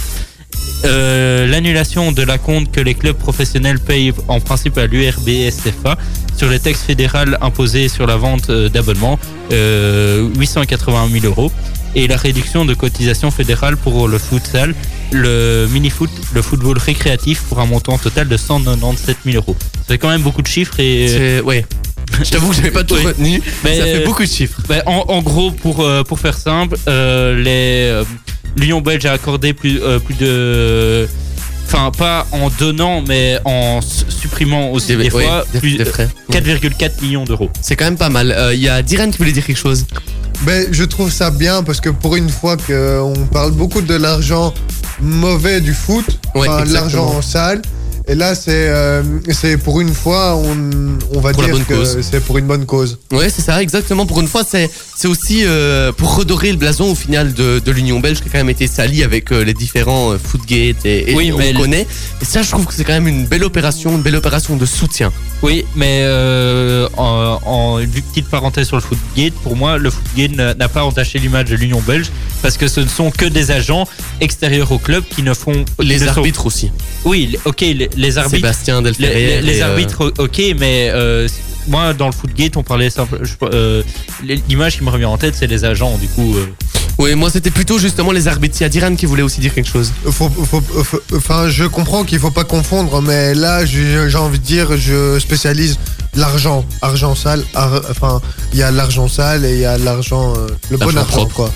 Euh, 0.84 1.46
L'annulation 1.46 2.12
de 2.12 2.22
la 2.22 2.38
compte 2.38 2.70
que 2.70 2.80
les 2.80 2.94
clubs 2.94 3.16
professionnels 3.16 3.80
payent 3.80 4.12
en 4.28 4.40
principe 4.40 4.78
à 4.78 4.86
l'URBSFA 4.86 5.96
sur 6.36 6.48
les 6.48 6.60
taxes 6.60 6.82
fédérales 6.82 7.36
imposées 7.40 7.88
sur 7.88 8.06
la 8.06 8.16
vente 8.16 8.50
euh, 8.50 8.68
d'abonnements, 8.68 9.18
euh, 9.52 10.28
881 10.38 11.08
000 11.08 11.26
euros. 11.26 11.50
Et 11.94 12.06
la 12.06 12.16
réduction 12.16 12.64
de 12.64 12.74
cotisation 12.74 13.30
fédérale 13.30 13.76
pour 13.76 14.06
le 14.08 14.18
futsal, 14.18 14.74
le 15.10 15.66
mini-foot, 15.72 16.10
le 16.34 16.42
football 16.42 16.78
récréatif 16.78 17.42
pour 17.48 17.60
un 17.60 17.66
montant 17.66 17.98
total 17.98 18.28
de 18.28 18.36
197 18.36 19.16
000 19.24 19.36
euros. 19.36 19.56
Ça 19.78 19.84
fait 19.94 19.98
quand 19.98 20.10
même 20.10 20.22
beaucoup 20.22 20.42
de 20.42 20.46
chiffres 20.48 20.78
et... 20.80 21.08
C'est- 21.08 21.40
Ouais. 21.40 21.64
Je 22.22 22.30
t'avoue 22.30 22.48
que 22.50 22.56
j'avais 22.56 22.70
pas 22.70 22.84
tout 22.84 22.94
Oui. 22.96 23.04
retenu. 23.06 23.42
Mais, 23.64 23.76
ça 23.78 23.84
fait 23.84 24.02
euh, 24.02 24.04
beaucoup 24.06 24.22
de 24.24 24.28
chiffres. 24.28 24.60
Ben, 24.68 24.82
en, 24.86 25.04
en 25.08 25.22
gros, 25.22 25.50
pour, 25.50 25.80
euh, 25.84 26.02
pour 26.04 26.18
faire 26.20 26.36
simple, 26.36 26.76
euh, 26.88 27.34
les 27.36 27.90
euh, 27.90 28.04
l'Union 28.56 28.80
belge 28.80 29.06
a 29.06 29.12
accordé 29.12 29.52
plus, 29.52 29.80
euh, 29.82 29.98
plus 29.98 30.14
de. 30.14 31.08
Enfin, 31.66 31.90
pas 31.96 32.26
en 32.32 32.48
donnant, 32.48 33.02
mais 33.06 33.38
en 33.44 33.80
supprimant 33.82 34.70
aussi 34.70 34.96
des, 34.96 35.10
fois 35.10 35.44
des- 35.52 35.84
frais. 35.84 36.08
4,4 36.32 37.02
millions 37.02 37.24
d'euros. 37.24 37.50
C'est 37.60 37.76
quand 37.76 37.84
même 37.84 37.98
pas 37.98 38.08
mal. 38.08 38.32
Euh, 38.32 38.54
Il 38.54 38.60
y 38.60 38.70
a 38.70 38.80
Diren 38.80 39.10
qui 39.10 39.18
voulait 39.18 39.32
dire 39.32 39.44
quelque 39.44 39.58
chose? 39.58 39.84
Ben, 40.42 40.66
je 40.72 40.84
trouve 40.84 41.12
ça 41.12 41.30
bien 41.30 41.62
parce 41.62 41.80
que 41.82 41.90
pour 41.90 42.16
une 42.16 42.30
fois 42.30 42.56
qu'on 42.56 43.12
parle 43.30 43.52
beaucoup 43.52 43.82
de 43.82 43.94
l'argent 43.94 44.54
mauvais 45.00 45.60
du 45.60 45.74
foot, 45.74 46.06
Ouais, 46.34 46.48
enfin, 46.48 46.64
l'argent 46.64 47.20
sale. 47.20 47.60
Et 48.10 48.14
là, 48.14 48.34
c'est 48.34 48.68
euh, 48.70 49.02
c'est 49.32 49.58
pour 49.58 49.80
une 49.82 49.92
fois, 49.92 50.34
on, 50.36 50.56
on 51.14 51.20
va 51.20 51.32
Pour 51.32 51.42
dire 51.44 51.66
que 51.66 51.84
c'est 52.02 52.20
pour 52.20 52.38
une 52.38 52.46
bonne 52.46 52.64
cause. 52.64 52.98
Ouais, 53.12 53.28
c'est 53.28 53.42
ça, 53.42 53.60
exactement. 53.62 54.06
Pour 54.06 54.20
une 54.20 54.26
fois, 54.28 54.42
c'est 54.48 54.70
c'est 54.96 55.08
aussi 55.08 55.42
euh, 55.44 55.92
pour 55.92 56.16
redorer 56.16 56.50
le 56.50 56.56
blason 56.56 56.90
au 56.90 56.94
final 56.94 57.34
de, 57.34 57.58
de 57.58 57.70
l'Union 57.70 58.00
belge 58.00 58.20
qui 58.22 58.28
a 58.28 58.32
quand 58.32 58.38
même 58.38 58.48
été 58.48 58.66
sali 58.66 59.02
avec 59.04 59.30
euh, 59.30 59.44
les 59.44 59.52
différents 59.52 60.12
euh, 60.12 60.18
Footgate 60.18 60.86
et, 60.86 61.10
et 61.10 61.14
Oui, 61.14 61.32
on 61.32 61.36
mais 61.38 61.52
connaît. 61.52 61.86
Et 62.22 62.24
ça, 62.24 62.40
je 62.40 62.48
trouve 62.50 62.64
que 62.64 62.72
c'est 62.72 62.84
quand 62.84 62.94
même 62.94 63.08
une 63.08 63.26
belle 63.26 63.44
opération, 63.44 63.94
une 63.94 64.02
belle 64.02 64.16
opération 64.16 64.56
de 64.56 64.64
soutien. 64.64 65.12
Oui, 65.42 65.66
mais 65.76 66.00
euh, 66.04 66.88
en, 66.96 67.38
en 67.44 67.78
une 67.78 67.90
petite 67.90 68.28
parenthèse 68.28 68.68
sur 68.68 68.76
le 68.76 68.82
Footgate, 68.82 69.34
pour 69.42 69.54
moi, 69.54 69.76
le 69.76 69.90
Footgate 69.90 70.56
n'a 70.56 70.68
pas 70.68 70.82
entaché 70.82 71.18
l'image 71.18 71.44
de 71.50 71.56
l'Union 71.56 71.82
belge 71.86 72.06
parce 72.40 72.56
que 72.56 72.68
ce 72.68 72.80
ne 72.80 72.88
sont 72.88 73.10
que 73.10 73.26
des 73.26 73.50
agents 73.50 73.86
extérieurs 74.22 74.72
au 74.72 74.78
club 74.78 75.04
qui 75.08 75.22
ne 75.22 75.34
font. 75.34 75.64
Les 75.78 75.98
sont- 75.98 76.08
arbitres 76.08 76.46
aussi. 76.46 76.72
Oui, 77.04 77.36
ok, 77.44 77.60
les, 77.60 77.88
les 77.98 78.16
arbitres. 78.18 78.36
Sébastien 78.36 78.78
Les, 78.78 78.84
Delferrière. 78.84 79.42
les- 79.42 79.52
les 79.52 79.58
et, 79.58 79.62
euh, 79.62 79.68
arbitres, 79.70 80.12
ok, 80.18 80.40
mais 80.58 80.90
euh, 80.92 81.28
moi, 81.66 81.92
dans 81.92 82.06
le 82.06 82.12
Footgate, 82.12 82.56
on 82.56 82.62
parlait 82.62 82.88
euh, 83.42 83.82
L'image 84.48 84.78
qui 84.78 84.84
me 84.84 84.90
revient 84.90 85.04
en 85.04 85.18
tête, 85.18 85.34
c'est 85.38 85.46
les 85.46 85.64
agents, 85.64 85.98
du 85.98 86.08
coup. 86.08 86.34
euh. 86.36 86.46
Oui, 87.00 87.14
moi 87.14 87.30
c'était 87.30 87.52
plutôt 87.52 87.78
justement 87.78 88.10
les 88.10 88.26
arbitres. 88.26 88.56
Il 88.58 88.64
y 88.64 88.66
a 88.66 88.68
Diran 88.68 88.96
qui 88.96 89.06
voulait 89.06 89.22
aussi 89.22 89.40
dire 89.40 89.54
quelque 89.54 89.70
chose. 89.70 89.92
Faut, 90.06 90.28
faut- 90.28 90.60
faut- 90.60 91.00
enfin, 91.14 91.48
je 91.48 91.62
comprends 91.64 92.02
qu'il 92.02 92.18
faut 92.18 92.32
pas 92.32 92.42
confondre, 92.42 93.00
mais 93.02 93.34
là, 93.36 93.64
j'ai 93.64 94.16
envie 94.16 94.40
de 94.40 94.44
dire, 94.44 94.76
je 94.76 95.16
spécialise 95.20 95.78
l'argent, 96.16 96.64
argent 96.82 97.14
sale. 97.14 97.44
ar- 97.54 97.82
enfin, 97.88 98.20
il 98.52 98.58
y 98.58 98.62
a 98.64 98.72
l'argent 98.72 99.06
sale 99.06 99.44
et 99.44 99.52
il 99.54 99.60
y 99.60 99.64
a 99.64 99.78
l'argent, 99.78 100.34
euh, 100.36 100.48
le 100.70 100.76
bon 100.76 100.86
argent, 100.96 101.04
propre. 101.04 101.34
quoi. 101.36 101.52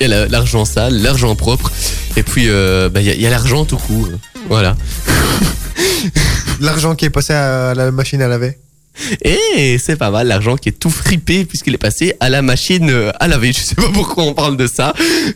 Il 0.00 0.02
y 0.02 0.06
a 0.06 0.08
la- 0.08 0.28
l'argent 0.28 0.64
sale, 0.64 1.00
l'argent 1.02 1.34
propre, 1.36 1.70
et 2.16 2.22
puis 2.22 2.44
euh, 2.48 2.88
bah, 2.88 3.00
il 3.00 3.20
y 3.20 3.26
a, 3.26 3.30
l'argent 3.30 3.64
tout 3.64 3.76
court. 3.78 4.08
Voilà. 4.48 4.76
L'argent 6.60 6.94
qui 6.94 7.04
est 7.06 7.10
passé 7.10 7.32
à 7.32 7.74
la 7.74 7.90
machine 7.90 8.20
à 8.22 8.28
laver. 8.28 8.58
Et 9.22 9.78
c'est 9.78 9.96
pas 9.96 10.10
mal, 10.10 10.28
l'argent 10.28 10.56
qui 10.56 10.68
est 10.68 10.78
tout 10.78 10.90
fripé 10.90 11.44
puisqu'il 11.46 11.74
est 11.74 11.78
passé 11.78 12.14
à 12.20 12.28
la 12.28 12.42
machine 12.42 12.90
euh, 12.90 13.10
à 13.18 13.26
laver. 13.26 13.52
Je 13.52 13.60
sais 13.60 13.74
pas 13.74 13.88
pourquoi 13.92 14.24
on 14.24 14.34
parle 14.34 14.56
de 14.56 14.66
ça. 14.66 14.92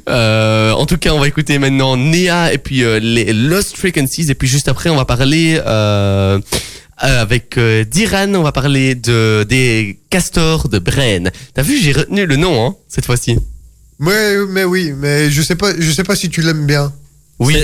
Euh, 0.09 0.73
en 0.73 0.85
tout 0.87 0.99
cas, 0.99 1.13
on 1.15 1.19
va 1.19 1.27
écouter 1.27 1.59
maintenant 1.59 1.97
Nea 1.97 2.53
et 2.53 2.59
puis 2.59 2.85
euh, 2.85 2.99
les 3.01 3.33
Lost 3.33 3.77
Frequencies. 3.77 4.31
Et 4.31 4.35
puis 4.35 4.47
juste 4.47 4.69
après, 4.69 4.91
on 4.91 4.97
va 4.97 5.05
parler 5.07 5.59
euh, 5.67 6.39
avec 6.99 7.59
Diran, 7.59 8.35
on 8.35 8.43
va 8.43 8.53
parler 8.53 8.95
de 8.95 9.45
des 9.49 9.99
castors 10.11 10.69
de 10.69 10.79
Brenne. 10.79 11.31
T'as 11.55 11.63
vu, 11.63 11.81
j'ai 11.81 11.93
retenu 11.93 12.27
le 12.27 12.37
nom 12.37 12.67
hein, 12.67 12.75
cette 12.89 13.07
fois-ci. 13.07 13.39
Ouais, 14.01 14.37
mais 14.49 14.65
oui, 14.65 14.93
mais 14.97 15.31
je 15.31 15.43
sais 15.43 15.55
pas, 15.57 15.71
je 15.79 15.91
sais 15.91 16.05
pas 16.05 16.17
si 16.17 16.29
tu 16.29 16.43
l'aimes 16.43 16.67
bien. 16.67 16.93
Oui, 17.39 17.55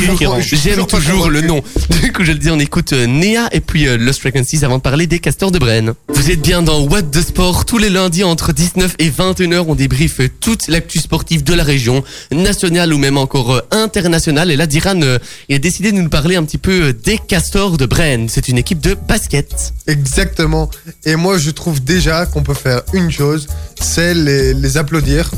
toujours- 0.00 0.40
J'aime 0.40 0.74
toujours 0.74 0.86
toujours 0.88 1.30
le 1.30 1.40
nom. 1.40 1.62
Du 2.02 2.12
coup, 2.12 2.24
je 2.24 2.32
le 2.32 2.38
dis, 2.38 2.50
on 2.50 2.58
écoute 2.58 2.92
euh, 2.92 3.06
Nea 3.06 3.48
et 3.52 3.60
puis 3.60 3.86
euh, 3.86 3.96
Lost 3.96 4.18
Frequencies 4.20 4.64
avant 4.64 4.78
de 4.78 4.82
parler 4.82 5.06
des 5.06 5.20
castors 5.20 5.52
de 5.52 5.58
Brenne. 5.60 5.94
Vous 6.08 6.30
êtes 6.32 6.40
bien 6.42 6.62
dans 6.62 6.80
What 6.82 7.02
the 7.04 7.22
Sport. 7.22 7.64
Tous 7.64 7.78
les 7.78 7.90
lundis 7.90 8.24
entre 8.24 8.52
19 8.52 8.96
et 8.98 9.10
21h, 9.10 9.64
on 9.68 9.74
débriefe 9.76 10.20
toute 10.40 10.66
l'actu 10.66 10.98
sportive 10.98 11.44
de 11.44 11.54
la 11.54 11.62
région, 11.62 12.02
nationale 12.32 12.92
ou 12.92 12.98
même 12.98 13.16
encore 13.16 13.52
euh, 13.54 13.60
internationale. 13.70 14.50
Et 14.50 14.56
là, 14.56 14.66
Diran, 14.66 15.00
euh, 15.02 15.18
il 15.48 15.54
a 15.54 15.58
décidé 15.60 15.92
de 15.92 15.96
nous 15.98 16.08
parler 16.08 16.34
un 16.34 16.42
petit 16.44 16.58
peu 16.58 16.92
des 16.92 17.18
castors 17.18 17.76
de 17.78 17.86
Brenne. 17.86 18.28
C'est 18.28 18.48
une 18.48 18.58
équipe 18.58 18.80
de 18.80 18.94
basket. 18.94 19.72
Exactement. 19.86 20.68
Et 21.04 21.14
moi, 21.14 21.38
je 21.38 21.50
trouve 21.50 21.82
déjà 21.82 22.26
qu'on 22.26 22.42
peut 22.42 22.52
faire 22.54 22.82
une 22.92 23.12
chose, 23.12 23.46
c'est 23.80 24.12
les, 24.14 24.54
les 24.54 24.76
applaudir. 24.76 25.30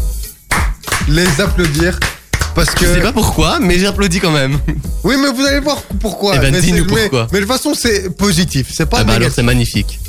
Les 1.08 1.40
applaudir. 1.40 1.98
Parce 2.54 2.70
que. 2.70 2.86
Je 2.86 2.94
sais 2.94 3.00
pas 3.00 3.12
pourquoi, 3.12 3.58
mais 3.60 3.78
j'applaudis 3.78 4.20
quand 4.20 4.30
même. 4.32 4.58
Oui, 5.04 5.16
mais 5.20 5.30
vous 5.30 5.44
allez 5.44 5.60
voir 5.60 5.82
pourquoi. 6.00 6.32
Eh 6.36 6.38
ben, 6.38 6.52
Mais 6.52 6.60
mais- 6.72 6.82
pourquoi. 6.82 7.26
Mais 7.32 7.40
de 7.40 7.44
toute 7.44 7.52
façon, 7.52 7.74
c'est 7.74 8.10
positif. 8.16 8.68
C'est 8.72 8.86
pas 8.86 8.98
Ah 9.00 9.04
bah 9.04 9.14
alors, 9.14 9.30
c'est 9.34 9.42
magnifique. 9.42 10.00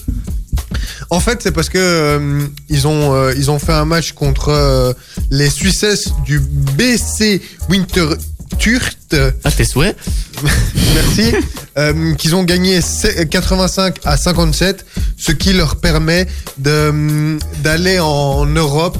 En 1.09 1.19
fait, 1.19 1.39
c'est 1.41 1.51
parce 1.51 1.69
que 1.69 1.77
euh, 1.77 2.47
ils 2.69 2.87
ont 2.87 3.13
euh, 3.13 3.33
ils 3.37 3.49
ont 3.51 3.59
fait 3.59 3.73
un 3.73 3.85
match 3.85 4.11
contre 4.13 4.49
euh, 4.49 4.93
les 5.29 5.49
Suisses 5.49 6.09
du 6.25 6.39
BC 6.39 7.41
Winter 7.69 8.07
Turt. 8.57 8.93
Ah, 9.45 9.51
tes 9.51 9.63
souhaits 9.63 9.95
Merci. 10.95 11.33
euh, 11.77 12.13
qu'ils 12.15 12.35
ont 12.35 12.43
gagné 12.43 12.81
se- 12.81 13.23
85 13.23 13.99
à 14.03 14.17
57, 14.17 14.85
ce 15.17 15.31
qui 15.31 15.53
leur 15.53 15.77
permet 15.77 16.27
de, 16.57 17.37
d'aller 17.63 17.99
en 17.99 18.45
Europe 18.45 18.97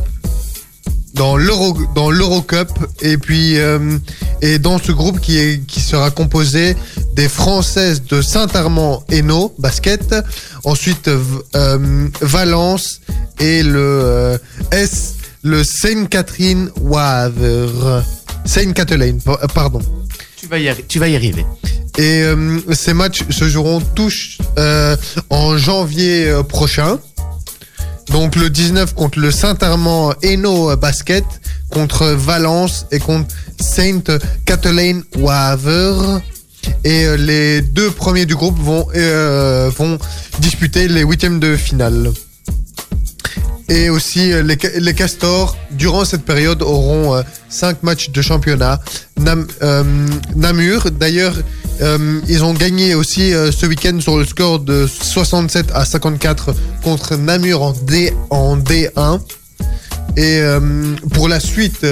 dans 1.17 1.38
l'Euro 1.38 1.77
dans 1.95 2.10
l'Eurocup 2.12 2.69
et 3.01 3.17
puis 3.17 3.60
euh, 3.60 3.97
et 4.41 4.60
dans 4.60 4.77
ce 4.77 4.91
groupe 4.91 5.19
qui 5.19 5.38
est 5.38 5.65
qui 5.65 5.80
sera 5.80 6.12
composé 6.12 6.75
des 7.15 7.27
Françaises 7.27 8.03
de 8.03 8.21
Saint-Armand 8.21 9.03
Hainaut 9.10 9.53
basket, 9.58 10.15
ensuite 10.63 11.08
euh, 11.08 12.08
Valence 12.21 13.01
et 13.39 13.63
le 13.63 13.80
euh, 13.80 14.38
S 14.71 15.15
le 15.43 15.63
Sainte 15.63 16.10
Catherine 16.10 16.69
Waver 16.82 18.01
Sainte 18.45 18.73
Catherine 18.73 19.19
pardon. 19.53 19.82
Tu 20.38 20.47
vas 20.47 20.60
y, 20.60 20.73
tu 20.88 20.99
vas 20.99 21.08
y 21.08 21.15
arriver. 21.15 21.45
Et 21.97 22.21
euh, 22.21 22.60
ces 22.73 22.93
matchs 22.93 23.23
se 23.32 23.49
joueront 23.49 23.82
tous 23.95 24.38
euh, 24.60 24.95
en 25.30 25.58
janvier 25.58 26.30
euh, 26.30 26.43
prochain. 26.43 26.99
Donc 28.09 28.35
le 28.35 28.49
19 28.49 28.95
contre 28.95 29.19
le 29.19 29.31
Saint-Armand 29.31 30.13
Hainaut 30.21 30.75
Basket, 30.77 31.25
contre 31.69 32.05
Valence 32.07 32.85
et 32.91 32.99
contre 32.99 33.35
Saint 33.59 34.01
Catherine 34.45 35.03
Waver. 35.17 36.19
Et 36.83 37.05
euh, 37.05 37.15
les 37.17 37.61
deux 37.61 37.91
premiers 37.91 38.25
du 38.25 38.35
groupe 38.35 38.57
vont, 38.59 38.87
euh, 38.95 39.71
vont 39.75 39.97
disputer 40.39 40.87
les 40.87 41.01
huitièmes 41.01 41.39
de 41.39 41.55
finale. 41.55 42.11
Et 43.69 43.89
aussi, 43.89 44.32
euh, 44.32 44.43
les, 44.43 44.58
ca- 44.62 44.80
les 44.80 44.93
Castors, 44.93 45.58
durant 45.71 46.06
cette 46.06 46.23
période, 46.23 46.62
auront 46.62 47.15
euh, 47.15 47.21
cinq 47.49 47.84
matchs 47.84 48.10
de 48.12 48.21
championnat. 48.21 48.80
Euh, 49.62 49.84
Namur, 50.36 50.89
d'ailleurs, 50.91 51.36
euh, 51.82 52.21
ils 52.27 52.43
ont 52.43 52.53
gagné 52.53 52.95
aussi 52.95 53.34
euh, 53.34 53.51
ce 53.51 53.65
week-end 53.65 53.99
sur 53.99 54.17
le 54.17 54.25
score 54.25 54.60
de 54.60 54.88
67 54.88 55.67
à 55.73 55.84
54 55.86 56.56
contre 56.84 57.15
Namur 57.17 57.62
en, 57.62 57.73
D, 57.73 58.13
en 58.30 58.58
D1. 58.58 59.19
Et 60.15 60.39
euh, 60.39 60.95
pour 61.13 61.27
la 61.27 61.39
suite 61.39 61.86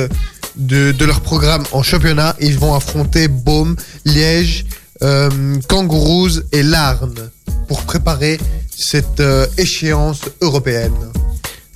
de, 0.56 1.06
leur 1.06 1.20
programme 1.22 1.64
en 1.74 1.84
championnat, 1.84 2.36
ils 2.40 2.58
vont 2.58 2.74
affronter 2.74 3.28
Baume, 3.28 3.76
Liège, 4.06 4.66
euh, 5.04 5.30
Kangaroos 5.68 6.40
et 6.54 6.64
Larne 6.64 7.30
pour 7.68 7.82
préparer 7.84 8.40
cette 8.76 9.20
euh, 9.20 9.46
échéance 9.58 10.22
européenne. 10.42 10.94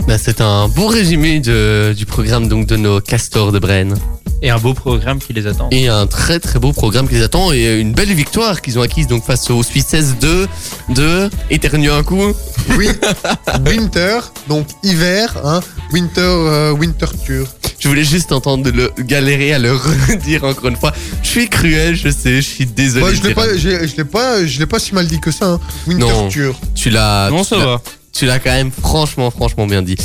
Bah, 0.08 0.18
c'est 0.18 0.42
un 0.42 0.68
beau 0.68 0.88
résumé 0.88 1.40
de- 1.40 1.94
du 1.96 2.06
programme 2.06 2.48
donc 2.48 2.66
de 2.66 2.76
nos 2.76 3.00
castors 3.00 3.52
de 3.52 3.60
Brenne. 3.60 3.96
Et 4.42 4.50
un 4.50 4.58
beau 4.58 4.74
programme 4.74 5.20
qui 5.20 5.34
les 5.34 5.48
attend. 5.48 5.68
Et 5.72 5.90
un 5.90 6.08
très 6.08 6.40
très 6.40 6.60
beau 6.60 6.72
programme 6.72 7.08
qui 7.10 7.16
les 7.16 7.22
attend 7.24 7.52
et 7.52 7.78
une 7.80 7.92
belle 7.92 8.14
victoire 8.14 8.62
qu'ils 8.62 8.80
ont 8.80 8.82
acquise 8.82 9.06
donc 9.06 9.26
face 9.26 9.50
aux 9.50 9.62
Suisses 9.64 10.16
de 10.22 10.48
de 10.88 11.30
éternue 11.50 11.92
un 11.92 12.04
coup. 12.04 12.34
Oui, 12.78 12.88
winter, 13.68 14.20
donc 14.48 14.66
hiver, 14.82 15.36
hein, 15.44 15.60
winter, 15.92 16.22
euh, 16.22 16.72
winter 16.72 17.08
tour. 17.28 17.48
Je 17.80 17.88
voulais 17.90 18.04
juste 18.06 18.32
entendre 18.32 18.70
le 18.72 18.92
galérer 19.04 19.54
à 19.54 19.60
le 19.60 19.74
redire 20.10 20.46
encore 20.46 20.70
une 20.70 20.78
fois. 20.78 20.94
Je 21.22 21.28
suis 21.28 21.50
cruel, 21.50 21.96
je 21.96 22.10
sais, 22.10 22.42
je 22.42 22.48
suis 22.50 22.66
désolé. 22.66 23.02
Moi, 23.02 23.14
je 23.14 23.22
l'ai 23.28 23.34
pas, 23.34 23.58
je 23.58 23.96
l'ai 23.98 24.06
pas, 24.06 24.46
je 24.46 24.60
l'ai 24.60 24.66
pas 24.66 24.80
si 24.80 24.96
mal 24.96 25.06
dit 25.06 25.20
que 25.20 25.32
ça. 25.32 25.46
Hein. 25.48 25.60
Winter 25.86 26.06
Non. 26.06 26.30
tour. 26.30 26.60
Tu 26.76 26.90
l'as. 26.90 27.30
Non, 27.30 27.44
ça 27.44 27.58
va. 27.58 27.82
Tu 28.14 28.26
l'as 28.26 28.40
quand 28.40 28.52
même 28.52 28.72
franchement, 28.72 29.32
franchement 29.32 29.66
bien 29.68 29.82
dit. 29.82 29.96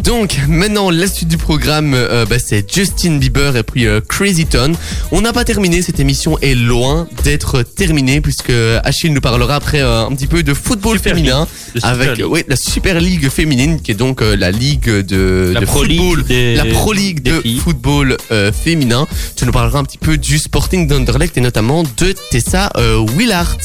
Donc 0.00 0.36
maintenant, 0.48 0.90
la 0.90 1.06
suite 1.06 1.28
du 1.28 1.38
programme, 1.38 1.94
euh, 1.94 2.26
bah, 2.26 2.38
c'est 2.38 2.70
Justin 2.70 3.16
Bieber 3.18 3.56
et 3.56 3.62
puis 3.62 3.86
euh, 3.86 4.00
Crazy 4.06 4.46
Town. 4.46 4.74
On 5.12 5.20
n'a 5.20 5.32
pas 5.32 5.44
terminé, 5.44 5.80
cette 5.80 6.00
émission 6.00 6.38
est 6.40 6.54
loin 6.56 7.06
d'être 7.24 7.62
terminée 7.62 8.20
puisque 8.20 8.52
Achille 8.84 9.12
nous 9.12 9.20
parlera 9.20 9.54
après 9.54 9.80
euh, 9.80 10.06
un 10.06 10.10
petit 10.14 10.26
peu 10.26 10.42
de 10.42 10.52
football 10.54 10.96
Super 10.98 11.14
féminin 11.14 11.46
Le 11.74 11.80
Super 11.80 11.90
avec 11.94 12.16
League. 12.18 12.26
ouais, 12.26 12.44
la 12.48 12.56
Super 12.56 13.00
League 13.00 13.28
féminine 13.30 13.80
qui 13.80 13.92
est 13.92 13.94
donc 13.94 14.20
la 14.22 14.50
ligue 14.50 14.90
de, 14.90 15.52
La 15.54 15.60
de 15.60 15.64
Pro 15.66 15.84
League 15.84 16.00
football. 16.00 16.24
des- 16.24 16.56
la 16.56 16.64
Pro 16.66 16.92
League 16.92 17.22
de 17.22 17.40
filles. 17.40 17.58
football 17.60 18.16
féminin. 18.52 19.06
Tu 19.36 19.46
nous 19.46 19.52
parleras 19.52 19.78
un 19.78 19.84
petit 19.84 19.98
peu 19.98 20.18
du 20.18 20.38
Sporting 20.38 20.86
d'Anderlecht 20.88 21.38
et 21.38 21.40
notamment 21.40 21.84
de 21.84 22.14
Tessa 22.30 22.70
Willard. 23.16 23.56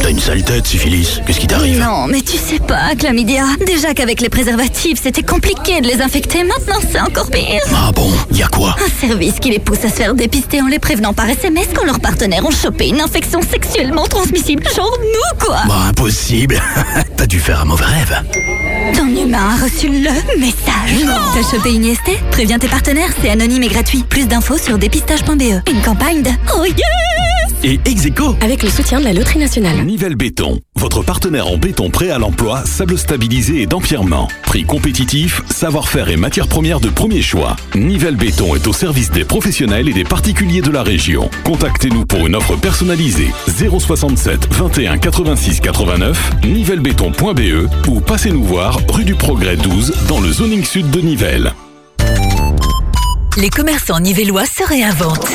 T'as 0.00 0.10
une 0.10 0.20
sale 0.20 0.42
tête, 0.44 0.66
syphilis. 0.66 1.20
Qu'est-ce 1.26 1.40
qui 1.40 1.46
t'arrive 1.46 1.80
Non, 1.80 2.06
mais 2.06 2.20
tu 2.20 2.36
sais 2.36 2.58
pas, 2.58 2.94
Chlamydia. 2.98 3.44
Déjà 3.66 3.94
qu'avec 3.94 4.20
les 4.20 4.28
préservatifs, 4.28 5.00
c'était 5.02 5.22
compliqué 5.22 5.80
de 5.80 5.86
les 5.88 6.00
infecter. 6.00 6.44
Maintenant, 6.44 6.80
c'est 6.90 7.00
encore 7.00 7.30
pire. 7.30 7.60
Ah 7.74 7.90
bon, 7.92 8.10
y 8.32 8.42
a 8.42 8.48
quoi 8.48 8.76
Un 8.84 9.06
service 9.08 9.34
qui 9.40 9.50
les 9.50 9.58
pousse 9.58 9.84
à 9.84 9.88
se 9.88 9.94
faire 9.94 10.14
dépister 10.14 10.60
en 10.60 10.66
les 10.66 10.78
prévenant 10.78 11.12
par 11.12 11.28
SMS 11.28 11.68
quand 11.74 11.84
leurs 11.84 12.00
partenaires 12.00 12.44
ont 12.44 12.50
chopé 12.50 12.88
une 12.88 13.00
infection 13.00 13.40
sexuellement 13.42 14.04
transmissible. 14.04 14.62
Genre 14.74 14.96
nous, 15.00 15.44
quoi. 15.46 15.58
Bah 15.66 15.86
impossible. 15.88 16.60
T'as 17.16 17.26
dû 17.26 17.40
faire 17.40 17.60
un 17.60 17.64
mauvais 17.64 17.84
rêve. 17.86 18.22
Ton 18.94 19.08
humain 19.08 19.50
a 19.58 19.64
reçu 19.64 19.88
le 19.88 20.38
message. 20.38 21.06
T'as 21.34 21.50
chopé 21.56 21.74
une 21.74 21.84
IST 21.84 22.10
Préviens 22.30 22.58
tes 22.58 22.68
partenaires, 22.68 23.10
c'est 23.20 23.30
anonyme 23.30 23.62
et 23.62 23.68
gratuit. 23.68 24.04
Plus 24.08 24.26
d'infos 24.26 24.58
sur 24.58 24.78
dépistage.be. 24.78 25.68
Une 25.70 25.82
campagne 25.82 26.22
de 26.22 26.30
Oh 26.56 26.64
yes 26.64 26.76
Et 27.64 27.80
Execo 27.84 28.36
Avec 28.40 28.62
le 28.62 28.70
soutien 28.70 29.00
de 29.00 29.04
la 29.04 29.12
Loterie 29.12 29.38
Nationale. 29.38 29.84
Nivelle 29.84 30.14
Béton, 30.14 30.60
votre 30.76 31.02
partenaire 31.02 31.48
en 31.48 31.56
béton 31.56 31.90
prêt 31.90 32.10
à 32.10 32.18
l'emploi, 32.18 32.62
sable 32.64 32.98
stabilisé 32.98 33.62
et 33.62 33.66
d'empierrement. 33.66 34.28
Prix 34.42 34.64
compétitif, 34.64 35.42
savoir-faire 35.50 36.08
et 36.10 36.16
matières 36.16 36.48
premières 36.48 36.80
de 36.80 36.88
premier 36.88 37.22
choix. 37.22 37.56
Nivelle 37.74 38.16
Béton 38.16 38.54
est 38.54 38.66
au 38.66 38.72
service 38.72 39.10
des 39.10 39.24
professionnels 39.24 39.88
et 39.88 39.92
des 39.92 40.04
particuliers 40.04 40.60
de 40.60 40.70
la 40.70 40.82
région. 40.82 41.28
Contactez-nous 41.44 42.04
pour 42.06 42.26
une 42.26 42.36
offre 42.36 42.56
personnalisée 42.56 43.30
067 43.48 44.48
21 44.52 44.98
86 44.98 45.60
89 45.60 46.30
nivellebéton.be 46.44 47.88
ou 47.88 48.00
passez-nous 48.00 48.44
voir 48.44 48.78
rue 48.88 49.04
du 49.04 49.14
Progrès 49.14 49.56
12 49.56 49.92
dans 50.08 50.20
le 50.20 50.32
zoning 50.32 50.64
sud 50.64 50.90
de 50.90 51.00
Nivelles. 51.00 51.52
Les 53.36 53.50
commerçants 53.50 54.00
nivellois 54.00 54.46
se 54.46 54.64
réinventent. 54.64 55.28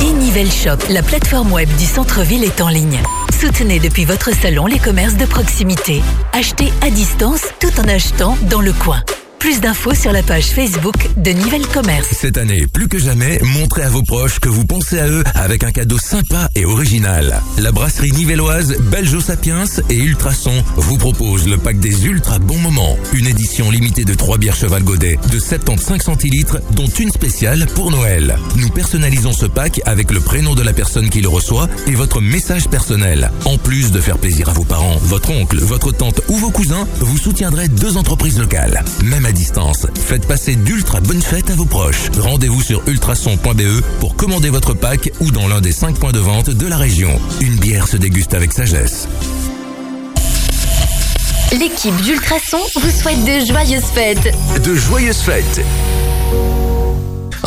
E-Nivelle 0.00 0.50
Shop, 0.50 0.78
la 0.90 1.02
plateforme 1.02 1.52
web 1.52 1.68
du 1.76 1.84
centre-ville 1.84 2.44
est 2.44 2.60
en 2.60 2.68
ligne. 2.68 3.00
Soutenez 3.38 3.78
depuis 3.78 4.04
votre 4.04 4.34
salon 4.34 4.66
les 4.66 4.78
commerces 4.78 5.16
de 5.16 5.26
proximité. 5.26 6.02
Achetez 6.32 6.72
à 6.82 6.90
distance 6.90 7.42
tout 7.60 7.80
en 7.80 7.88
achetant 7.88 8.36
dans 8.50 8.60
le 8.60 8.72
coin. 8.72 9.02
Plus 9.44 9.60
d'infos 9.60 9.92
sur 9.92 10.10
la 10.10 10.22
page 10.22 10.46
Facebook 10.46 10.94
de 11.18 11.30
Nivelle 11.30 11.66
Commerce. 11.66 12.08
Cette 12.18 12.38
année, 12.38 12.66
plus 12.66 12.88
que 12.88 12.98
jamais, 12.98 13.38
montrez 13.42 13.82
à 13.82 13.90
vos 13.90 14.02
proches 14.02 14.38
que 14.40 14.48
vous 14.48 14.64
pensez 14.64 14.98
à 14.98 15.06
eux 15.06 15.22
avec 15.34 15.64
un 15.64 15.70
cadeau 15.70 15.98
sympa 15.98 16.48
et 16.54 16.64
original. 16.64 17.42
La 17.58 17.70
brasserie 17.70 18.12
nivelloise 18.12 18.74
Belgio 18.90 19.20
Sapiens 19.20 19.66
et 19.90 19.98
Ultrason 19.98 20.64
vous 20.76 20.96
propose 20.96 21.46
le 21.46 21.58
pack 21.58 21.78
des 21.78 22.06
ultra 22.06 22.38
bons 22.38 22.56
moments. 22.56 22.96
Une 23.12 23.26
édition 23.26 23.70
limitée 23.70 24.06
de 24.06 24.14
3 24.14 24.38
bières 24.38 24.56
Cheval 24.56 24.82
Godet 24.82 25.18
de 25.30 25.38
75 25.38 26.00
centilitres, 26.00 26.60
dont 26.70 26.86
une 26.86 27.10
spéciale 27.10 27.66
pour 27.74 27.90
Noël. 27.90 28.38
Nous 28.56 28.70
personnalisons 28.70 29.34
ce 29.34 29.44
pack 29.44 29.82
avec 29.84 30.10
le 30.10 30.20
prénom 30.20 30.54
de 30.54 30.62
la 30.62 30.72
personne 30.72 31.10
qui 31.10 31.20
le 31.20 31.28
reçoit 31.28 31.68
et 31.86 31.94
votre 31.94 32.22
message 32.22 32.68
personnel. 32.68 33.30
En 33.44 33.58
plus 33.58 33.92
de 33.92 34.00
faire 34.00 34.16
plaisir 34.16 34.48
à 34.48 34.54
vos 34.54 34.64
parents, 34.64 34.96
votre 35.02 35.28
oncle, 35.32 35.58
votre 35.58 35.92
tante 35.92 36.22
ou 36.28 36.36
vos 36.38 36.50
cousins, 36.50 36.88
vous 37.00 37.18
soutiendrez 37.18 37.68
deux 37.68 37.98
entreprises 37.98 38.38
locales. 38.38 38.82
Distance, 39.34 39.86
faites 39.94 40.26
passer 40.26 40.54
d'ultra 40.56 41.00
bonnes 41.00 41.22
fêtes 41.22 41.50
à 41.50 41.54
vos 41.54 41.66
proches. 41.66 42.10
Rendez-vous 42.18 42.62
sur 42.62 42.82
ultrason.be 42.86 43.82
pour 44.00 44.16
commander 44.16 44.50
votre 44.50 44.74
pack 44.74 45.10
ou 45.20 45.30
dans 45.30 45.48
l'un 45.48 45.60
des 45.60 45.72
5 45.72 45.98
points 45.98 46.12
de 46.12 46.20
vente 46.20 46.50
de 46.50 46.66
la 46.66 46.76
région. 46.76 47.20
Une 47.40 47.56
bière 47.56 47.88
se 47.88 47.96
déguste 47.96 48.34
avec 48.34 48.52
sagesse. 48.52 49.08
L'équipe 51.52 51.96
d'Ultrason 52.02 52.58
vous 52.76 52.90
souhaite 52.90 53.24
de 53.24 53.46
joyeuses 53.46 53.84
fêtes. 53.84 54.34
De 54.64 54.74
joyeuses 54.74 55.18
fêtes. 55.20 55.60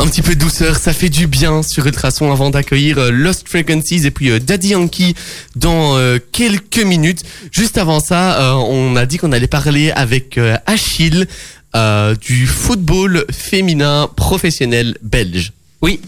Un 0.00 0.06
petit 0.06 0.22
peu 0.22 0.36
de 0.36 0.38
douceur, 0.38 0.76
ça 0.76 0.92
fait 0.92 1.08
du 1.08 1.26
bien 1.26 1.64
sur 1.64 1.84
Ultrason 1.84 2.30
avant 2.30 2.50
d'accueillir 2.50 2.98
euh, 2.98 3.10
Lost 3.10 3.48
Frequencies 3.48 4.06
et 4.06 4.12
puis 4.12 4.30
euh, 4.30 4.38
Daddy 4.38 4.68
Yankee 4.68 5.16
dans 5.56 5.96
euh, 5.96 6.18
quelques 6.30 6.78
minutes. 6.78 7.24
Juste 7.50 7.78
avant 7.78 7.98
ça, 7.98 8.56
on 8.58 8.94
a 8.94 9.06
dit 9.06 9.18
qu'on 9.18 9.32
allait 9.32 9.48
parler 9.48 9.90
avec 9.90 10.38
Achille 10.66 11.26
euh, 11.76 12.14
du 12.14 12.46
football 12.46 13.24
féminin 13.30 14.08
professionnel 14.16 14.96
belge. 15.02 15.52
Oui. 15.82 16.00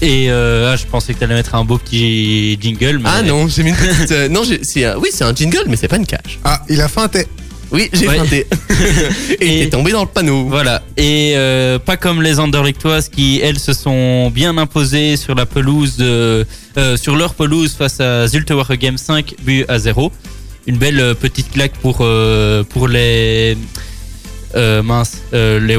Et 0.00 0.26
euh, 0.30 0.72
ah, 0.72 0.76
je 0.76 0.86
pensais 0.86 1.12
que 1.12 1.18
t'allais 1.18 1.34
mettre 1.34 1.54
un 1.56 1.64
beau 1.64 1.78
petit 1.78 2.56
jingle. 2.60 2.98
Mais 3.02 3.08
Ah 3.12 3.22
non, 3.22 3.48
j'ai 3.48 3.64
mis 3.64 3.70
une 3.70 3.76
petite... 3.76 4.12
euh, 4.12 4.28
non, 4.28 4.44
j'ai- 4.44 4.62
c'est 4.62 4.84
un- 4.84 4.96
oui, 4.96 5.08
c'est 5.12 5.24
un 5.24 5.34
jingle, 5.34 5.64
mais 5.66 5.76
c'est 5.76 5.88
pas 5.88 5.96
une 5.96 6.06
cage. 6.06 6.38
Ah, 6.44 6.62
il 6.68 6.80
a 6.80 6.86
feinté. 6.88 7.26
Oui, 7.72 7.90
j'ai 7.92 8.08
Ouais. 8.08 8.16
feinté. 8.16 8.46
et 9.40 9.46
il 9.46 9.48
Et- 9.48 9.62
est 9.64 9.70
tombé 9.70 9.90
dans 9.90 10.02
le 10.02 10.08
panneau. 10.08 10.46
Voilà. 10.48 10.82
Et 10.96 11.32
euh, 11.34 11.78
pas 11.80 11.96
comme 11.96 12.22
les 12.22 12.38
Anderlechtoises 12.38 13.08
qui, 13.08 13.40
elles, 13.42 13.58
se 13.58 13.72
sont 13.72 14.30
bien 14.30 14.56
imposées 14.56 15.16
sur 15.16 15.34
la 15.34 15.44
pelouse, 15.46 15.96
de- 15.96 16.46
euh, 16.78 16.96
sur 16.96 17.16
leur 17.16 17.34
pelouse 17.34 17.74
face 17.76 17.98
à 18.00 18.26
Zulte 18.28 18.52
Waregem 18.52 18.96
5 18.96 19.34
buts 19.42 19.64
à 19.68 19.78
0. 19.80 20.12
Une 20.68 20.76
belle 20.78 21.00
euh, 21.00 21.14
petite 21.14 21.50
claque 21.50 21.72
pour, 21.82 21.98
euh, 22.02 22.62
pour 22.62 22.86
les, 22.88 23.56
euh, 24.54 24.82
mince, 24.82 25.18
euh, 25.32 25.60
les 25.60 25.76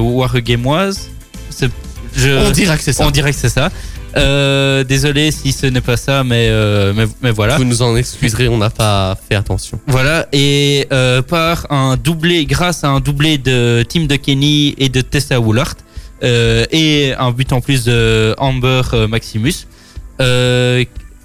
je- 2.16 2.48
On 2.48 2.52
dira 2.52 2.78
que 2.78 2.84
c'est 2.84 2.94
ça. 2.94 3.06
On 3.06 3.12
dirait 3.12 3.32
que 3.32 3.38
c'est 3.38 3.50
ça. 3.50 3.70
Euh, 4.18 4.84
désolé 4.84 5.30
si 5.32 5.52
ce 5.52 5.68
n'est 5.68 5.82
pas 5.82 5.96
ça, 5.98 6.24
mais, 6.24 6.48
euh, 6.50 6.94
mais, 6.96 7.06
mais 7.22 7.30
voilà. 7.32 7.58
Vous 7.58 7.64
nous 7.64 7.84
en 7.84 7.96
excuserez, 7.96 8.48
on 8.48 8.58
n'a 8.58 8.72
pas 8.72 9.16
fait 9.30 9.36
attention. 9.36 9.80
Voilà, 9.86 10.28
et 10.32 10.88
euh, 10.92 11.22
par 11.22 11.68
un 11.72 11.96
doublé, 11.96 12.46
grâce 12.46 12.84
à 12.84 12.90
un 12.90 13.00
doublé 13.02 13.38
de 13.38 13.86
Tim 13.88 14.06
de 14.06 14.16
Kenny 14.16 14.74
et 14.80 14.90
de 14.90 15.02
Tessa 15.02 15.40
Woolard, 15.40 15.76
et 16.24 17.14
un 17.18 17.32
but 17.32 17.54
en 17.54 17.62
plus 17.62 17.86
de 17.86 18.34
Amber 18.40 18.82
Maximus. 19.08 19.68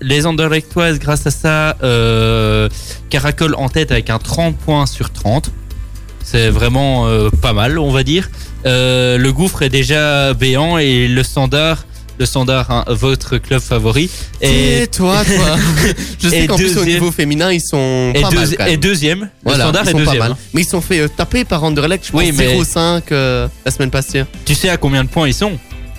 Les 0.01 0.27
Anderlechtoises, 0.27 0.99
grâce 0.99 1.27
à 1.27 1.31
ça, 1.31 1.77
caracolent 3.09 3.55
en 3.57 3.69
tête 3.71 3.91
avec 3.93 4.11
un 4.11 4.19
30 4.19 4.57
points 4.59 4.87
sur 4.87 5.11
30. 5.11 5.51
C'est 6.25 6.49
vraiment 6.51 7.07
euh, 7.07 7.29
pas 7.31 7.53
mal, 7.53 7.79
on 7.79 7.91
va 7.93 8.03
dire. 8.03 8.31
Euh, 8.67 9.19
le 9.19 9.33
Gouffre 9.33 9.63
est 9.63 9.69
déjà 9.69 10.33
béant 10.35 10.79
et 10.79 11.07
le 11.07 11.23
Standard, 11.23 11.85
le 12.19 12.25
Standard, 12.27 12.71
hein, 12.71 12.85
votre 12.89 13.37
club 13.39 13.61
favori, 13.61 14.09
Et 14.41 14.87
toi, 14.91 15.23
toi. 15.25 15.57
Je 16.23 16.29
sais 16.29 16.45
Et 16.45 16.47
qu'en 16.47 16.57
plus 16.57 16.71
au 16.73 16.75
deuxième- 16.77 16.87
niveau 16.95 17.13
féminin, 17.13 17.53
ils 17.53 17.61
sont 17.61 18.13
pas 18.21 18.31
deux- 18.31 18.37
mal 18.37 18.57
quand 18.57 18.65
même. 18.65 18.77
deuxième. 18.81 19.21
Le 19.21 19.29
Voilà, 19.45 19.65
Standard 19.65 19.83
ils 19.85 19.89
est 19.89 19.93
sont 19.93 19.99
pas 19.99 20.05
deuxième. 20.05 20.19
mal. 20.23 20.33
hein. 20.33 20.39
Mais 20.55 20.63
ils 20.63 20.69
sont 20.69 20.81
fait 20.81 21.01
euh, 21.01 21.09
taper 21.09 21.45
par 21.45 21.63
Anderlecht, 21.63 22.07
je 22.07 22.13
pense 22.13 22.21
Oui, 22.21 22.33
mais- 22.33 22.57
0,5 22.57 23.03
euh, 23.13 23.47
la 23.67 23.71
semaine 23.71 23.91
passée. 23.91 24.25
Tu 24.47 24.55
sais 24.55 24.71
à 24.71 24.77
combien 24.79 25.05
de 25.05 25.09
points 25.11 25.29
ils 25.29 25.35
sont? 25.35 25.53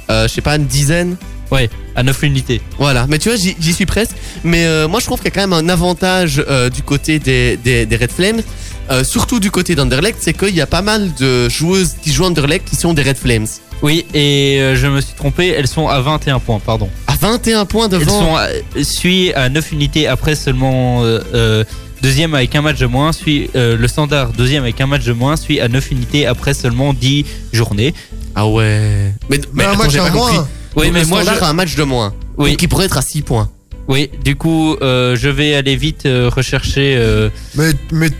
Je 0.09 0.27
sais 0.27 0.41
pas, 0.41 0.55
une 0.55 0.65
dizaine. 0.65 1.15
Ouais, 1.51 1.69
à 1.95 2.01
9 2.01 2.23
unités. 2.23 2.59
Voilà, 2.79 3.05
mais 3.07 3.19
tu 3.19 3.29
vois, 3.29 3.37
j'y 3.37 3.55
j'y 3.59 3.71
suis 3.73 3.85
presque. 3.85 4.15
Mais 4.43 4.65
euh, 4.65 4.87
moi, 4.87 4.99
je 4.99 5.05
trouve 5.05 5.19
qu'il 5.19 5.25
y 5.25 5.31
a 5.31 5.31
quand 5.31 5.47
même 5.47 5.53
un 5.53 5.69
avantage 5.69 6.43
euh, 6.49 6.71
du 6.71 6.81
côté 6.81 7.19
des, 7.19 7.55
des, 7.57 7.85
des 7.85 7.95
Red 7.95 8.11
Flames, 8.11 8.41
euh, 8.91 9.03
surtout 9.03 9.39
du 9.39 9.51
côté 9.51 9.75
d'Anderlecht, 9.75 10.17
c'est 10.21 10.33
qu'il 10.33 10.55
y 10.55 10.61
a 10.61 10.67
pas 10.67 10.81
mal 10.81 11.13
de 11.15 11.49
joueuses 11.49 11.95
qui 12.01 12.11
jouent 12.11 12.25
Anderlecht 12.25 12.67
qui 12.69 12.75
sont 12.75 12.93
des 12.93 13.03
Red 13.03 13.17
Flames. 13.17 13.47
Oui, 13.81 14.05
et 14.13 14.57
euh, 14.61 14.75
je 14.75 14.87
me 14.87 15.01
suis 15.01 15.13
trompé, 15.15 15.49
elles 15.49 15.67
sont 15.67 15.87
à 15.87 15.99
21 15.99 16.39
points, 16.39 16.59
pardon. 16.59 16.89
À 17.07 17.15
21 17.15 17.65
points 17.65 17.89
Elles 17.89 17.99
devant. 17.99 18.19
sont 18.19 18.35
à, 18.35 19.41
à 19.43 19.49
9 19.49 19.71
unités 19.73 20.07
après 20.07 20.35
seulement 20.35 21.01
euh, 21.03 21.63
deuxième 22.01 22.33
avec 22.35 22.55
un 22.55 22.61
match 22.61 22.79
de 22.79 22.85
moins, 22.85 23.11
suit 23.11 23.49
le 23.53 23.87
standard 23.87 24.31
deuxième 24.31 24.63
avec 24.63 24.79
un 24.81 24.87
match 24.87 25.03
de 25.03 25.13
moins, 25.13 25.35
suit 25.35 25.59
à 25.59 25.67
9 25.67 25.91
unités 25.91 26.25
après 26.25 26.53
seulement 26.53 26.93
10 26.93 27.25
journées. 27.51 27.93
Ah 28.35 28.47
ouais. 28.47 29.13
Mais, 29.29 29.37
mais 29.37 29.41
Mais 29.53 29.63
un 29.65 29.71
attends, 29.71 29.83
match 29.83 29.95
compris. 29.97 30.11
moins. 30.13 30.47
Oui, 30.75 30.85
Donc, 30.87 30.93
mais 30.93 31.01
le 31.01 31.07
moi 31.07 31.23
je, 31.23 31.29
a 31.29 31.47
un 31.47 31.53
match 31.53 31.75
de 31.75 31.83
moins. 31.83 32.13
Oui. 32.37 32.57
Il 32.59 32.67
pourrait 32.69 32.85
être 32.85 32.97
à 32.97 33.01
6 33.01 33.21
points. 33.21 33.49
Oui, 33.87 34.09
du 34.23 34.35
coup 34.35 34.75
euh, 34.81 35.15
je 35.15 35.29
vais 35.29 35.53
aller 35.55 35.75
vite 35.75 36.05
euh, 36.05 36.29
rechercher. 36.33 36.95
euh, 36.97 37.29
Mais, 37.55 37.71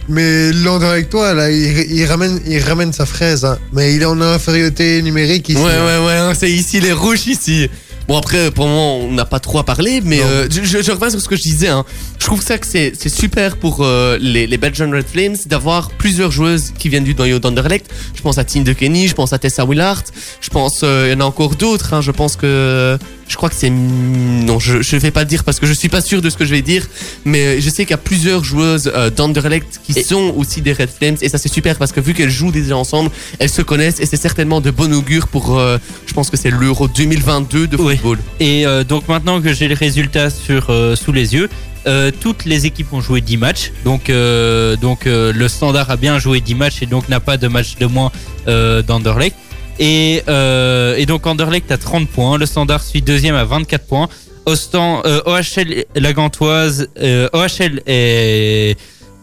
mais, 0.07 0.51
avec 0.83 1.09
toi, 1.09 1.33
là, 1.33 1.49
il, 1.51 1.91
il 1.91 2.05
ramène, 2.05 2.39
il 2.47 2.59
ramène 2.59 2.93
sa 2.93 3.05
fraise. 3.05 3.45
hein. 3.45 3.57
Mais 3.73 3.95
il 3.95 4.01
est 4.01 4.05
en 4.05 4.19
infériorité 4.21 5.01
numérique 5.01 5.49
ici. 5.49 5.57
Ouais, 5.59 5.71
hein. 5.71 5.85
ouais, 6.01 6.05
ouais, 6.05 6.13
hein, 6.13 6.33
c'est 6.35 6.51
ici 6.51 6.79
les 6.79 6.91
rouges 6.93 7.27
ici. 7.27 7.69
Bon 8.07 8.17
après 8.19 8.51
pour 8.51 8.65
le 8.65 8.71
moment 8.71 8.97
on 8.99 9.11
n'a 9.13 9.25
pas 9.25 9.39
trop 9.39 9.57
à 9.57 9.63
parler 9.65 9.99
mais 10.05 10.17
Non. 10.19 10.25
euh, 10.27 10.47
je, 10.51 10.61
je- 10.63 10.83
je 10.83 10.91
reviens 10.91 11.09
sur 11.09 11.19
ce 11.19 11.27
que 11.27 11.35
je 11.35 11.41
disais 11.41 11.69
hein. 11.69 11.83
Je 12.19 12.25
trouve 12.27 12.39
ça 12.39 12.59
que 12.59 12.67
c'est 12.67 12.93
c'est 12.95 13.09
super 13.09 13.57
pour 13.57 13.79
euh, 13.81 14.19
les, 14.21 14.45
les 14.45 14.57
Belgian 14.59 14.91
Red 14.91 15.07
Flames 15.11 15.35
d'avoir 15.47 15.89
plusieurs 15.89 16.29
joueuses 16.29 16.71
qui 16.77 16.87
viennent 16.89 17.03
du 17.03 17.15
noyau 17.15 17.39
d'Anderlecht. 17.39 17.87
Je 18.13 18.21
pense 18.21 18.37
à 18.37 18.43
Tine 18.43 18.63
de 18.63 18.73
Kenny, 18.73 19.07
je 19.07 19.15
pense 19.15 19.33
à 19.33 19.39
Tessa 19.39 19.65
Willard, 19.65 20.03
je 20.39 20.49
pense 20.51 20.81
euh, 20.83 21.07
il 21.07 21.13
y 21.13 21.15
en 21.15 21.21
a 21.21 21.23
encore 21.23 21.55
d'autres 21.55 21.95
hein. 21.95 22.01
je 22.01 22.11
pense 22.11 22.35
que 22.35 22.99
je 23.27 23.35
crois 23.37 23.49
que 23.49 23.55
c'est 23.55 23.69
non 23.71 24.59
je 24.59 24.81
je 24.81 24.95
vais 24.97 25.11
pas 25.11 25.25
dire 25.25 25.43
parce 25.43 25.59
que 25.59 25.65
je 25.65 25.73
suis 25.73 25.89
pas 25.89 26.01
sûr 26.01 26.21
de 26.21 26.29
ce 26.29 26.37
que 26.37 26.45
je 26.45 26.51
vais 26.51 26.61
dire 26.61 26.85
mais 27.25 27.59
je 27.59 27.69
sais 27.69 27.83
qu'il 27.85 27.91
y 27.91 27.93
a 27.93 27.97
plusieurs 27.97 28.43
joueuses 28.43 28.91
euh, 28.93 29.09
d'Anderlecht 29.09 29.79
qui 29.83 29.93
Et- 29.97 30.03
sont 30.03 30.33
aussi 30.37 30.61
des 30.61 30.73
Red 30.73 30.89
Flames 30.89 31.17
et 31.21 31.29
ça 31.29 31.37
c'est 31.37 31.51
super 31.51 31.77
parce 31.77 31.91
que 31.91 31.99
vu 31.99 32.13
qu'elles 32.13 32.29
jouent 32.29 32.51
déjà 32.51 32.77
ensemble 32.77 33.09
elles 33.39 33.49
se 33.49 33.61
connaissent 33.63 33.99
et 33.99 34.05
c'est 34.05 34.17
certainement 34.17 34.61
de 34.61 34.69
bon 34.71 34.93
augure 34.93 35.27
pour 35.27 35.57
euh, 35.57 35.77
je 36.05 36.13
pense 36.13 36.29
que 36.29 36.37
c'est 36.37 36.51
l'Euro 36.51 36.87
2022 36.87 37.67
de 37.67 37.77
Oui. 37.77 37.95
football. 37.97 38.19
Et 38.39 38.65
euh, 38.67 38.83
donc 38.83 39.07
maintenant 39.07 39.41
que 39.41 39.53
j'ai 39.53 39.67
les 39.67 39.73
résultats 39.75 40.29
sur, 40.29 40.67
euh, 40.69 40.95
sous 40.95 41.11
les 41.11 41.33
yeux, 41.33 41.49
euh, 41.87 42.11
toutes 42.19 42.45
les 42.45 42.65
équipes 42.65 42.93
ont 42.93 43.01
joué 43.01 43.21
10 43.21 43.37
matchs. 43.37 43.71
Donc, 43.83 44.09
euh, 44.09 44.75
donc 44.75 45.05
euh, 45.07 45.31
le 45.33 45.47
standard 45.47 45.89
a 45.91 45.97
bien 45.97 46.17
joué 46.19 46.41
10 46.41 46.55
matchs 46.55 46.81
et 46.81 46.85
donc 46.85 47.09
n'a 47.09 47.19
pas 47.19 47.37
de 47.37 47.47
match 47.47 47.75
de 47.79 47.85
moins 47.85 48.11
euh, 48.47 48.81
d'Anderlecht. 48.81 49.35
Et, 49.79 50.23
euh, 50.27 50.95
et 50.95 51.05
donc 51.05 51.25
Anderlecht 51.27 51.71
a 51.71 51.77
30 51.77 52.09
points, 52.09 52.37
le 52.37 52.45
standard 52.45 52.81
suit 52.83 53.01
deuxième 53.01 53.35
à 53.35 53.43
24 53.43 53.85
points. 53.85 54.09
Ostan, 54.45 55.01
euh, 55.05 55.21
OHL 55.25 55.85
la 55.95 56.13
Gantoise, 56.13 56.87
euh, 56.99 57.27
OHL 57.33 57.81
est 57.87 58.77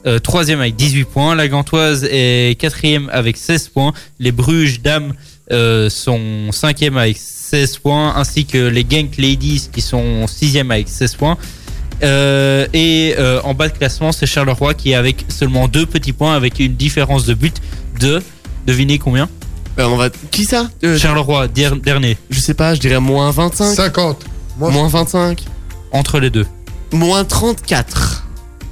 euh, 0.05 0.19
troisième 0.19 0.61
avec 0.61 0.75
18 0.75 1.05
points, 1.05 1.35
la 1.37 1.47
Gantoise 1.47 2.07
est 2.11 2.59
quatrième 2.59 3.09
avec 3.13 3.37
16 3.37 3.69
points, 3.69 3.93
les 4.19 4.33
Bruges 4.33 4.81
dames 4.81 5.15
euh, 5.53 5.89
sont 5.89 6.51
cinquième 6.51 6.97
avec 6.97 7.19
16 7.19 7.79
points, 7.79 8.17
ainsi 8.17 8.47
que 8.47 8.67
les 8.67 8.85
Genk 8.89 9.17
Ladies 9.17 9.69
qui 9.73 9.81
sont 9.81 10.27
sixième 10.27 10.73
avec 10.73 10.89
16 10.89 11.15
points. 11.15 11.39
Et 12.03 13.15
en 13.45 13.55
bas 13.55 13.69
de 13.69 13.79
classement, 13.79 14.11
c'est 14.11 14.27
Charleroi 14.27 14.75
qui 14.75 14.91
est 14.91 14.97
avec 14.97 15.25
seulement 15.29 15.69
deux 15.69 15.87
petits 15.87 16.13
points, 16.13 16.35
avec 16.35 16.59
une 16.59 16.75
différence 16.75 17.27
de 17.27 17.35
but 17.35 17.63
de 18.01 18.21
devinez 18.67 18.99
combien? 18.99 19.29
Euh, 19.79 19.85
on 19.87 19.97
va 19.97 20.11
qui 20.31 20.45
ça? 20.45 20.69
Euh, 20.85 20.99
Charleroi 20.99 21.49
der- 21.49 21.77
dernier 21.77 22.19
Je 22.31 22.41
sais 22.41 22.55
pas, 22.55 22.75
je 22.75 22.81
dirais 22.81 23.01
moins 23.01 23.31
25, 23.31 23.75
50. 23.75 24.25
Moi, 24.59 24.71
moins 24.71 24.89
25, 24.89 25.45
entre 25.93 26.21
les 26.21 26.31
deux. 26.31 26.47
moins 26.93 27.25
34, 27.25 28.25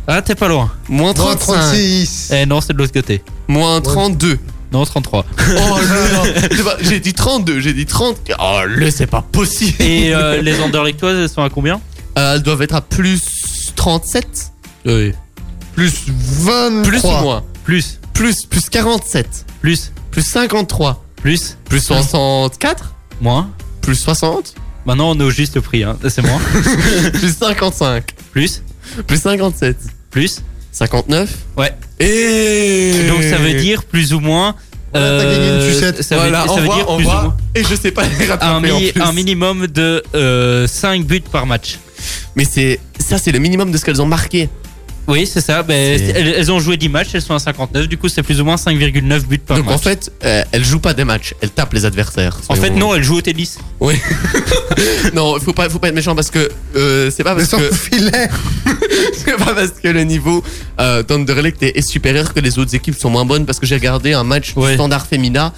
Ah 0.07 0.21
t'es 0.23 0.35
pas 0.35 0.49
loin. 0.49 0.71
moins 0.89 1.15
moi, 1.17 1.35
35, 1.37 1.53
36. 1.55 2.31
Eh 2.35 2.45
non 2.47 2.61
c'est 2.61 2.73
de 2.75 2.79
l'autre 2.79 2.93
côté. 2.93 3.23
moins 3.49 3.81
32. 3.81 4.39
Non 4.73 4.85
33. 4.85 5.25
Oh 5.39 5.43
là 5.53 6.23
J'ai 6.51 6.63
pas- 6.63 6.77
J'ai 6.81 7.01
dit 7.01 7.13
32, 7.15 7.61
j'ai 7.61 7.73
dit 7.73 7.87
30. 7.87 8.17
Oh 8.39 8.61
le 8.67 8.91
c'est 8.91 9.07
pas 9.07 9.23
possible. 9.23 9.81
Et 9.83 10.15
euh, 10.15 10.41
les 10.43 10.61
Anderlechtoises 10.61 11.17
elles 11.19 11.29
sont 11.29 11.43
à 11.43 11.49
combien? 11.51 11.81
Euh, 12.19 12.35
elles 12.37 12.43
doivent 12.43 12.63
être 12.63 12.75
à 12.75 12.81
plus 12.83 13.21
37, 13.75 14.53
Oui. 14.87 15.13
Plus 15.75 15.93
23. 16.09 16.83
plus 16.83 17.05
ou 17.05 17.23
moins, 17.23 17.43
Plus, 17.65 17.99
plus 18.13 18.45
plus 18.45 18.69
47, 18.69 19.47
plus, 19.61 19.93
plus 20.11 20.23
53, 20.23 21.05
plus, 21.17 21.57
plus 21.69 21.81
64, 21.81 22.95
moins. 23.21 23.51
plus 23.81 23.97
60, 23.97 24.55
Maintenant 24.87 25.11
on 25.11 25.21
est 25.21 25.25
au 25.25 25.31
juste 25.31 25.61
prix, 25.61 25.85
hein. 25.85 25.99
c'est 26.09 26.23
moins. 26.23 26.41
plus 27.13 27.37
55, 27.37 28.05
plus, 28.33 28.63
plus 29.07 29.21
57, 29.21 29.77
plus. 30.11 30.43
59. 30.73 31.31
Ouais. 31.57 31.75
Et 31.99 32.93
Donc 33.09 33.23
ça 33.23 33.37
veut 33.37 33.55
dire 33.55 33.85
plus 33.85 34.15
ou 34.15 34.21
moins. 34.21 34.55
Voilà, 34.93 35.23
t'as 35.23 35.31
gagné 35.31 35.49
une 35.49 35.73
sucette. 35.73 36.03
Ça 36.03 36.17
veut, 36.17 36.23
voilà, 36.23 36.47
ça 36.47 36.53
on 36.53 36.57
veut 36.57 36.65
voit, 36.65 36.75
dire 36.75 36.87
plus 36.87 36.95
ou 36.95 37.09
voit. 37.09 37.23
moins 37.23 37.37
Et 37.55 37.63
je 37.65 37.75
sais 37.75 37.91
pas 37.93 38.03
les 38.03 38.31
un, 38.31 38.57
en 38.57 38.61
plus. 38.61 38.93
un 39.01 39.13
minimum 39.13 39.67
de 39.67 40.03
euh, 40.15 40.67
5 40.67 41.05
buts 41.05 41.23
par 41.31 41.47
match. 41.47 41.79
Mais 42.35 42.45
c'est 42.45 42.81
ça, 42.99 43.19
c'est 43.19 43.33
le 43.33 43.39
minimum 43.39 43.71
de 43.71 43.79
ce 43.79 43.85
qu'elles 43.85 44.03
ont 44.03 44.07
marqué. 44.07 44.49
Oui, 45.11 45.27
c'est 45.27 45.41
ça. 45.41 45.63
Ben, 45.63 45.99
C'est- 45.99 46.11
elles, 46.17 46.29
elles 46.39 46.53
ont 46.53 46.61
joué 46.61 46.77
10 46.77 46.89
matchs, 46.89 47.09
elles 47.15 47.21
sont 47.23 47.35
à 47.35 47.39
59. 47.39 47.89
Du 47.89 47.99
coup, 47.99 48.09
c'est 48.09 48.23
plus 48.23 48.41
ou 48.41 48.45
moins 48.45 48.57
5,9 48.57 49.27
buts 49.27 49.39
par 49.39 49.57
Donc 49.59 49.67
match. 49.67 49.75
en 49.75 49.79
fait, 49.79 50.13
euh, 50.25 50.43
elles 50.53 50.65
jouent 50.65 50.79
pas 50.81 50.95
des 50.95 51.05
matchs, 51.05 51.35
elles 51.43 51.51
tapent 51.51 51.73
les 51.75 51.85
adversaires. 51.85 52.39
En 52.49 52.55
fait, 52.55 52.71
non, 52.71 52.95
elles 52.95 53.03
jouent 53.03 53.17
au 53.19 53.21
tennis. 53.21 53.59
non, 55.15 55.39
faut 55.41 55.53
pas, 55.53 55.69
faut 55.69 55.79
pas 55.79 55.89
être 55.89 55.95
méchant 55.95 56.15
parce 56.15 56.31
que 56.31 56.49
euh, 56.77 57.11
c'est 57.15 57.25
pas 57.25 57.35
parce 57.35 57.49
sans 57.49 57.59
que 57.59 57.75
filet. 57.75 58.29
c'est 59.15 59.37
pas 59.37 59.55
parce 59.55 59.71
que 59.83 59.89
le 59.89 60.05
niveau 60.05 60.43
euh, 60.81 61.03
d'Anderlecht 61.03 61.63
est, 61.63 61.77
est 61.77 61.83
supérieur 61.83 62.33
que 62.33 62.41
les 62.41 62.59
autres 62.59 62.75
équipes 62.75 62.97
sont 62.99 63.11
moins 63.11 63.25
bonnes. 63.25 63.47
Parce 63.47 63.59
que 63.59 63.67
j'ai 63.67 63.75
regardé 63.77 64.13
un 64.13 64.25
match 64.25 64.53
Ouais. 64.57 64.69
du 64.71 64.75
Standard 64.75 65.07
féminin. 65.07 65.53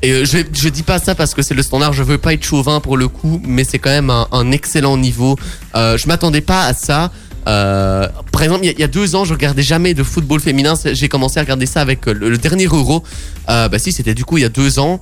Et 0.00 0.12
euh, 0.12 0.24
je, 0.24 0.38
je 0.52 0.68
dis 0.68 0.82
pas 0.84 0.98
ça 1.00 1.14
parce 1.16 1.34
que 1.34 1.42
c'est 1.42 1.54
le 1.54 1.62
standard, 1.64 1.92
je 1.92 2.04
veux 2.04 2.18
pas 2.18 2.32
être 2.32 2.44
chauvin 2.44 2.78
pour 2.78 2.96
le 2.96 3.08
coup, 3.08 3.42
mais 3.44 3.64
c'est 3.64 3.80
quand 3.80 3.90
même 3.90 4.10
un, 4.10 4.28
un 4.30 4.52
excellent 4.52 4.96
niveau. 4.96 5.36
Euh, 5.74 5.98
je 5.98 6.06
m'attendais 6.06 6.40
pas 6.40 6.66
à 6.66 6.74
ça. 6.74 7.10
Euh, 7.46 8.08
par 8.32 8.42
exemple, 8.42 8.64
il 8.64 8.78
y, 8.78 8.82
a- 8.82 8.88
deux 8.88 9.14
ans, 9.14 9.24
je 9.24 9.32
regardais 9.32 9.62
jamais 9.62 9.94
de 9.94 10.02
football 10.02 10.40
féminin. 10.40 10.74
J'ai 10.92 11.08
commencé 11.08 11.38
à 11.38 11.42
regarder 11.42 11.66
ça 11.66 11.80
avec 11.80 12.06
euh, 12.08 12.12
le, 12.12 12.38
dernier 12.38 12.66
Euro. 12.66 13.02
Euh, 13.48 13.68
bah 13.68 13.78
si, 13.78 13.92
c'était 13.92 14.14
du 14.14 14.24
coup 14.24 14.38
il 14.38 14.42
y 14.42 14.44
a 14.44 14.48
deux 14.48 14.78
ans 14.78 15.00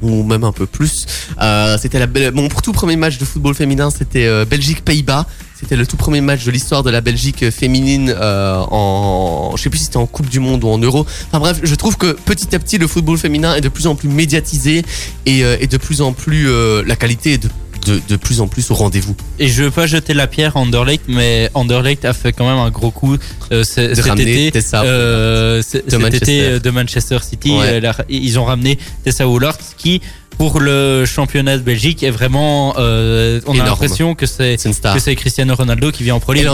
ou 0.00 0.22
même 0.22 0.44
un 0.44 0.52
peu 0.52 0.66
plus. 0.66 1.06
Euh, 1.40 1.76
c'était 1.80 2.04
mon 2.32 2.48
tout 2.48 2.72
premier 2.72 2.96
match 2.96 3.18
de 3.18 3.24
football 3.24 3.54
féminin, 3.54 3.90
c'était 3.90 4.26
euh, 4.26 4.44
Belgique-Pays-Bas. 4.44 5.26
C'était 5.58 5.74
le 5.74 5.88
tout 5.88 5.96
premier 5.96 6.20
match 6.20 6.44
de 6.44 6.52
l'histoire 6.52 6.84
de 6.84 6.90
la 6.90 7.00
Belgique 7.00 7.50
féminine 7.50 8.14
en, 8.16 9.54
je 9.56 9.62
sais 9.64 9.70
plus 9.70 9.78
si 9.78 9.86
c'était 9.86 9.96
en 9.96 10.06
Coupe 10.06 10.28
du 10.28 10.38
Monde 10.38 10.62
ou 10.62 10.68
en 10.68 10.78
Euro. 10.78 11.04
Enfin 11.26 11.40
bref, 11.40 11.58
je 11.64 11.74
trouve 11.74 11.96
que 11.96 12.12
petit 12.12 12.54
à 12.54 12.60
petit 12.60 12.78
le 12.78 12.86
football 12.86 13.18
féminin 13.18 13.56
est 13.56 13.60
de 13.60 13.68
plus 13.68 13.88
en 13.88 13.96
plus 13.96 14.08
médiatisé 14.08 14.84
et, 15.26 15.42
de 15.42 15.76
plus 15.76 16.00
en 16.00 16.12
plus 16.12 16.48
la 16.84 16.94
qualité 16.94 17.32
est 17.32 17.38
de, 17.38 17.48
de, 17.88 18.00
de 18.08 18.16
plus 18.16 18.40
en 18.40 18.48
plus 18.48 18.70
au 18.70 18.74
rendez-vous. 18.74 19.16
Et 19.38 19.48
je 19.48 19.64
veux 19.64 19.70
pas 19.70 19.86
jeter 19.86 20.14
la 20.14 20.26
pierre 20.26 20.56
à 20.56 20.60
Anderlecht, 20.60 21.04
mais 21.08 21.50
Anderlecht 21.54 22.04
a 22.04 22.12
fait 22.12 22.32
quand 22.32 22.46
même 22.48 22.58
un 22.58 22.70
gros 22.70 22.90
coup 22.90 23.16
euh, 23.52 23.64
ce- 23.64 23.80
De 23.90 23.94
cet 23.94 24.18
été. 24.18 24.50
Tessa 24.52 24.82
euh, 24.82 25.62
c- 25.62 25.82
cet 25.88 25.98
Manchester. 26.00 26.16
été 26.38 26.42
euh, 26.44 26.58
de 26.60 26.70
Manchester 26.70 27.18
City. 27.22 27.52
Ouais. 27.52 27.80
Ils 28.08 28.38
ont 28.38 28.44
ramené 28.44 28.78
Tessa 29.04 29.26
Woolard 29.26 29.56
qui, 29.76 30.00
pour 30.36 30.60
le 30.60 31.04
championnat 31.06 31.56
de 31.58 31.62
Belgique, 31.62 32.02
est 32.02 32.10
vraiment. 32.10 32.74
euh, 32.78 33.40
on 33.46 33.58
a 33.58 33.64
l'impression 33.64 34.14
que 34.14 34.26
c'est 34.26 34.56
C'est 34.58 35.14
que 35.14 35.20
Cristiano 35.20 35.54
Ronaldo 35.54 35.90
qui 35.90 36.02
vient 36.04 36.14
en 36.16 36.20
Pro 36.20 36.32
League. 36.32 36.46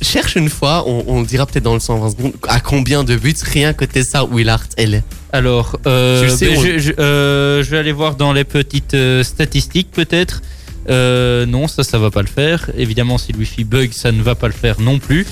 cherche 0.00 0.34
une 0.34 0.48
fois, 0.50 0.84
on, 0.88 1.04
on 1.06 1.20
le 1.20 1.26
dira 1.26 1.46
peut-être 1.46 1.62
dans 1.64 1.74
le 1.74 1.80
120 1.80 2.10
secondes, 2.10 2.32
à 2.48 2.58
combien 2.60 3.04
de 3.04 3.14
buts 3.16 3.34
rien 3.44 3.72
que 3.72 3.84
Tessa 3.84 4.24
Willard 4.30 4.64
elle 4.76 4.94
est. 4.94 5.04
Alors, 5.32 5.78
euh, 5.86 6.28
sais, 6.28 6.56
on- 6.56 6.60
je, 6.62 6.78
je- 6.78 6.92
euh, 6.98 7.62
je 7.62 7.70
vais 7.70 7.78
aller 7.78 7.92
voir 7.92 8.16
dans 8.16 8.32
les 8.32 8.44
petites 8.44 8.96
statistiques 9.22 9.90
peut-être. 9.92 10.42
Euh, 10.88 11.46
non, 11.46 11.68
ça, 11.68 11.84
ça 11.84 11.98
va 11.98 12.10
pas 12.10 12.22
le 12.22 12.28
faire. 12.28 12.70
Évidemment, 12.76 13.18
si 13.18 13.32
le 13.32 13.38
Wi-Fi 13.38 13.64
bug, 13.64 13.90
ça 13.92 14.12
ne 14.12 14.22
va 14.22 14.34
pas 14.34 14.46
le 14.48 14.52
faire 14.52 14.80
non 14.80 14.98
plus. 14.98 15.26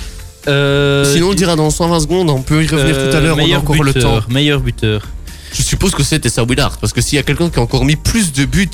Euh, 0.49 1.13
Sinon, 1.13 1.27
on 1.27 1.31
le 1.31 1.37
dira 1.37 1.57
dans 1.57 1.71
120 1.71 2.01
secondes, 2.01 2.31
on 2.31 2.43
peut 2.43 2.63
y 2.65 2.67
revenir 2.67 2.95
euh, 2.97 3.11
tout 3.11 3.17
à 3.17 3.21
l'heure, 3.21 3.37
on 3.37 3.41
a 3.41 3.43
meilleur 3.43 3.61
encore 3.61 3.83
le 3.83 3.93
buteur, 3.93 4.25
temps. 4.27 4.33
Meilleur 4.33 4.61
buteur. 4.61 5.03
Je 5.53 5.63
suppose 5.63 5.93
que 5.93 6.03
c'est 6.03 6.19
Tessa 6.21 6.45
Willard, 6.45 6.79
parce 6.79 6.93
que 6.93 7.01
s'il 7.01 7.17
y 7.17 7.19
a 7.19 7.23
quelqu'un 7.23 7.51
qui 7.51 7.59
a 7.59 7.63
encore 7.63 7.85
mis 7.85 7.97
plus 7.97 8.33
de 8.33 8.45
buts 8.45 8.69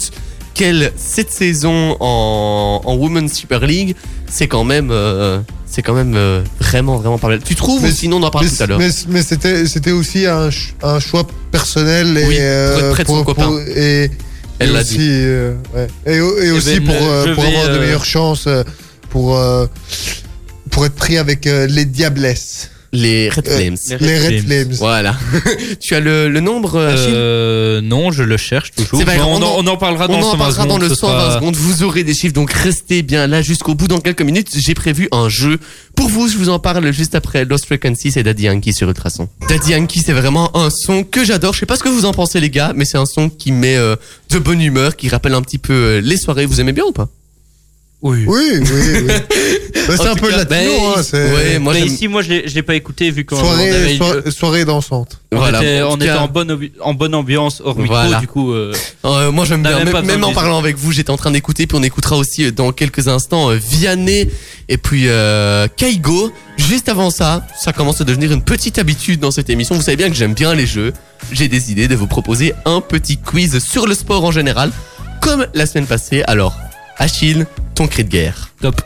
qu'elle 0.55 0.93
cette 0.97 1.31
saison 1.33 1.97
en, 2.01 2.83
en 2.85 2.95
Women's 2.95 3.33
Super 3.33 3.61
League, 3.67 3.97
c'est 4.29 4.47
quand 4.47 4.65
même. 4.65 4.91
euh, 4.91 5.41
c'est 5.69 5.83
quand 5.83 5.95
même 5.95 6.15
euh, 6.15 6.43
vraiment, 6.61 6.97
vraiment 6.99 7.19
pas 7.19 7.29
mal. 7.29 7.41
Tu 7.45 7.55
trouves 7.57 7.83
Mais- 7.83 7.89
ou 7.91 7.93
sinon 7.93 8.19
on 8.19 8.23
en 8.23 8.31
parle 8.31 8.45
mais 8.47 8.51
tout 8.51 8.63
à 8.63 8.67
l'heure 8.67 8.79
mais, 8.79 8.89
mais 9.09 9.23
c'était 9.23 9.67
c'était 9.67 9.91
aussi 9.91 10.25
un, 10.25 10.51
ch- 10.51 10.75
un 10.83 11.01
choix 11.01 11.27
personnel 11.51 12.17
et 12.17 12.25
Oui, 12.27 12.37
pour 12.37 12.79
être 12.85 12.91
près 12.93 13.03
de 13.03 13.09
son 13.09 13.25
copain. 13.25 13.51
et, 13.75 14.11
Elle 14.59 14.71
et 14.71 14.73
l'a 14.73 14.81
aussi 14.81 14.99
dit. 14.99 15.09
euh, 15.11 15.55
ouais. 15.75 15.87
et, 16.07 16.21
au- 16.21 16.39
et 16.41 16.51
aussi 16.51 16.81
ben, 16.81 16.87
pour, 16.97 17.09
euh, 17.09 17.27
avoir 17.33 17.69
de 17.69 17.73
euh, 17.75 17.81
meilleures 17.81 18.05
chances 18.05 18.47
euh, 18.47 18.63
pour 19.11 19.37
euh, 19.37 19.67
pour 20.71 20.85
être 20.87 20.95
pris 20.95 21.17
avec 21.19 21.47
euh, 21.47 21.67
les 21.67 21.85
Diablesses, 21.85 22.71
Les 22.97 23.29
Red 23.29 23.47
Euh, 23.49 23.57
Flames. 23.57 23.77
les 24.01 24.07
les 24.07 24.19
Red 24.19 24.29
Flames. 24.47 24.47
Flames. 24.65 24.73
Voilà. 24.79 25.17
tu 25.81 25.95
as 25.95 26.01
le, 26.01 26.29
le 26.29 26.41
nombre, 26.41 26.77
euh, 26.77 26.95
Achille 26.95 27.13
Euh, 27.15 27.81
non, 27.81 28.11
je 28.11 28.23
le 28.23 28.37
cherche 28.37 28.73
toujours. 28.73 29.01
Grave, 29.03 29.19
on, 29.27 29.37
on 29.37 29.43
en, 29.43 29.65
on 29.65 29.67
en 29.67 29.77
parlera 29.77 30.09
dans 30.09 30.15
On 30.15 30.19
le 30.21 30.25
en 30.25 30.31
120 30.33 30.39
parlera 30.39 30.65
dans 30.67 30.75
secondes, 30.75 30.83
le 30.83 30.89
ce 30.89 30.95
120 30.95 31.13
sera- 31.21 31.35
secondes. 31.37 31.57
Vous 31.57 31.83
aurez 31.83 32.05
des 32.05 32.15
chiffres, 32.15 32.35
donc 32.35 32.53
restez 32.53 33.03
bien 33.03 33.27
là 33.27 33.43
jusqu'au 33.43 33.75
bout. 33.75 33.89
Dans 33.89 34.01
quelques 34.01 34.23
minutes, 34.23 34.49
j'ai 34.57 34.75
prévu 34.75 35.09
un 35.13 35.29
jeu. 35.29 35.59
Pour 35.95 36.09
vous, 36.09 36.29
je 36.29 36.37
vous 36.37 36.49
en 36.49 36.59
parle 36.59 36.93
juste 36.93 37.15
après 37.15 37.45
Lost 37.45 37.67
Frequency, 37.67 38.11
c'est 38.13 38.23
Daddy 38.23 38.45
Yankee 38.45 38.73
sur 38.75 38.89
Ultrason. 38.89 39.29
Daddy 39.49 39.71
Yankee, 39.73 40.03
c'est 40.05 40.13
vraiment 40.13 40.57
un 40.57 40.71
son 40.71 41.05
que 41.05 41.25
j'adore. 41.25 41.55
Je 41.55 41.61
sais 41.61 41.67
pas 41.67 41.77
ce 41.77 41.83
que 41.83 41.89
vous 41.89 42.05
en 42.05 42.13
pensez, 42.13 42.39
les 42.41 42.51
gars, 42.51 42.73
mais 42.75 42.85
c'est 42.85 42.99
un 42.99 43.07
son 43.07 43.29
qui 43.29 43.53
met 43.53 43.77
euh, 43.77 43.97
de 44.31 44.39
bonne 44.39 44.61
humeur, 44.61 44.97
qui 44.97 45.09
rappelle 45.09 45.35
un 45.35 45.43
petit 45.43 45.59
peu 45.59 45.73
euh, 45.73 46.01
les 46.01 46.17
soirées. 46.17 46.47
Vous 46.47 46.61
aimez 46.61 46.73
bien 46.73 46.85
ou 46.85 46.93
pas? 46.93 47.09
Oui. 48.07 48.25
Oui, 48.27 48.61
oui, 48.61 49.03
oui. 49.07 49.13
Bah, 49.89 49.95
c'est 49.97 50.09
un 50.09 50.17
peu 50.17 50.29
cas, 50.31 50.39
latino, 50.39 50.49
ben, 50.51 50.99
hein, 50.99 51.35
ouais, 51.35 51.59
moi, 51.61 51.73
mais 51.75 51.83
ici, 51.83 52.09
moi, 52.09 52.21
je 52.21 52.43
je 52.47 52.55
l'ai 52.57 52.63
pas 52.63 52.75
écouté 52.75 53.13
vu 53.13 53.25
qu'on 53.25 53.37
soirée, 53.39 53.95
soirée 54.33 54.65
dansante. 54.65 55.21
on 55.31 55.47
était, 55.49 55.81
En 55.83 55.91
on 55.91 55.93
tout 55.93 55.97
était 56.03 56.07
cas- 56.07 56.19
en, 56.23 56.27
bonne, 56.27 56.51
ambi- 56.51 56.73
en 56.81 56.93
bonne 56.93 57.15
ambiance 57.15 57.63
hors 57.65 57.77
micro, 57.79 57.95
Voilà. 57.95 58.19
du 58.19 58.27
coup. 58.27 58.51
euh, 58.53 58.73
Euh, 59.05 59.31
moi 59.31 59.45
j'aime 59.45 59.63
bien, 59.63 59.85
même 59.85 60.05
même, 60.05 60.25
en 60.25 60.33
parlant 60.33 60.59
avec 60.59 60.77
vous, 60.77 60.91
j'étais 60.91 61.11
en 61.11 61.17
train 61.17 61.31
d'écouter, 61.31 61.69
puis 61.69 61.79
on 61.79 61.85
écoutera 61.85 62.17
aussi 62.17 62.47
euh, 62.47 62.51
dans 62.51 62.73
quelques 62.73 63.07
instants 63.07 63.51
euh, 63.53 63.55
Vianney 63.63 64.29
et 64.69 64.77
puis 64.77 65.05
euh, 65.07 65.69
Kaigo. 65.77 66.33
Juste 66.57 66.89
avant 66.89 67.11
ça, 67.11 67.47
ça 67.57 67.73
commence 67.73 68.01
à 68.01 68.05
devenir 68.05 68.33
une 68.33 68.43
petite 68.43 68.81
habitude 68.81 69.21
dans 69.21 69.31
cette 69.31 69.51
émission. 69.51 69.77
Vous 69.77 69.83
savez 69.83 69.97
bien 69.97 70.09
que 70.09 70.17
j'aime 70.17 70.35
bien 70.35 70.53
les 70.55 70.67
jeux. 70.67 70.95
J'ai 71.31 71.47
décidé 71.47 71.87
de 71.87 71.95
vous 71.95 72.09
proposer 72.09 72.55
un 72.65 72.81
petit 72.81 73.19
quiz 73.19 73.61
sur 73.65 73.87
le 73.87 73.95
sport 73.95 74.25
en 74.25 74.33
général, 74.33 74.73
comme 75.21 75.47
la 75.55 75.65
semaine 75.67 75.87
passée. 75.87 76.25
Alors, 76.27 76.57
Achille, 76.99 77.47
ton 77.77 77.87
cri 77.87 78.03
de 78.05 78.11
guerre. 78.11 78.51
Top. 78.61 78.81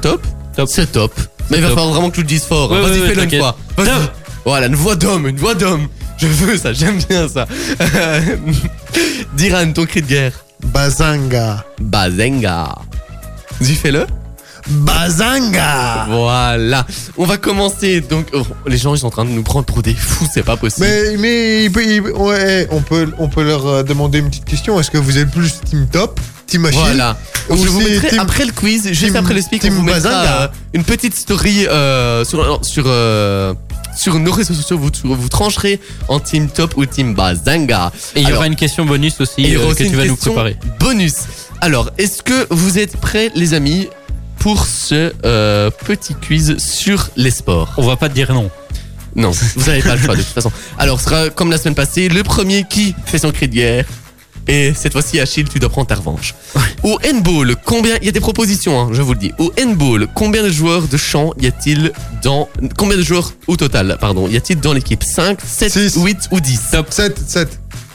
Top? 0.00 0.22
Top. 0.56 0.68
C'est 0.70 0.90
top. 0.92 1.12
Mais 1.50 1.56
il 1.58 1.62
va 1.62 1.68
top. 1.68 1.78
falloir 1.78 1.94
vraiment 1.94 2.10
que 2.10 2.14
tu 2.16 2.20
le 2.22 2.26
dises 2.26 2.44
fort. 2.44 2.72
hein. 2.72 2.76
Ouais, 2.76 2.88
Vas-y, 2.88 2.92
ouais, 3.00 3.00
ouais, 3.08 3.14
fais-le 3.14 3.34
une 3.34 3.40
fois. 3.40 3.56
Vas-y. 3.76 3.86
Top. 3.86 4.12
Voilà, 4.44 4.66
une 4.66 4.74
voix 4.74 4.96
d'homme, 4.96 5.26
une 5.28 5.36
voix 5.36 5.54
d'homme. 5.54 5.88
Je 6.18 6.26
veux 6.26 6.56
ça, 6.56 6.72
j'aime 6.72 6.98
bien 7.08 7.28
ça. 7.28 7.46
Diran, 9.36 9.72
ton 9.72 9.86
cri 9.86 10.02
de 10.02 10.06
guerre. 10.06 10.32
Bazanga. 10.64 11.64
Bazenga. 11.80 12.74
Vas-y, 13.60 13.74
fais-le. 13.74 14.06
Bazanga 14.68 16.06
Voilà. 16.08 16.86
On 17.16 17.24
va 17.24 17.36
commencer. 17.36 18.00
Donc, 18.00 18.26
oh, 18.32 18.42
les 18.66 18.76
gens, 18.76 18.94
ils 18.94 18.98
sont 18.98 19.08
en 19.08 19.10
train 19.10 19.24
de 19.24 19.30
nous 19.30 19.42
prendre 19.42 19.64
pour 19.66 19.82
des 19.82 19.94
fous, 19.94 20.26
c'est 20.32 20.44
pas 20.44 20.56
possible. 20.56 20.86
Mais, 20.86 21.16
mais 21.18 21.64
il 21.64 21.72
peut- 21.72 21.84
il- 21.84 22.00
ouais, 22.00 22.68
on, 22.70 22.80
peut, 22.80 23.10
on 23.18 23.28
peut 23.28 23.42
leur 23.42 23.66
euh, 23.66 23.82
demander 23.82 24.18
une 24.18 24.28
petite 24.28 24.44
question. 24.44 24.78
Est-ce 24.78 24.90
que 24.90 24.98
vous 24.98 25.18
êtes 25.18 25.30
plus 25.30 25.60
Team 25.64 25.88
Top, 25.90 26.20
Team 26.52 26.64
Achille 26.66 26.78
Voilà. 26.80 27.18
Ou 27.48 27.56
je 27.56 27.68
vous 27.68 27.80
c'est 27.80 27.88
mettrai 27.90 28.08
team- 28.10 28.18
après 28.20 28.44
le 28.44 28.52
quiz, 28.52 28.86
juste 28.88 29.06
team- 29.06 29.16
après 29.16 29.34
le 29.34 29.42
speak, 29.42 29.64
on 29.66 29.70
vous 29.70 29.82
mettra 29.82 30.10
euh, 30.42 30.48
une 30.74 30.84
petite 30.84 31.14
story 31.16 31.66
euh, 31.66 32.24
sur 32.24 32.64
sur 32.64 32.84
euh, 32.86 33.54
sur 33.96 34.14
nos 34.18 34.32
réseaux 34.32 34.54
sociaux. 34.54 34.78
Vous, 34.78 34.90
vous 35.02 35.28
trancherez 35.28 35.80
en 36.08 36.20
team 36.20 36.48
top 36.48 36.76
ou 36.76 36.86
team 36.86 37.14
Bazanga. 37.14 37.90
Et 38.14 38.20
il 38.22 38.28
y 38.28 38.32
aura 38.32 38.46
une 38.46 38.56
question 38.56 38.84
bonus 38.84 39.20
aussi 39.20 39.40
Et 39.42 39.48
il 39.48 39.52
y 39.52 39.56
aura 39.56 39.66
euh, 39.66 39.70
aussi 39.72 39.84
que 39.84 39.88
tu 39.90 39.96
vas 39.96 40.04
nous 40.06 40.16
préparer. 40.16 40.56
Bonus. 40.78 41.14
Alors, 41.60 41.90
est-ce 41.98 42.22
que 42.22 42.46
vous 42.50 42.78
êtes 42.78 42.96
prêts, 42.96 43.30
les 43.34 43.54
amis, 43.54 43.88
pour 44.38 44.66
ce 44.66 45.12
euh, 45.24 45.70
petit 45.86 46.14
quiz 46.14 46.56
sur 46.58 47.08
les 47.16 47.30
sports? 47.30 47.72
On 47.76 47.86
va 47.86 47.96
pas 47.96 48.08
te 48.08 48.14
dire 48.14 48.32
non. 48.32 48.50
Non, 49.14 49.30
vous 49.30 49.66
n'avez 49.66 49.82
pas 49.82 49.94
le 49.96 50.00
choix 50.02 50.16
de 50.16 50.22
toute 50.22 50.32
façon. 50.32 50.50
Alors, 50.78 50.98
ce 51.00 51.04
sera 51.10 51.28
comme 51.30 51.50
la 51.50 51.58
semaine 51.58 51.74
passée, 51.74 52.08
le 52.08 52.22
premier 52.22 52.64
qui 52.68 52.94
fait 53.04 53.18
son 53.18 53.30
cri 53.30 53.46
de 53.48 53.54
guerre. 53.54 53.84
Et 54.48 54.72
cette 54.74 54.92
fois-ci, 54.92 55.20
Achille, 55.20 55.48
tu 55.48 55.58
dois 55.58 55.68
prendre 55.68 55.86
ta 55.86 55.94
revanche. 55.94 56.34
Au 56.82 56.98
handball, 57.08 57.54
combien 57.64 57.96
Il 58.00 58.06
y 58.06 58.08
a 58.08 58.12
des 58.12 58.20
propositions, 58.20 58.80
hein, 58.80 58.88
je 58.92 59.00
vous 59.00 59.12
le 59.12 59.18
dis. 59.18 59.32
Au 59.38 59.52
handball, 59.60 60.08
combien 60.14 60.42
de 60.42 60.50
joueurs 60.50 60.88
de 60.88 60.96
champ 60.96 61.32
y 61.40 61.46
a-t-il 61.46 61.92
dans 62.22 62.48
Combien 62.76 62.96
de 62.96 63.02
joueurs 63.02 63.32
au 63.46 63.56
total 63.56 63.96
Pardon, 64.00 64.26
y 64.28 64.36
a-t-il 64.36 64.58
dans 64.60 64.72
l'équipe? 64.72 65.02
5, 65.04 65.38
7, 65.44 65.72
Six. 65.72 65.94
8 65.96 66.28
ou 66.32 66.40
10 66.40 66.60
Top. 66.72 66.86
7, 66.90 67.18
7. 67.26 67.48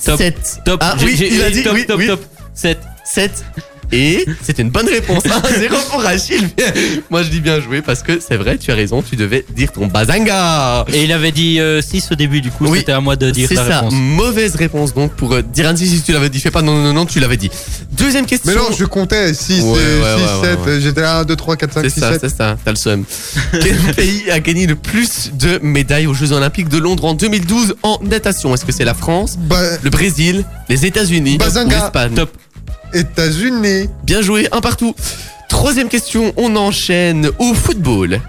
Top. 0.05 0.17
7. 0.17 0.59
Top. 0.65 0.79
Ah 0.81 0.95
J'ai- 0.99 1.05
oui, 1.05 1.15
j'ai- 1.17 1.33
il 1.33 1.41
a 1.43 1.49
dit 1.49 1.63
top, 1.63 1.73
oui, 1.73 1.85
top, 1.85 1.97
oui. 1.99 2.07
top. 2.07 2.21
7. 2.53 2.79
7. 3.03 3.43
Et 3.91 4.25
c'est 4.43 4.59
une 4.59 4.69
bonne 4.69 4.87
réponse. 4.87 5.23
1-0 5.25 5.89
pour 5.91 6.05
Achille. 6.05 6.49
Moi, 7.09 7.23
je 7.23 7.29
dis 7.29 7.39
bien 7.39 7.59
joué 7.61 7.81
parce 7.81 8.03
que 8.03 8.19
c'est 8.19 8.35
vrai, 8.37 8.57
tu 8.57 8.71
as 8.71 8.75
raison, 8.75 9.01
tu 9.01 9.15
devais 9.15 9.45
dire 9.55 9.71
ton 9.71 9.87
bazanga. 9.87 10.85
Et 10.93 11.03
il 11.05 11.11
avait 11.11 11.31
dit 11.31 11.59
6 11.81 12.09
au 12.11 12.15
début, 12.15 12.41
du 12.41 12.51
coup, 12.51 12.65
Oui, 12.67 12.79
c'était 12.79 12.91
à 12.91 12.99
moi 13.01 13.15
de 13.15 13.31
dire 13.31 13.47
C'est 13.47 13.55
la 13.55 13.65
ça, 13.67 13.75
réponse. 13.81 13.93
mauvaise 13.95 14.55
réponse 14.55 14.93
donc 14.93 15.13
pour 15.13 15.33
euh, 15.33 15.41
dire 15.41 15.67
ainsi 15.67 15.87
si 15.87 16.01
tu 16.01 16.11
l'avais 16.11 16.29
dit. 16.29 16.39
Fais 16.39 16.51
pas 16.51 16.61
non, 16.61 16.73
non, 16.75 16.83
non, 16.83 16.93
non, 16.93 17.05
tu 17.05 17.19
l'avais 17.19 17.37
dit. 17.37 17.49
Deuxième 17.93 18.25
question. 18.25 18.51
Mais 18.51 18.57
non, 18.57 18.67
je 18.77 18.85
comptais 18.85 19.33
6, 19.33 19.61
Ouais, 19.63 19.69
ouais, 19.71 19.75
ouais, 19.75 20.47
7. 20.49 20.59
ouais, 20.59 20.71
ouais. 20.73 20.81
J'étais 20.81 21.01
là 21.01 21.19
1, 21.19 21.25
2, 21.25 21.35
3, 21.35 21.55
4, 21.55 21.73
5, 21.73 21.81
C'est 21.83 21.89
6, 21.89 21.99
ça, 21.99 22.11
7. 22.13 22.21
c'est 22.21 22.35
ça, 22.37 22.57
t'as 22.63 22.71
le 22.71 22.77
seum. 22.77 23.03
Quel 23.51 23.77
pays 23.95 24.29
a 24.31 24.39
gagné 24.39 24.67
le 24.67 24.75
plus 24.75 25.31
de 25.33 25.59
médailles 25.63 26.07
aux 26.07 26.13
Jeux 26.13 26.31
Olympiques 26.33 26.69
de 26.69 26.77
Londres 26.77 27.05
en 27.05 27.13
2012 27.13 27.75
en 27.83 27.99
natation? 28.03 28.53
Est-ce 28.53 28.65
que 28.65 28.71
c'est 28.71 28.85
la 28.85 28.93
France, 28.93 29.37
Bah, 29.39 29.61
le 29.81 29.89
Brésil, 29.89 30.43
les 30.69 30.85
États-Unis 30.85 31.37
Bazanga. 31.37 31.77
ou 31.77 31.81
l'Espagne? 31.81 32.13
Top. 32.15 32.31
États-Unis. 32.93 33.89
Bien 34.03 34.21
joué, 34.21 34.47
un 34.51 34.61
partout. 34.61 34.95
Troisième 35.49 35.89
question, 35.89 36.33
on 36.37 36.55
enchaîne 36.55 37.29
au 37.39 37.53
football. 37.53 38.19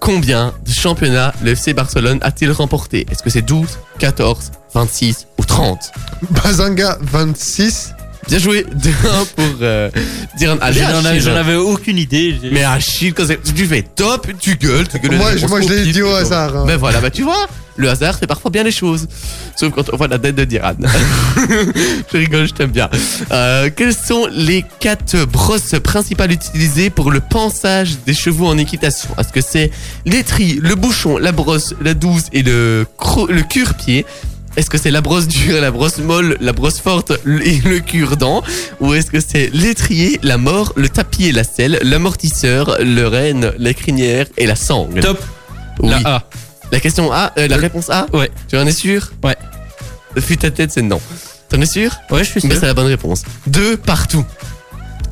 Combien 0.00 0.52
de 0.66 0.70
championnats 0.72 1.32
le 1.42 1.52
FC 1.52 1.72
Barcelone 1.72 2.18
a-t-il 2.22 2.50
remporté? 2.52 3.06
Est-ce 3.10 3.22
que 3.22 3.30
c'est 3.30 3.42
12, 3.42 3.78
14, 3.98 4.52
26 4.74 5.26
ou 5.38 5.44
30 5.44 5.92
Bazanga 6.30 6.98
26. 7.00 7.94
Bien 8.28 8.38
joué, 8.38 8.64
2-1 8.74 9.26
pour 9.36 9.44
euh, 9.62 9.90
Diran. 10.36 10.56
Allez, 10.60 10.80
J'en 10.80 10.86
avais- 10.88 11.08
Achille. 11.08 11.20
J'en 11.22 11.36
avais 11.36 11.54
aucune 11.56 11.98
idée. 11.98 12.36
J'ai- 12.40 12.50
Mais 12.50 12.64
Achille, 12.64 13.12
quand 13.12 13.26
c'est- 13.26 13.40
tu 13.54 13.66
fais 13.66 13.82
top, 13.82 14.26
tu 14.40 14.56
gueules, 14.56 14.88
tu 14.88 14.98
gueules. 14.98 15.16
Moi, 15.16 15.36
je- 15.36 15.46
moi, 15.46 15.60
je 15.60 15.68
l'ai 15.68 15.82
au 15.90 15.92
dit 15.92 16.02
au 16.02 16.14
hasard, 16.14 16.56
hein. 16.56 16.64
Mais 16.66 16.76
voilà, 16.76 17.00
bah 17.00 17.10
tu 17.10 17.22
vois, 17.22 17.46
le 17.76 17.90
hasard 17.90 18.18
fait 18.18 18.26
parfois 18.26 18.50
bien 18.50 18.62
les 18.62 18.70
choses. 18.72 19.06
Sauf 19.56 19.72
quand 19.72 19.88
on 19.92 19.96
voit 19.96 20.08
la 20.08 20.18
tête 20.18 20.34
de 20.36 20.44
Diran. 20.44 20.72
je 22.12 22.16
rigole, 22.16 22.46
je 22.48 22.52
t'aime 22.54 22.70
bien. 22.70 22.88
Euh, 23.30 23.68
quelles 23.74 23.94
sont 23.94 24.26
les 24.32 24.64
quatre 24.80 25.24
brosses 25.26 25.74
principales 25.82 26.32
utilisées 26.32 26.90
pour 26.90 27.10
le 27.10 27.20
pansage 27.20 27.90
des 28.06 28.14
chevaux 28.14 28.46
en 28.46 28.58
équitation? 28.58 29.10
Est-ce 29.18 29.32
que 29.32 29.40
c'est 29.40 29.70
l'étrie, 30.06 30.58
le 30.62 30.74
bouchon, 30.74 31.18
la 31.18 31.32
brosse, 31.32 31.74
la 31.82 31.94
douce 31.94 32.24
et 32.32 32.42
le, 32.42 32.86
cro- 32.98 33.30
le 33.30 33.42
cure-pied? 33.42 34.06
Est-ce 34.56 34.70
que 34.70 34.78
c'est 34.78 34.90
la 34.90 35.00
brosse 35.00 35.26
dure, 35.26 35.60
la 35.60 35.70
brosse 35.70 35.98
molle, 35.98 36.36
la 36.40 36.52
brosse 36.52 36.78
forte 36.80 37.12
et 37.26 37.60
le 37.64 37.80
cure-dent 37.80 38.42
Ou 38.80 38.94
est-ce 38.94 39.10
que 39.10 39.18
c'est 39.20 39.50
l'étrier, 39.52 40.20
la 40.22 40.38
mort, 40.38 40.72
le 40.76 40.88
tapis 40.88 41.26
et 41.26 41.32
la 41.32 41.44
selle, 41.44 41.78
l'amortisseur, 41.82 42.76
le 42.80 43.06
renne, 43.06 43.52
la 43.58 43.74
crinière 43.74 44.26
et 44.36 44.46
la 44.46 44.54
sangle 44.56 45.00
Top. 45.00 45.20
Oui. 45.80 45.90
La 45.90 46.00
A. 46.04 46.22
La 46.70 46.80
question 46.80 47.12
A, 47.12 47.32
euh, 47.38 47.48
la 47.48 47.56
réponse 47.56 47.90
A 47.90 48.06
Ouais. 48.12 48.30
Tu 48.48 48.56
en 48.56 48.66
es 48.66 48.72
sûr 48.72 49.10
Ouais. 49.22 49.36
Depuis 50.14 50.38
ta 50.38 50.50
tête, 50.50 50.70
c'est 50.72 50.82
non. 50.82 51.00
T'en 51.48 51.60
es 51.60 51.66
sûr 51.66 51.90
Ouais, 52.10 52.24
je 52.24 52.30
suis 52.30 52.40
sûr. 52.40 52.48
Mais 52.48 52.56
c'est 52.56 52.66
la 52.66 52.74
bonne 52.74 52.86
réponse. 52.86 53.22
Deux 53.46 53.76
partout. 53.76 54.24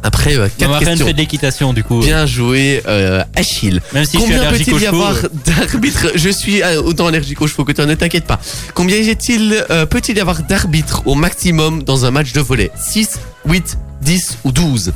Après, 0.04 0.34
euh, 0.36 0.42
Ma 0.42 0.48
quatre 0.48 0.70
marraine 0.70 0.88
questions. 0.88 1.06
fait 1.06 1.12
de 1.12 1.18
l'équitation, 1.18 1.72
du 1.72 1.84
coup. 1.84 2.00
Bien 2.00 2.26
joué, 2.26 2.82
euh, 2.88 3.22
Achille. 3.36 3.80
Même 3.94 4.04
si 4.04 4.18
je 4.18 4.22
suis 4.22 4.32
Combien 4.34 4.50
peut-il 4.50 4.80
y 4.80 4.86
avoir 4.86 5.14
d'arbitres 5.44 6.08
Je 6.16 6.28
suis 6.28 6.62
euh, 6.62 6.82
autant 6.82 7.06
allergique 7.06 7.40
aux 7.40 7.46
chevaux 7.46 7.64
que 7.64 7.72
toi, 7.72 7.86
ne 7.86 7.94
t'inquiète 7.94 8.26
pas. 8.26 8.40
Combien 8.74 8.96
y 8.96 9.10
a-t-il, 9.10 9.64
euh, 9.70 9.86
peut-il 9.86 10.16
y 10.16 10.20
avoir 10.20 10.42
d'arbitres 10.42 11.02
au 11.06 11.14
maximum 11.14 11.82
dans 11.84 12.04
un 12.04 12.10
match 12.10 12.32
de 12.32 12.40
volley 12.40 12.70
6, 12.76 13.20
8, 13.46 13.78
10 14.02 14.38
ou 14.44 14.52
12 14.52 14.92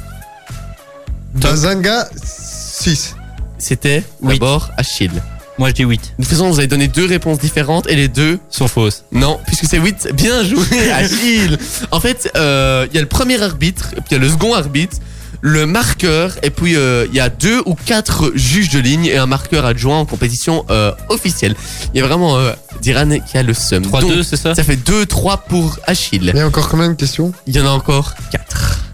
Bazanga 1.35 2.09
6. 2.25 3.15
C'était 3.59 4.03
d'abord 4.23 4.71
Achille. 4.77 5.23
Moi, 5.59 5.71
je 5.71 5.75
dis 5.75 5.85
8. 5.85 6.01
De 6.19 6.23
toute 6.23 6.31
façon, 6.31 6.51
vous 6.51 6.59
avez 6.59 6.67
donné 6.69 6.87
deux 6.87 7.07
réponses 7.07 7.39
différentes 7.39 7.89
et 7.89 7.97
les 7.97 8.09
deux 8.09 8.39
Sont 8.51 8.69
fausses. 8.69 9.05
Non, 9.11 9.41
puisque 9.47 9.65
c'est 9.67 9.79
8. 9.79 10.09
Bien 10.15 10.45
joué, 10.45 10.91
Achille. 10.93 11.59
En 11.91 12.01
fait, 12.01 12.31
euh, 12.37 12.87
il 12.91 12.95
y 12.95 12.99
a 12.99 13.01
le 13.01 13.09
premier 13.09 13.43
arbitre, 13.43 13.91
puis 13.95 14.03
il 14.11 14.15
y 14.15 14.17
a 14.17 14.19
le 14.19 14.29
second 14.29 14.53
arbitre, 14.55 14.99
le 15.41 15.65
marqueur, 15.65 16.33
et 16.43 16.51
puis 16.51 16.77
euh, 16.77 17.07
il 17.09 17.15
y 17.15 17.21
a 17.21 17.29
deux 17.29 17.63
ou 17.67 17.75
quatre 17.75 18.33
juges 18.35 18.71
de 18.71 18.79
ligne 18.81 19.07
et 19.07 19.17
un 19.17 19.27
marqueur 19.27 19.65
adjoint 19.65 19.99
en 20.01 20.05
compétition 20.07 20.65
euh, 20.71 20.93
officielle. 21.09 21.55
Il 21.95 22.01
y 22.01 22.03
a 22.03 22.07
vraiment 22.07 22.37
euh, 22.37 22.53
Diran 22.83 23.19
qui 23.21 23.39
a 23.39 23.43
le 23.43 23.55
seum. 23.55 23.83
3-2, 23.85 24.01
Donc, 24.01 24.13
c'est 24.25 24.37
ça? 24.37 24.55
Ça 24.55 24.63
fait 24.63 24.77
2-3 24.77 25.41
pour 25.49 25.79
Achille. 25.87 26.31
Il 26.35 26.37
y 26.37 26.41
a 26.41 26.47
encore 26.47 26.69
combien 26.69 26.89
de 26.89 26.95
questions? 26.95 27.33
Il 27.47 27.57
y 27.57 27.61
en 27.61 27.67
a 27.67 27.71
encore 27.71 28.15
4. 28.33 28.86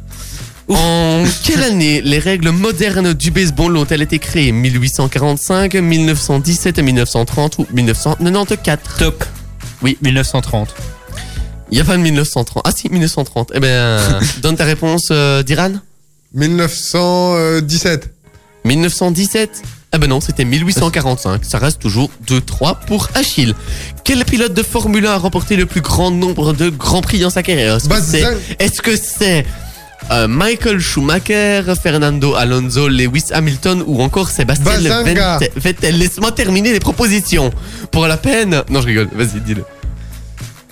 En 0.69 1.25
quelle 1.45 1.63
année 1.63 2.01
les 2.03 2.19
règles 2.19 2.51
modernes 2.51 3.13
du 3.15 3.31
baseball 3.31 3.77
ont-elles 3.77 4.03
été 4.03 4.19
créées? 4.19 4.53
1845, 4.53 5.75
1917, 5.75 6.79
1930 6.79 7.59
ou 7.59 7.67
1994 7.73 8.79
Top. 8.99 9.25
Oui. 9.83 9.99
1930. 10.03 10.75
Il 11.71 11.75
n'y 11.77 11.81
a 11.81 11.85
pas 11.85 11.97
de 11.97 12.03
1930. 12.03 12.63
Ah 12.67 12.71
si, 12.75 12.89
1930. 12.89 13.53
Eh 13.55 13.61
ben, 13.61 13.99
donne 14.43 14.57
ta 14.57 14.65
réponse, 14.65 15.09
euh, 15.11 15.43
Diran 15.43 15.73
1917. 16.35 18.11
1917 18.65 19.63
Eh 19.95 19.99
ben 19.99 20.07
non, 20.09 20.21
c'était 20.21 20.45
1845. 20.45 21.45
Ça 21.45 21.59
reste 21.59 21.81
toujours 21.81 22.11
2-3 22.27 22.77
pour 22.87 23.09
Achille. 23.15 23.55
Quel 24.05 24.25
pilote 24.25 24.55
de 24.55 24.63
Formule 24.63 25.07
1 25.07 25.11
a 25.13 25.17
remporté 25.19 25.57
le 25.57 25.67
plus 25.67 25.81
grand 25.81 26.11
nombre 26.11 26.53
de 26.53 26.69
grands 26.71 27.01
prix 27.03 27.19
dans 27.19 27.31
sa 27.31 27.43
carrière? 27.43 27.77
Est-ce 27.77 27.89
que 27.89 27.95
Bazang- 27.95 28.37
c'est 28.59 28.65
est-ce 28.65 28.81
que 28.81 28.97
c'est 28.97 29.45
euh, 30.11 30.29
Michael 30.29 30.79
Schumacher, 30.81 31.63
Fernando 31.83 32.35
Alonso, 32.35 32.89
Lewis 32.89 33.25
Hamilton 33.33 33.83
ou 33.87 34.03
encore 34.03 34.29
Sébastien 34.29 34.65
Bazanga. 34.81 35.39
Vettel 35.57 35.99
laisse-moi 35.99 36.33
terminer 36.33 36.73
les 36.73 36.81
propositions. 36.81 37.51
Pour 37.91 38.07
la 38.07 38.17
peine. 38.17 38.63
Non, 38.69 38.81
je 38.81 38.87
rigole. 38.87 39.09
Vas-y, 39.15 39.41
dis-le. 39.41 39.65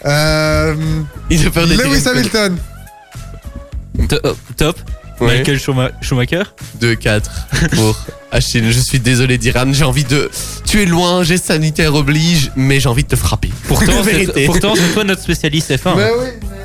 Euh, 0.07 0.75
Il 1.29 1.47
a 1.47 1.51
peur 1.51 1.67
de 1.67 1.75
dire 1.75 1.85
Lewis. 1.89 2.07
Hamilton. 2.09 2.57
To- 4.09 4.17
oh, 4.25 4.37
Top. 4.57 4.77
Ouais. 5.21 5.39
Michael 5.39 5.59
Schuma- 5.59 5.91
Schumacher? 6.01 6.45
2-4 6.81 7.23
pour 7.73 7.99
Achille. 8.33 8.73
Je 8.73 8.81
suis 8.81 8.99
désolé, 9.01 9.37
Diran. 9.37 9.71
J'ai 9.73 9.85
envie 9.85 10.05
de. 10.05 10.31
Tu 10.65 10.81
es 10.83 10.87
loin, 10.87 11.23
j'ai 11.23 11.37
sanitaire 11.37 11.95
oblige, 11.95 12.51
mais 12.57 12.81
j'ai 12.81 12.89
envie 12.89 13.03
de 13.05 13.09
te 13.09 13.17
frapper. 13.17 13.51
Pourtant, 13.69 13.93
c'est 14.05 14.93
toi 14.95 15.05
notre 15.05 15.21
spécialiste 15.23 15.71
F1. 15.73 15.95
Mais 15.97 16.05
oui, 16.19 16.27
mais. 16.43 16.57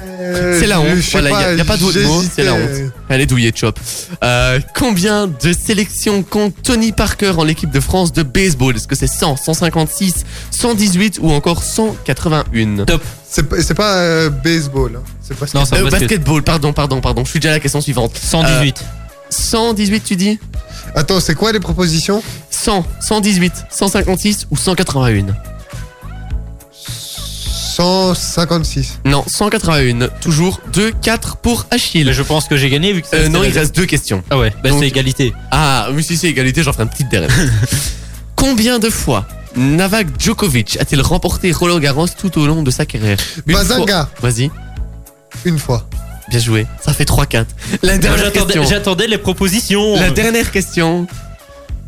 C'est 0.60 0.68
la 0.68 0.80
honte. 0.80 0.98
Voilà, 1.12 1.30
il 1.30 1.36
n'y 1.38 1.44
a, 1.44 1.54
y 1.56 1.62
a 1.62 1.66
pas 1.66 1.78
d'autre 1.78 2.00
mot, 2.02 2.24
c'est 2.34 2.44
la 2.44 2.54
honte. 2.54 2.92
est 3.10 3.26
douillée, 3.26 3.52
Chop. 3.56 3.80
Euh, 4.24 4.60
combien 4.76 5.28
de 5.28 5.54
sélections 5.54 6.24
compte 6.24 6.54
Tony 6.64 6.92
Parker 6.92 7.34
en 7.38 7.48
équipe 7.48 7.72
de 7.72 7.80
France 7.80 8.14
de 8.14 8.24
baseball? 8.24 8.76
Est-ce 8.76 8.88
que 8.88 8.96
c'est 8.96 9.08
100, 9.08 9.38
156, 9.38 10.24
118 10.52 11.20
ou 11.22 11.32
encore 11.32 11.64
181 11.64 12.86
Top. 12.86 13.04
C'est 13.30 13.44
pas, 13.44 13.62
c'est 13.62 13.74
pas 13.74 13.94
euh, 13.98 14.30
baseball. 14.30 14.98
hein. 14.98 15.04
C'est 15.22 15.38
pas 15.38 15.46
Non, 15.54 15.66
c'est 15.66 15.76
Euh, 15.78 15.84
basket. 15.84 16.02
Basketball, 16.10 16.42
pardon, 16.44 16.74
pardon, 16.74 17.02
pardon. 17.02 17.26
Je 17.26 17.32
suis 17.32 17.40
déjà 17.40 17.50
à 17.52 17.54
la 17.54 17.60
question 17.60 17.82
suivante. 17.82 18.16
118. 18.16 18.84
118, 19.30 20.04
tu 20.04 20.16
dis? 20.16 20.40
Attends, 20.96 21.20
c'est 21.20 21.36
quoi 21.36 21.52
les 21.52 21.60
propositions? 21.60 22.22
100, 22.52 22.86
118, 23.02 23.52
156 23.70 24.48
ou 24.52 24.58
181 24.58 25.26
156. 27.76 29.00
Non, 29.06 29.24
181. 29.28 30.08
Toujours 30.22 30.62
2, 30.74 30.92
4 31.02 31.38
pour 31.38 31.66
Achille. 31.72 32.06
Mais 32.06 32.14
je 32.14 32.22
pense 32.24 32.48
que 32.48 32.56
j'ai 32.56 32.70
gagné 32.70 32.94
vu 32.94 33.02
que 33.02 33.08
ça 33.08 33.18
Euh, 33.18 33.28
non, 33.30 33.44
il 33.44 33.52
reste 33.52 33.76
deux 33.76 33.86
questions. 33.86 34.24
Ah 34.30 34.38
ouais, 34.38 34.54
bah 34.64 34.70
Donc- 34.70 34.80
c'est 34.80 34.88
égalité. 34.88 35.34
Ah, 35.52 35.90
oui, 35.94 36.04
si 36.04 36.16
c'est 36.16 36.28
égalité, 36.28 36.64
j'en 36.64 36.72
ferai 36.72 36.84
une 36.84 36.90
petite 36.90 37.10
dernière. 37.10 37.30
Combien 38.36 38.80
de 38.80 38.90
fois 38.90 39.26
Novak 39.58 40.08
Djokovic 40.20 40.78
a-t-il 40.80 41.02
remporté 41.02 41.52
Roland 41.52 41.80
Garros 41.80 42.08
tout 42.08 42.38
au 42.40 42.46
long 42.46 42.62
de 42.64 42.72
sa 42.72 42.86
carrière 42.86 43.18
Une 43.48 43.54
Bazanga. 43.54 44.10
Vas-y, 44.22 44.50
Une 45.46 45.60
fois. 45.60 45.88
bien 46.30 46.40
joué. 46.40 46.68
Ça 46.84 46.94
fait 46.94 47.06
3-4. 47.06 47.46
La 47.82 47.92
Moi, 47.94 47.98
dernière 48.00 48.26
J'attendais 48.26 48.54
question. 48.54 48.64
j'attendais 48.70 49.08
les 49.08 49.18
propositions. 49.18 49.96
La 50.00 50.10
dernière 50.12 50.52
question. 50.52 51.08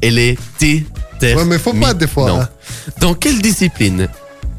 Elle 0.02 0.20
est 0.20 0.38
déterminée. 0.60 1.36
Ouais, 1.42 1.46
mais 1.46 1.58
faut 1.60 1.74
pas 1.74 1.94
des 1.94 2.08
fois. 2.08 2.28
Non. 2.28 2.42
hein. 2.42 2.50
Dans 3.00 3.14
quelle 3.14 3.42
discipline 3.42 4.08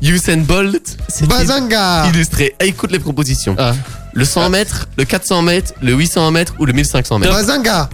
Usain 0.03 0.38
Bolt 0.38 0.96
Bazanga. 1.22 2.07
illustré 2.09 2.55
Ah, 2.61 2.64
Écoute 2.64 2.92
les 2.92 2.99
propositions. 2.99 3.57
Ah. 3.59 3.74
Le 4.14 4.24
100 4.24 4.51
mètres, 4.51 4.88
le 4.96 5.05
400 5.05 5.42
mètres, 5.42 5.72
le 5.82 5.92
800 5.94 6.30
mètres 6.30 6.55
ou 6.59 6.66
le 6.66 6.72
1500 6.72 7.18
mètres 7.18 7.32
Bazanga. 7.32 7.88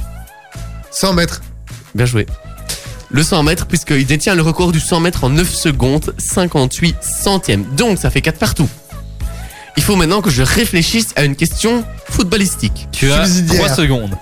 100 0.91 1.13
mètres. 1.15 1.41
Bien 1.95 2.07
joué. 2.07 2.27
Le 3.11 3.23
100 3.23 3.43
mètres, 3.45 3.67
puisqu'il 3.67 4.07
détient 4.07 4.35
le 4.35 4.43
record 4.43 4.73
du 4.73 4.81
100 4.81 5.01
mètres 5.01 5.25
en 5.25 5.31
9 5.31 5.49
secondes, 5.53 6.15
58 6.19 6.97
centièmes. 7.01 7.65
Donc, 7.77 7.99
ça 7.99 8.11
fait 8.11 8.21
4 8.21 8.39
partout. 8.39 8.69
Il 9.77 9.83
faut 9.83 9.97
maintenant 9.97 10.21
que 10.23 10.31
je 10.31 10.43
réfléchisse 10.43 11.09
à 11.17 11.25
une 11.25 11.37
question 11.37 11.85
footballistique. 12.11 12.89
Tu 12.93 13.11
as 13.11 13.25
Subsidiaire. 13.27 13.65
3 13.65 13.77
secondes. 13.77 14.17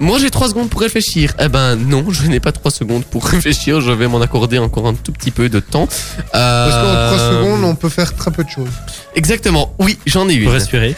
Moi, 0.00 0.18
j'ai 0.18 0.30
3 0.30 0.48
secondes 0.48 0.70
pour 0.70 0.80
réfléchir. 0.80 1.34
Eh 1.38 1.48
ben, 1.48 1.76
non, 1.76 2.06
je 2.10 2.26
n'ai 2.26 2.40
pas 2.40 2.52
3 2.52 2.70
secondes 2.70 3.04
pour 3.04 3.24
réfléchir. 3.26 3.80
Je 3.82 3.92
vais 3.92 4.08
m'en 4.08 4.20
accorder 4.20 4.58
encore 4.58 4.86
un 4.86 4.94
tout 4.94 5.12
petit 5.12 5.30
peu 5.30 5.48
de 5.48 5.60
temps. 5.60 5.86
Parce 5.86 5.94
qu'en 6.26 6.30
3 6.32 6.40
Euh, 6.40 7.42
secondes, 7.42 7.64
on 7.64 7.74
peut 7.74 7.90
faire 7.90 8.14
très 8.14 8.30
peu 8.30 8.42
de 8.42 8.48
choses. 8.48 8.70
Exactement. 9.14 9.74
Oui, 9.78 9.98
j'en 10.06 10.28
ai 10.28 10.38
Pour 10.38 10.48
une. 10.52 10.58
respirer. 10.58 10.96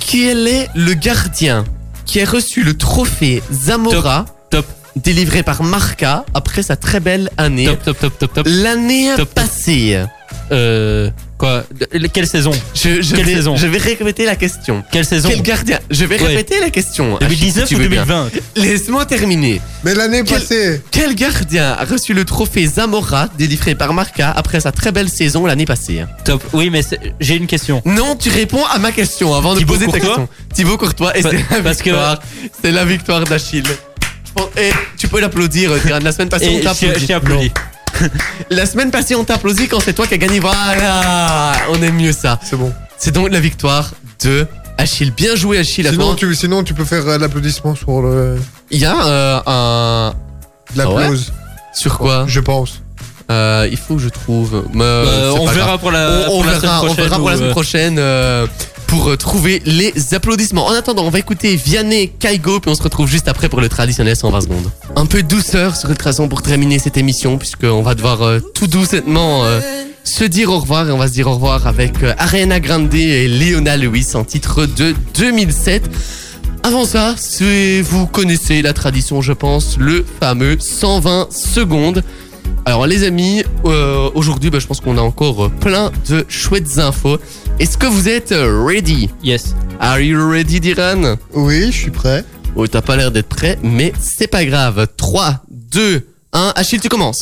Quel 0.00 0.46
est 0.48 0.68
le 0.74 0.94
gardien 0.94 1.64
qui 2.04 2.20
a 2.20 2.24
reçu 2.24 2.62
le 2.64 2.76
trophée 2.76 3.42
Zamora 3.52 4.24
Top. 4.50 4.66
délivré 4.96 5.42
par 5.42 5.62
Marca 5.62 6.24
après 6.34 6.62
sa 6.62 6.76
très 6.76 7.00
belle 7.00 7.30
année? 7.36 7.66
Top, 7.66 7.82
top, 7.84 7.98
top, 8.00 8.18
top, 8.18 8.32
top. 8.34 8.46
L'année 8.48 9.08
Top, 9.16 9.16
top. 9.18 9.34
passée. 9.34 10.02
Euh. 10.50 11.10
Quoi 11.38 11.64
De- 11.94 12.06
Quelle 12.08 12.26
saison 12.26 12.50
Je, 12.74 13.00
je 13.00 13.14
Quelle 13.14 13.24
vais, 13.26 13.34
saison 13.36 13.56
je 13.56 13.66
vais 13.68 13.78
répéter 13.78 14.24
la 14.26 14.34
question. 14.34 14.82
Quelle 14.90 15.04
saison 15.04 15.28
Quel 15.30 15.42
gardien 15.42 15.78
Je 15.90 16.04
vais 16.04 16.20
Ouais. 16.20 16.26
répéter 16.28 16.58
la 16.60 16.70
question. 16.70 17.16
Achille, 17.16 17.28
2019 17.28 17.68
si 17.68 17.74
ou 17.74 17.78
tu 17.78 17.82
veux 17.84 17.88
bien. 17.88 18.04
2020 18.04 18.30
Laisse-moi 18.56 19.06
terminer. 19.06 19.60
Mais 19.84 19.94
l'année 19.94 20.22
Quel- 20.26 20.40
passée. 20.40 20.82
Quel 20.90 21.14
gardien 21.14 21.72
a 21.78 21.84
reçu 21.84 22.12
le 22.12 22.24
trophée 22.24 22.66
Zamora 22.66 23.28
délivré 23.38 23.74
par 23.76 23.92
Marca 23.94 24.32
après 24.32 24.58
sa 24.60 24.72
très 24.72 24.90
belle 24.90 25.08
saison 25.08 25.46
l'année 25.46 25.64
passée? 25.66 26.04
Top. 26.24 26.42
Oui, 26.52 26.70
mais 26.70 26.82
c'est- 26.82 26.98
j'ai 27.20 27.36
une 27.36 27.46
question. 27.46 27.82
Non, 27.84 28.16
tu 28.16 28.30
réponds 28.30 28.64
à 28.66 28.78
ma 28.78 28.90
question 28.90 29.32
avant 29.34 29.54
de 29.54 29.60
Thibaut 29.60 29.74
poser 29.74 29.86
ta 29.86 29.92
Courtois 29.92 30.08
question. 30.08 30.28
Thibaut 30.54 30.76
Courtois 30.76 31.16
et 31.16 31.22
Pa- 31.22 31.30
c'est 31.30 31.36
la 31.56 31.62
parce 31.62 31.78
que- 31.78 31.84
victoire. 31.84 32.18
C'est 32.62 32.72
la 32.72 32.84
victoire 32.84 33.24
d'Achille. 33.24 33.62
Je 34.26 34.32
pense- 34.34 34.50
Et 34.56 34.70
tu 34.96 35.06
peux 35.06 35.20
l'applaudir. 35.20 35.70
La 36.02 36.10
semaine 36.12 36.28
passée, 36.28 36.46
Et 36.46 36.58
on 36.60 36.60
t'a 36.64 36.74
je 36.74 36.80
t'ai- 36.80 36.86
je 36.86 36.90
applaudi. 36.92 37.06
t'ai 37.06 37.14
applaudi. 37.14 37.50
La 38.50 38.66
semaine 38.66 38.90
passée, 38.90 39.14
on 39.14 39.24
t'a 39.24 39.34
applaudi 39.34 39.68
quand 39.68 39.80
c'est 39.80 39.92
toi 39.92 40.06
qui 40.06 40.14
as 40.14 40.18
gagné. 40.18 40.40
Voilà, 40.40 41.52
on 41.70 41.82
aime 41.82 41.96
mieux 41.96 42.12
ça. 42.12 42.38
C'est 42.42 42.56
bon. 42.56 42.72
C'est 42.96 43.12
donc 43.12 43.30
la 43.30 43.40
victoire 43.40 43.90
de 44.24 44.46
Achille. 44.78 45.10
Bien 45.10 45.34
joué, 45.36 45.58
Achille. 45.58 45.86
à 45.86 45.90
Sinon 45.90 46.06
toi. 46.08 46.16
tu, 46.16 46.34
sinon, 46.34 46.62
tu 46.64 46.74
peux 46.74 46.84
faire 46.84 47.06
euh, 47.08 47.18
l'applaudissement 47.18 47.74
sur 47.74 48.02
le, 48.02 48.38
Il 48.70 48.78
y 48.80 48.86
a 48.86 49.06
euh, 49.06 49.40
un. 49.46 50.14
l'applause. 50.76 51.32
Sur 51.74 51.98
quoi 51.98 52.24
Je 52.26 52.40
pense. 52.40 52.80
Euh, 53.30 53.68
Il 53.70 53.76
faut 53.76 53.96
que 53.96 54.00
je 54.02 54.08
trouve. 54.08 54.64
Mais, 54.72 54.82
Euh, 54.84 55.32
c'est 55.32 55.38
on 55.40 55.44
pas 55.46 55.52
verra 55.52 55.78
pour 55.78 55.90
la, 55.90 56.08
on, 56.08 56.32
on 56.32 56.42
pour 56.42 56.44
la 56.44 56.58
verra, 56.58 56.60
semaine 56.60 56.90
on 56.90 56.94
prochaine. 56.94 57.04
verra 57.04 57.18
pour 57.18 57.28
la 57.28 57.34
ou, 57.34 57.38
semaine 57.38 57.48
euh, 57.48 57.52
prochaine 57.52 57.96
euh, 57.98 58.46
pour 58.88 59.16
trouver 59.16 59.62
les 59.64 59.92
applaudissements. 60.14 60.66
En 60.66 60.72
attendant, 60.72 61.04
on 61.04 61.10
va 61.10 61.20
écouter 61.20 61.54
Vianney 61.54 62.08
Kaigo, 62.08 62.58
puis 62.58 62.70
on 62.70 62.74
se 62.74 62.82
retrouve 62.82 63.08
juste 63.08 63.28
après 63.28 63.48
pour 63.48 63.60
le 63.60 63.68
traditionnel 63.68 64.16
120 64.16 64.40
secondes. 64.40 64.70
Un 64.96 65.06
peu 65.06 65.22
de 65.22 65.28
douceur 65.28 65.76
sur 65.76 65.90
Ultrason 65.90 66.28
pour 66.28 66.42
terminer 66.42 66.78
cette 66.80 66.96
émission, 66.96 67.38
puisqu'on 67.38 67.82
va 67.82 67.94
devoir 67.94 68.22
euh, 68.22 68.40
tout 68.40 68.66
doucement 68.66 69.44
euh, 69.44 69.60
se 70.04 70.24
dire 70.24 70.50
au 70.50 70.58
revoir, 70.58 70.88
et 70.88 70.92
on 70.92 70.98
va 70.98 71.06
se 71.06 71.12
dire 71.12 71.28
au 71.28 71.34
revoir 71.34 71.66
avec 71.66 72.02
euh, 72.02 72.14
Ariana 72.18 72.60
Grande 72.60 72.92
et 72.94 73.28
Leona 73.28 73.76
Lewis 73.76 74.08
en 74.14 74.24
titre 74.24 74.66
de 74.66 74.94
2007. 75.18 75.88
Avant 76.62 76.84
ça, 76.84 77.14
vous 77.82 78.06
connaissez 78.06 78.62
la 78.62 78.72
tradition, 78.72 79.22
je 79.22 79.32
pense, 79.32 79.76
le 79.78 80.04
fameux 80.18 80.56
120 80.58 81.28
secondes. 81.30 82.02
Alors 82.64 82.86
les 82.86 83.04
amis, 83.04 83.42
euh, 83.64 84.10
aujourd'hui, 84.14 84.50
bah, 84.50 84.58
je 84.58 84.66
pense 84.66 84.80
qu'on 84.80 84.98
a 84.98 85.00
encore 85.00 85.50
plein 85.50 85.90
de 86.08 86.24
chouettes 86.28 86.78
infos. 86.78 87.18
Est-ce 87.60 87.76
que 87.76 87.86
vous 87.86 88.08
êtes 88.08 88.30
euh, 88.30 88.64
ready? 88.64 89.10
Yes. 89.22 89.54
Are 89.80 90.00
you 90.00 90.30
ready, 90.30 90.60
Diran? 90.60 91.16
Oui, 91.34 91.66
je 91.72 91.76
suis 91.76 91.90
prêt. 91.90 92.24
Oh, 92.54 92.66
t'as 92.68 92.82
pas 92.82 92.96
l'air 92.96 93.10
d'être 93.10 93.28
prêt, 93.28 93.58
mais 93.64 93.92
c'est 94.00 94.28
pas 94.28 94.44
grave. 94.44 94.86
3, 94.96 95.42
2, 95.50 96.06
1. 96.32 96.52
Achille, 96.54 96.80
tu 96.80 96.88
commences. 96.88 97.20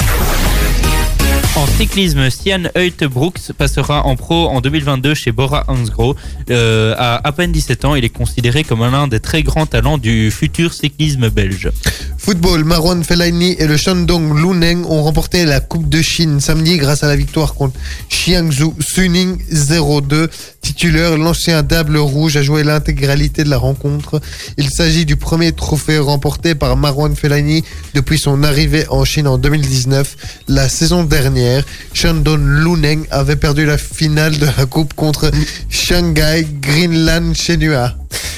En 1.56 1.66
cyclisme, 1.78 2.28
Sian 2.28 2.64
Brooks 3.10 3.52
passera 3.56 4.04
en 4.04 4.14
pro 4.14 4.48
en 4.48 4.60
2022 4.60 5.14
chez 5.14 5.32
Bora 5.32 5.64
Hansgrohe. 5.68 6.14
Euh, 6.50 6.94
à 6.98 7.26
à 7.26 7.32
peine 7.32 7.50
17 7.50 7.86
ans, 7.86 7.94
il 7.94 8.04
est 8.04 8.10
considéré 8.10 8.62
comme 8.62 8.80
l'un 8.80 9.08
des 9.08 9.20
très 9.20 9.42
grands 9.42 9.64
talents 9.64 9.96
du 9.96 10.30
futur 10.30 10.74
cyclisme 10.74 11.30
belge. 11.30 11.70
Football, 12.18 12.64
Marwan 12.64 13.02
Fellaini 13.04 13.56
et 13.58 13.66
le 13.66 13.76
Shandong 13.76 14.36
Luneng 14.36 14.84
ont 14.84 15.02
remporté 15.02 15.46
la 15.46 15.60
Coupe 15.60 15.88
de 15.88 16.02
Chine 16.02 16.40
samedi 16.40 16.76
grâce 16.76 17.02
à 17.04 17.06
la 17.06 17.16
victoire 17.16 17.54
contre 17.54 17.78
Jiangsu 18.10 18.72
Suning 18.80 19.38
0-2. 19.50 20.28
Titulaire, 20.60 21.16
l'ancien 21.16 21.62
Dable 21.62 21.96
Rouge 21.96 22.36
a 22.36 22.42
joué 22.42 22.64
l'intégralité 22.64 23.44
de 23.44 23.48
la 23.48 23.58
rencontre. 23.58 24.20
Il 24.58 24.68
s'agit 24.68 25.06
du 25.06 25.16
premier 25.16 25.52
trophée 25.52 25.98
remporté 25.98 26.54
par 26.54 26.76
Marwan 26.76 27.14
Fellaini 27.14 27.62
depuis 27.94 28.18
son 28.18 28.42
arrivée 28.42 28.84
en 28.90 29.04
Chine 29.04 29.28
en 29.28 29.38
2019. 29.38 30.16
La 30.48 30.68
saison 30.68 31.04
dernière, 31.04 31.45
Shandong 31.92 32.40
Luneng 32.40 33.06
avait 33.10 33.36
perdu 33.36 33.66
la 33.66 33.78
finale 33.78 34.38
de 34.38 34.46
la 34.46 34.66
Coupe 34.66 34.94
contre 34.94 35.30
Shanghai 35.68 36.46
Greenland 36.60 37.34
Shenhua. 37.34 37.94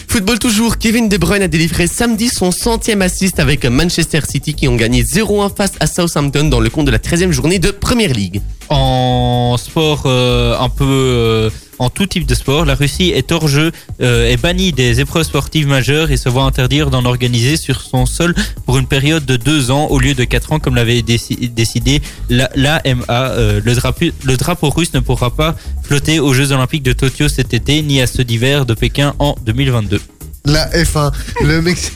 Football 0.08 0.38
toujours, 0.38 0.78
Kevin 0.78 1.08
De 1.08 1.16
Bruyne 1.16 1.42
a 1.42 1.48
délivré 1.48 1.86
samedi 1.86 2.28
son 2.28 2.50
centième 2.50 3.02
assist 3.02 3.38
avec 3.38 3.64
Manchester 3.66 4.20
City 4.28 4.54
qui 4.54 4.66
ont 4.66 4.76
gagné 4.76 5.02
0-1 5.02 5.54
face 5.54 5.72
à 5.80 5.86
Southampton 5.86 6.44
dans 6.48 6.60
le 6.60 6.70
compte 6.70 6.86
de 6.86 6.90
la 6.90 6.98
13e 6.98 7.30
journée 7.30 7.58
de 7.58 7.70
Premier 7.70 8.08
League. 8.08 8.40
En 8.70 9.56
sport 9.58 10.02
euh, 10.06 10.58
un 10.58 10.68
peu 10.68 10.84
euh, 10.84 11.50
en 11.78 11.88
tout 11.90 12.06
type 12.06 12.26
de 12.26 12.34
sport, 12.34 12.64
la 12.64 12.74
Russie 12.74 13.10
est 13.14 13.32
hors 13.32 13.48
jeu, 13.48 13.72
euh, 14.02 14.28
est 14.28 14.36
bannie 14.36 14.72
des 14.72 15.00
épreuves 15.00 15.22
sportives 15.22 15.66
majeures 15.66 16.10
et 16.10 16.16
se 16.16 16.28
voit 16.28 16.42
interdire 16.42 16.90
d'en 16.90 17.04
organiser 17.04 17.56
sur 17.56 17.80
son 17.80 18.04
sol 18.04 18.34
pour 18.66 18.76
une 18.78 18.86
période 18.86 19.24
de 19.24 19.36
deux 19.36 19.70
ans 19.70 19.86
au 19.86 19.98
lieu 19.98 20.14
de 20.14 20.24
quatre 20.24 20.52
ans 20.52 20.58
comme 20.58 20.74
l'avait 20.74 21.00
déci- 21.00 21.50
décidé 21.52 22.02
la- 22.28 22.50
l'AMA. 22.56 23.04
Euh, 23.08 23.60
le, 23.64 23.74
drapeau, 23.74 24.06
le 24.24 24.36
drapeau 24.36 24.70
russe 24.70 24.92
ne 24.92 25.00
pourra 25.00 25.30
pas 25.30 25.54
flotter 25.82 26.20
aux 26.20 26.34
Jeux 26.34 26.52
Olympiques 26.52 26.82
de 26.82 26.92
Tokyo 26.92 27.28
cet 27.28 27.54
été 27.54 27.80
ni 27.82 28.02
à 28.02 28.06
ceux 28.06 28.24
d'hiver 28.24 28.66
de 28.66 28.74
Pékin 28.74 29.14
en 29.18 29.34
2022. 29.46 30.00
La 30.44 30.68
F1, 30.70 31.12
le 31.44 31.62
Mexique. 31.62 31.92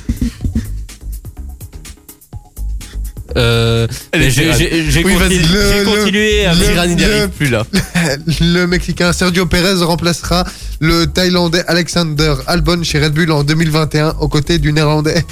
Euh, 3.37 3.87
Allez, 4.13 4.31
j'ai 4.31 4.45
Diran. 4.45 4.57
j'ai- 4.59 4.91
j'ai 4.91 5.05
Oui, 5.05 5.15
vas-y. 5.17 5.39
continu- 5.39 5.53
Le- 5.55 5.69
j'ai 5.73 5.79
le- 5.79 5.85
continué 5.85 6.43
le- 6.43 6.49
avec. 6.49 6.69
Diran, 6.71 6.83
il 6.85 6.97
n'y 6.97 7.05
le- 7.05 7.13
arrive 7.13 7.29
plus 7.31 7.49
là. 7.49 7.65
Le 8.41 8.67
Mexicain 8.67 9.13
Sergio 9.13 9.47
Pérez 9.47 9.83
remplacera 9.85 10.45
le 10.81 11.07
Thaïlandais 11.07 11.65
Alexander 11.69 12.35
Albon 12.47 12.83
chez 12.83 12.99
Red 13.03 13.13
Bull 13.15 13.31
en 13.31 13.45
2021 13.45 14.17
aux 14.21 14.29
côtés 14.29 14.59
du 14.59 14.73
Néerlandais 14.73 15.25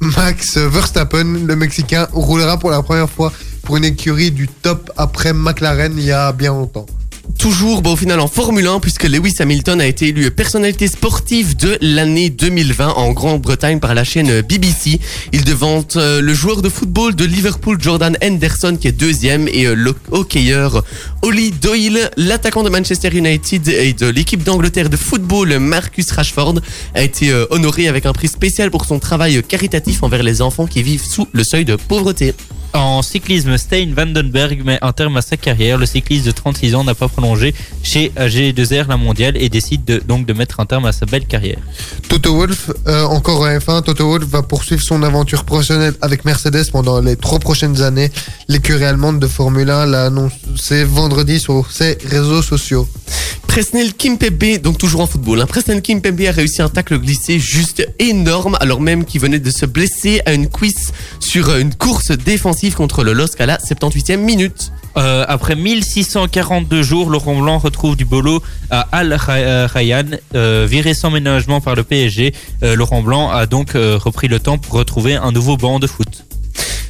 Max 0.00 0.56
Verstappen. 0.58 1.44
Le 1.46 1.56
Mexicain 1.56 2.06
roulera 2.12 2.58
pour 2.58 2.70
la 2.70 2.82
première 2.82 3.08
fois 3.10 3.32
pour 3.62 3.76
une 3.76 3.84
écurie 3.84 4.30
du 4.30 4.48
top 4.48 4.90
après 4.96 5.32
McLaren 5.32 5.92
il 5.96 6.04
y 6.04 6.12
a 6.12 6.32
bien 6.32 6.50
longtemps. 6.52 6.86
Toujours 7.36 7.86
au 7.86 7.96
final 7.96 8.18
en 8.20 8.26
Formule 8.26 8.66
1 8.66 8.80
puisque 8.80 9.04
Lewis 9.04 9.36
Hamilton 9.38 9.80
a 9.80 9.86
été 9.86 10.08
élu 10.08 10.30
personnalité 10.30 10.88
sportive 10.88 11.56
de 11.56 11.78
l'année 11.80 12.30
2020 12.30 12.88
en 12.88 13.12
Grande-Bretagne 13.12 13.78
par 13.78 13.94
la 13.94 14.02
chaîne 14.02 14.40
BBC. 14.42 14.98
Il 15.32 15.44
devante 15.44 15.96
euh, 15.96 16.20
le 16.20 16.34
joueur 16.34 16.62
de 16.62 16.68
football 16.68 17.14
de 17.14 17.24
Liverpool 17.24 17.80
Jordan 17.80 18.16
Henderson 18.22 18.76
qui 18.80 18.88
est 18.88 18.92
deuxième 18.92 19.46
et 19.48 19.66
euh, 19.66 19.74
le 19.74 19.94
hockeyeur 20.10 20.82
Oli 21.22 21.52
Doyle, 21.52 22.10
l'attaquant 22.16 22.62
de 22.62 22.70
Manchester 22.70 23.10
United 23.16 23.68
et 23.68 23.92
de 23.92 24.06
l'équipe 24.06 24.42
d'Angleterre 24.42 24.90
de 24.90 24.96
football 24.96 25.58
Marcus 25.58 26.10
Rashford 26.10 26.60
a 26.94 27.02
été 27.02 27.30
euh, 27.30 27.46
honoré 27.50 27.88
avec 27.88 28.06
un 28.06 28.12
prix 28.12 28.28
spécial 28.28 28.70
pour 28.70 28.84
son 28.84 28.98
travail 28.98 29.42
caritatif 29.42 30.02
envers 30.02 30.22
les 30.22 30.42
enfants 30.42 30.66
qui 30.66 30.82
vivent 30.82 31.04
sous 31.04 31.28
le 31.32 31.44
seuil 31.44 31.64
de 31.64 31.76
pauvreté. 31.76 32.34
En 32.74 33.00
cyclisme, 33.02 33.56
Stein 33.56 33.92
Vandenberg 33.96 34.62
met 34.64 34.78
un 34.82 34.92
terme 34.92 35.16
à 35.16 35.22
sa 35.22 35.36
carrière. 35.36 35.78
Le 35.78 35.86
cycliste 35.86 36.26
de 36.26 36.30
36 36.30 36.74
ans 36.74 36.84
n'a 36.84 36.94
pas 36.94 37.08
prolongé 37.18 37.52
chez 37.82 38.12
AG2R 38.16 38.86
la 38.88 38.96
mondiale 38.96 39.36
et 39.36 39.48
décide 39.48 39.84
de- 39.84 40.00
donc 40.06 40.24
de 40.24 40.32
mettre 40.32 40.60
un 40.60 40.66
terme 40.66 40.86
à 40.86 40.92
sa 40.92 41.04
belle 41.04 41.26
carrière. 41.26 41.58
Toto 42.08 42.34
Wolff, 42.36 42.70
euh, 42.86 43.04
encore 43.06 43.40
en 43.42 43.48
F1, 43.58 43.82
Toto 43.82 44.08
Wolff 44.08 44.26
va 44.28 44.42
poursuivre 44.42 44.82
son 44.82 45.02
aventure 45.02 45.44
professionnelle 45.44 45.94
avec 46.00 46.24
Mercedes 46.24 46.70
pendant 46.70 47.00
les 47.00 47.16
trois 47.16 47.40
prochaines 47.40 47.82
années. 47.82 48.10
L'écurie 48.46 48.84
allemande 48.84 49.18
de 49.18 49.26
Formule 49.26 49.68
1 49.68 49.86
l'a 49.86 50.04
annoncé 50.06 50.84
vendredi 50.84 51.40
sur 51.40 51.70
ses 51.72 51.98
réseaux 52.08 52.42
sociaux. 52.42 52.86
Presnel 53.48 53.94
Kimpembe, 53.94 54.58
donc 54.62 54.78
toujours 54.78 55.00
en 55.00 55.06
football, 55.08 55.40
hein. 55.40 55.46
Presnel 55.46 55.82
Kimpembe 55.82 56.20
a 56.28 56.30
réussi 56.32 56.62
un 56.62 56.68
tacle 56.68 56.98
glissé 56.98 57.40
juste 57.40 57.84
énorme 57.98 58.56
alors 58.60 58.80
même 58.80 59.04
qu'il 59.04 59.20
venait 59.20 59.40
de 59.40 59.50
se 59.50 59.66
blesser 59.66 60.20
à 60.26 60.34
une 60.34 60.48
cuisse 60.48 60.92
sur 61.18 61.56
une 61.56 61.74
course 61.74 62.12
défensive 62.12 62.74
contre 62.74 63.02
le 63.02 63.12
LOSC 63.12 63.40
à 63.40 63.46
la 63.46 63.58
78e 63.58 64.20
minute. 64.20 64.70
Euh, 64.96 65.24
après 65.28 65.54
1642 65.54 66.82
jours, 66.82 67.10
Laurent 67.10 67.36
Blanc 67.40 67.58
retrouve 67.58 67.94
du 67.96 68.04
boulot 68.04 68.42
à 68.70 68.88
Al 68.92 69.12
Ra- 69.14 69.66
Rayyan, 69.66 70.04
euh, 70.34 70.66
viré 70.68 70.94
sans 70.94 71.10
ménagement 71.10 71.60
par 71.60 71.74
le 71.76 71.84
PSG. 71.84 72.32
Euh, 72.62 72.74
Laurent 72.74 73.02
Blanc 73.02 73.30
a 73.30 73.46
donc 73.46 73.74
euh, 73.74 73.98
repris 74.02 74.28
le 74.28 74.40
temps 74.40 74.58
pour 74.58 74.74
retrouver 74.74 75.14
un 75.14 75.30
nouveau 75.30 75.56
banc 75.56 75.78
de 75.78 75.86
foot. 75.86 76.24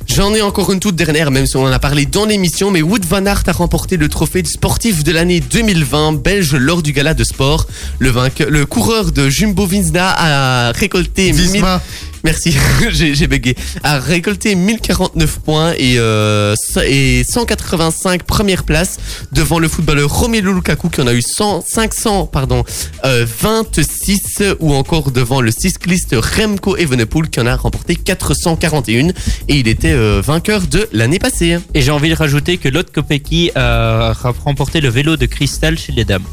J'en 0.07 0.32
ai 0.34 0.40
encore 0.40 0.72
une 0.72 0.80
toute 0.80 0.96
dernière, 0.96 1.30
même 1.30 1.46
si 1.46 1.57
on 1.59 1.64
en 1.64 1.70
a 1.70 1.78
parlé 1.78 2.07
dans 2.07 2.24
l'émission, 2.24 2.70
mais 2.70 2.80
Wood 2.80 3.05
Van 3.05 3.24
Aert 3.26 3.42
a 3.46 3.53
remporté 3.53 3.99
le 3.99 4.09
trophée 4.09 4.40
du 4.42 4.51
sportif 4.51 5.05
de 5.05 5.12
l'année 5.12 5.40
2020 5.40 6.22
belge 6.22 6.55
lors 6.55 6.82
du 6.82 6.92
gala 6.92 7.12
de 7.12 7.22
sport. 7.24 7.66
Le, 7.99 8.09
vainqueur, 8.09 8.49
le 8.49 8.64
coureur 8.64 9.12
de 9.12 9.28
Jumbo 9.28 9.66
Visma 9.66 10.14
a 10.16 10.72
récolté... 10.72 11.30
Visma, 11.30 11.82
Merci, 12.24 12.56
j'ai 12.90 13.26
bugué. 13.26 13.54
A 13.82 13.98
récolté 13.98 14.54
1049 14.54 15.38
points 15.40 15.72
et, 15.76 15.94
euh, 15.98 16.54
et 16.84 17.24
185 17.24 18.24
premières 18.24 18.64
places 18.64 18.98
devant 19.32 19.58
le 19.58 19.68
footballeur 19.68 20.10
Romelu 20.10 20.52
Lukaku 20.52 20.88
qui 20.88 21.00
en 21.00 21.06
a 21.06 21.14
eu 21.14 21.22
100, 21.22 21.64
500 21.66 22.26
pardon, 22.26 22.64
euh, 23.04 23.24
26 23.40 24.42
ou 24.60 24.74
encore 24.74 25.10
devant 25.10 25.40
le 25.40 25.50
cycliste 25.50 26.16
Remco 26.16 26.76
Evenepoel 26.76 27.28
qui 27.30 27.40
en 27.40 27.46
a 27.46 27.56
remporté 27.56 27.96
441 27.96 29.08
et 29.08 29.12
il 29.48 29.68
était 29.68 29.92
euh, 29.92 30.20
vainqueur 30.24 30.66
de 30.66 30.88
l'année 30.92 31.18
passée. 31.18 31.58
Et 31.74 31.82
j'ai 31.82 31.90
envie 31.90 32.10
de 32.10 32.14
rajouter 32.14 32.58
que 32.58 32.68
Lotte 32.68 32.92
Kopecky 32.92 33.52
a 33.54 34.12
remporté 34.44 34.80
le 34.80 34.88
vélo 34.88 35.16
de 35.16 35.26
cristal 35.26 35.78
chez 35.78 35.92
les 35.92 36.04
dames. 36.04 36.24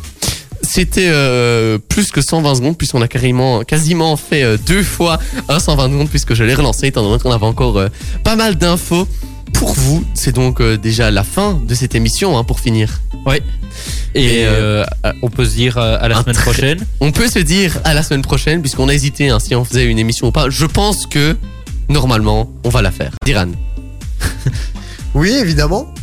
C'était 0.66 1.08
euh, 1.10 1.78
plus 1.78 2.12
que 2.12 2.22
120 2.22 2.56
secondes 2.56 2.78
puisqu'on 2.78 3.02
a 3.02 3.08
carrément, 3.08 3.62
quasiment 3.64 4.18
fait 4.18 4.44
euh, 4.44 4.58
deux 4.66 4.84
fois 4.84 5.20
un 5.48 5.60
120 5.60 5.90
secondes 5.92 6.10
puisque 6.10 6.34
je 6.34 6.44
l'ai 6.44 6.54
relancé 6.54 6.88
étant 6.88 7.04
donné 7.04 7.22
qu'on 7.22 7.32
avait 7.32 7.46
encore 7.46 7.78
euh, 7.78 7.88
pas 8.24 8.36
mal 8.36 8.56
d'infos. 8.56 9.08
Pour 9.54 9.74
vous, 9.74 10.04
c'est 10.16 10.34
donc 10.34 10.60
euh, 10.60 10.76
déjà 10.78 11.12
la 11.12 11.24
fin 11.24 11.54
de 11.54 11.74
cette 11.76 11.96
émission 11.96 12.38
hein, 12.38 12.44
pour 12.44 12.60
finir. 12.60 13.00
Et 14.16 14.42
Et, 14.42 14.46
euh, 14.46 14.84
on 15.22 15.30
peut 15.30 15.46
se 15.46 15.54
dire 15.56 15.78
à 15.78 16.08
la 16.08 16.22
semaine 16.22 16.36
prochaine. 16.36 16.86
On 17.00 17.12
peut 17.12 17.30
se 17.30 17.40
dire 17.40 17.78
à 17.84 17.94
la 17.94 18.04
semaine 18.04 18.22
prochaine 18.22 18.62
puisqu'on 18.62 18.90
a 18.90 18.94
hésité 18.94 19.30
hein, 19.30 19.40
si 19.40 19.56
on 19.56 19.64
faisait 19.64 19.86
une 19.86 20.00
émission 20.00 20.28
ou 20.28 20.32
pas. 20.32 20.50
Je 20.50 20.66
pense 20.66 21.06
que 21.06 21.38
normalement 21.90 22.52
on 22.64 22.70
va 22.70 22.82
la 22.82 22.92
faire. 22.92 23.12
Diran, 23.24 23.48
oui 25.14 25.32
évidemment. 25.32 25.94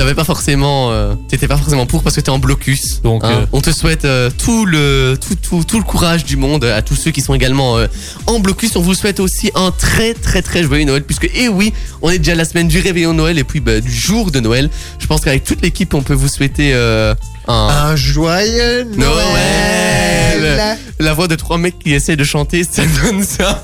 T'avais 0.00 0.14
pas 0.14 0.24
forcément, 0.24 0.90
euh, 0.92 1.12
t'étais 1.28 1.46
pas 1.46 1.58
forcément 1.58 1.84
pour 1.84 2.02
parce 2.02 2.16
que 2.16 2.22
t'es 2.22 2.30
en 2.30 2.38
blocus. 2.38 3.02
Donc, 3.02 3.22
hein. 3.22 3.40
euh, 3.42 3.46
on 3.52 3.60
te 3.60 3.70
souhaite 3.70 4.06
euh, 4.06 4.30
tout 4.30 4.64
le 4.64 5.18
tout, 5.20 5.34
tout 5.34 5.62
tout 5.62 5.76
le 5.76 5.84
courage 5.84 6.24
du 6.24 6.38
monde 6.38 6.64
à 6.64 6.80
tous 6.80 6.94
ceux 6.94 7.10
qui 7.10 7.20
sont 7.20 7.34
également 7.34 7.76
euh, 7.76 7.86
en 8.26 8.38
blocus. 8.38 8.76
On 8.76 8.80
vous 8.80 8.94
souhaite 8.94 9.20
aussi 9.20 9.50
un 9.54 9.70
très 9.72 10.14
très 10.14 10.40
très 10.40 10.62
joyeux 10.62 10.86
Noël 10.86 11.02
puisque 11.02 11.30
et 11.34 11.48
oui, 11.48 11.74
on 12.00 12.08
est 12.08 12.16
déjà 12.16 12.34
la 12.34 12.46
semaine 12.46 12.66
du 12.66 12.80
réveillon 12.80 13.12
de 13.12 13.18
Noël 13.18 13.38
et 13.38 13.44
puis 13.44 13.60
bah, 13.60 13.78
du 13.78 13.92
jour 13.92 14.30
de 14.30 14.40
Noël. 14.40 14.70
Je 14.98 15.06
pense 15.06 15.20
qu'avec 15.20 15.44
toute 15.44 15.60
l'équipe, 15.60 15.92
on 15.92 16.00
peut 16.00 16.14
vous 16.14 16.28
souhaiter 16.28 16.70
euh, 16.72 17.14
un 17.46 17.68
Un 17.68 17.96
joyeux 17.96 18.84
Noël. 18.96 20.40
Noël. 20.40 20.78
la 20.98 21.12
voix 21.12 21.28
de 21.28 21.34
trois 21.34 21.58
mecs 21.58 21.78
qui 21.78 21.92
essaient 21.92 22.16
de 22.16 22.24
chanter, 22.24 22.64
ça 22.64 22.82
donne 23.04 23.22
ça. 23.22 23.60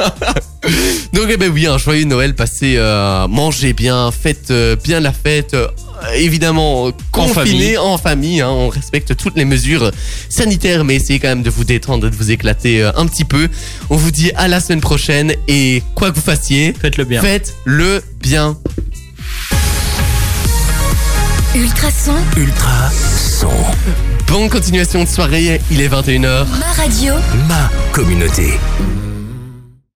Donc 1.15 1.29
eh 1.31 1.37
ben 1.37 1.51
oui, 1.51 1.67
un 1.67 1.79
joyeux 1.79 2.05
Noël, 2.05 2.35
passez, 2.35 2.75
euh, 2.77 3.27
mangez 3.29 3.73
bien, 3.73 4.11
faites 4.11 4.51
euh, 4.51 4.77
bien 4.77 5.01
la 5.01 5.13
fête. 5.13 5.57
Euh, 6.05 6.13
évidemment, 6.15 6.89
euh, 6.89 6.91
confinés 7.11 7.79
en 7.79 7.97
famille, 7.99 8.41
hein, 8.41 8.49
on 8.51 8.69
respecte 8.69 9.17
toutes 9.17 9.37
les 9.37 9.45
mesures 9.45 9.91
sanitaires, 10.29 10.85
mais 10.85 10.97
essayez 10.97 11.19
quand 11.19 11.29
même 11.29 11.43
de 11.43 11.51
vous 11.51 11.65
détendre, 11.65 12.09
de 12.11 12.15
vous 12.17 12.31
éclater 12.31 12.83
euh, 12.83 12.91
un 12.97 13.07
petit 13.07 13.25
peu. 13.25 13.49
On 13.91 13.97
vous 13.97 14.11
dit 14.11 14.31
à 14.37 14.49
la 14.49 14.61
semaine 14.61 14.81
prochaine 14.81 15.33
et 15.49 15.83
quoi 15.95 16.11
que 16.11 16.17
vous 16.17 16.21
fassiez, 16.23 16.75
Faites-le 16.81 17.05
bien. 17.05 17.21
faites-le 17.21 18.03
bien. 18.21 18.57
Ultrason, 21.55 22.13
Ultra 22.37 22.91
son. 22.91 23.49
Bonne 24.29 24.49
continuation 24.51 25.05
de 25.05 25.09
soirée, 25.09 25.61
il 25.71 25.81
est 25.81 25.89
21h. 25.89 26.45
ma 26.59 26.83
radio. 26.83 27.15
Ma 27.49 27.71
communauté. 27.93 28.59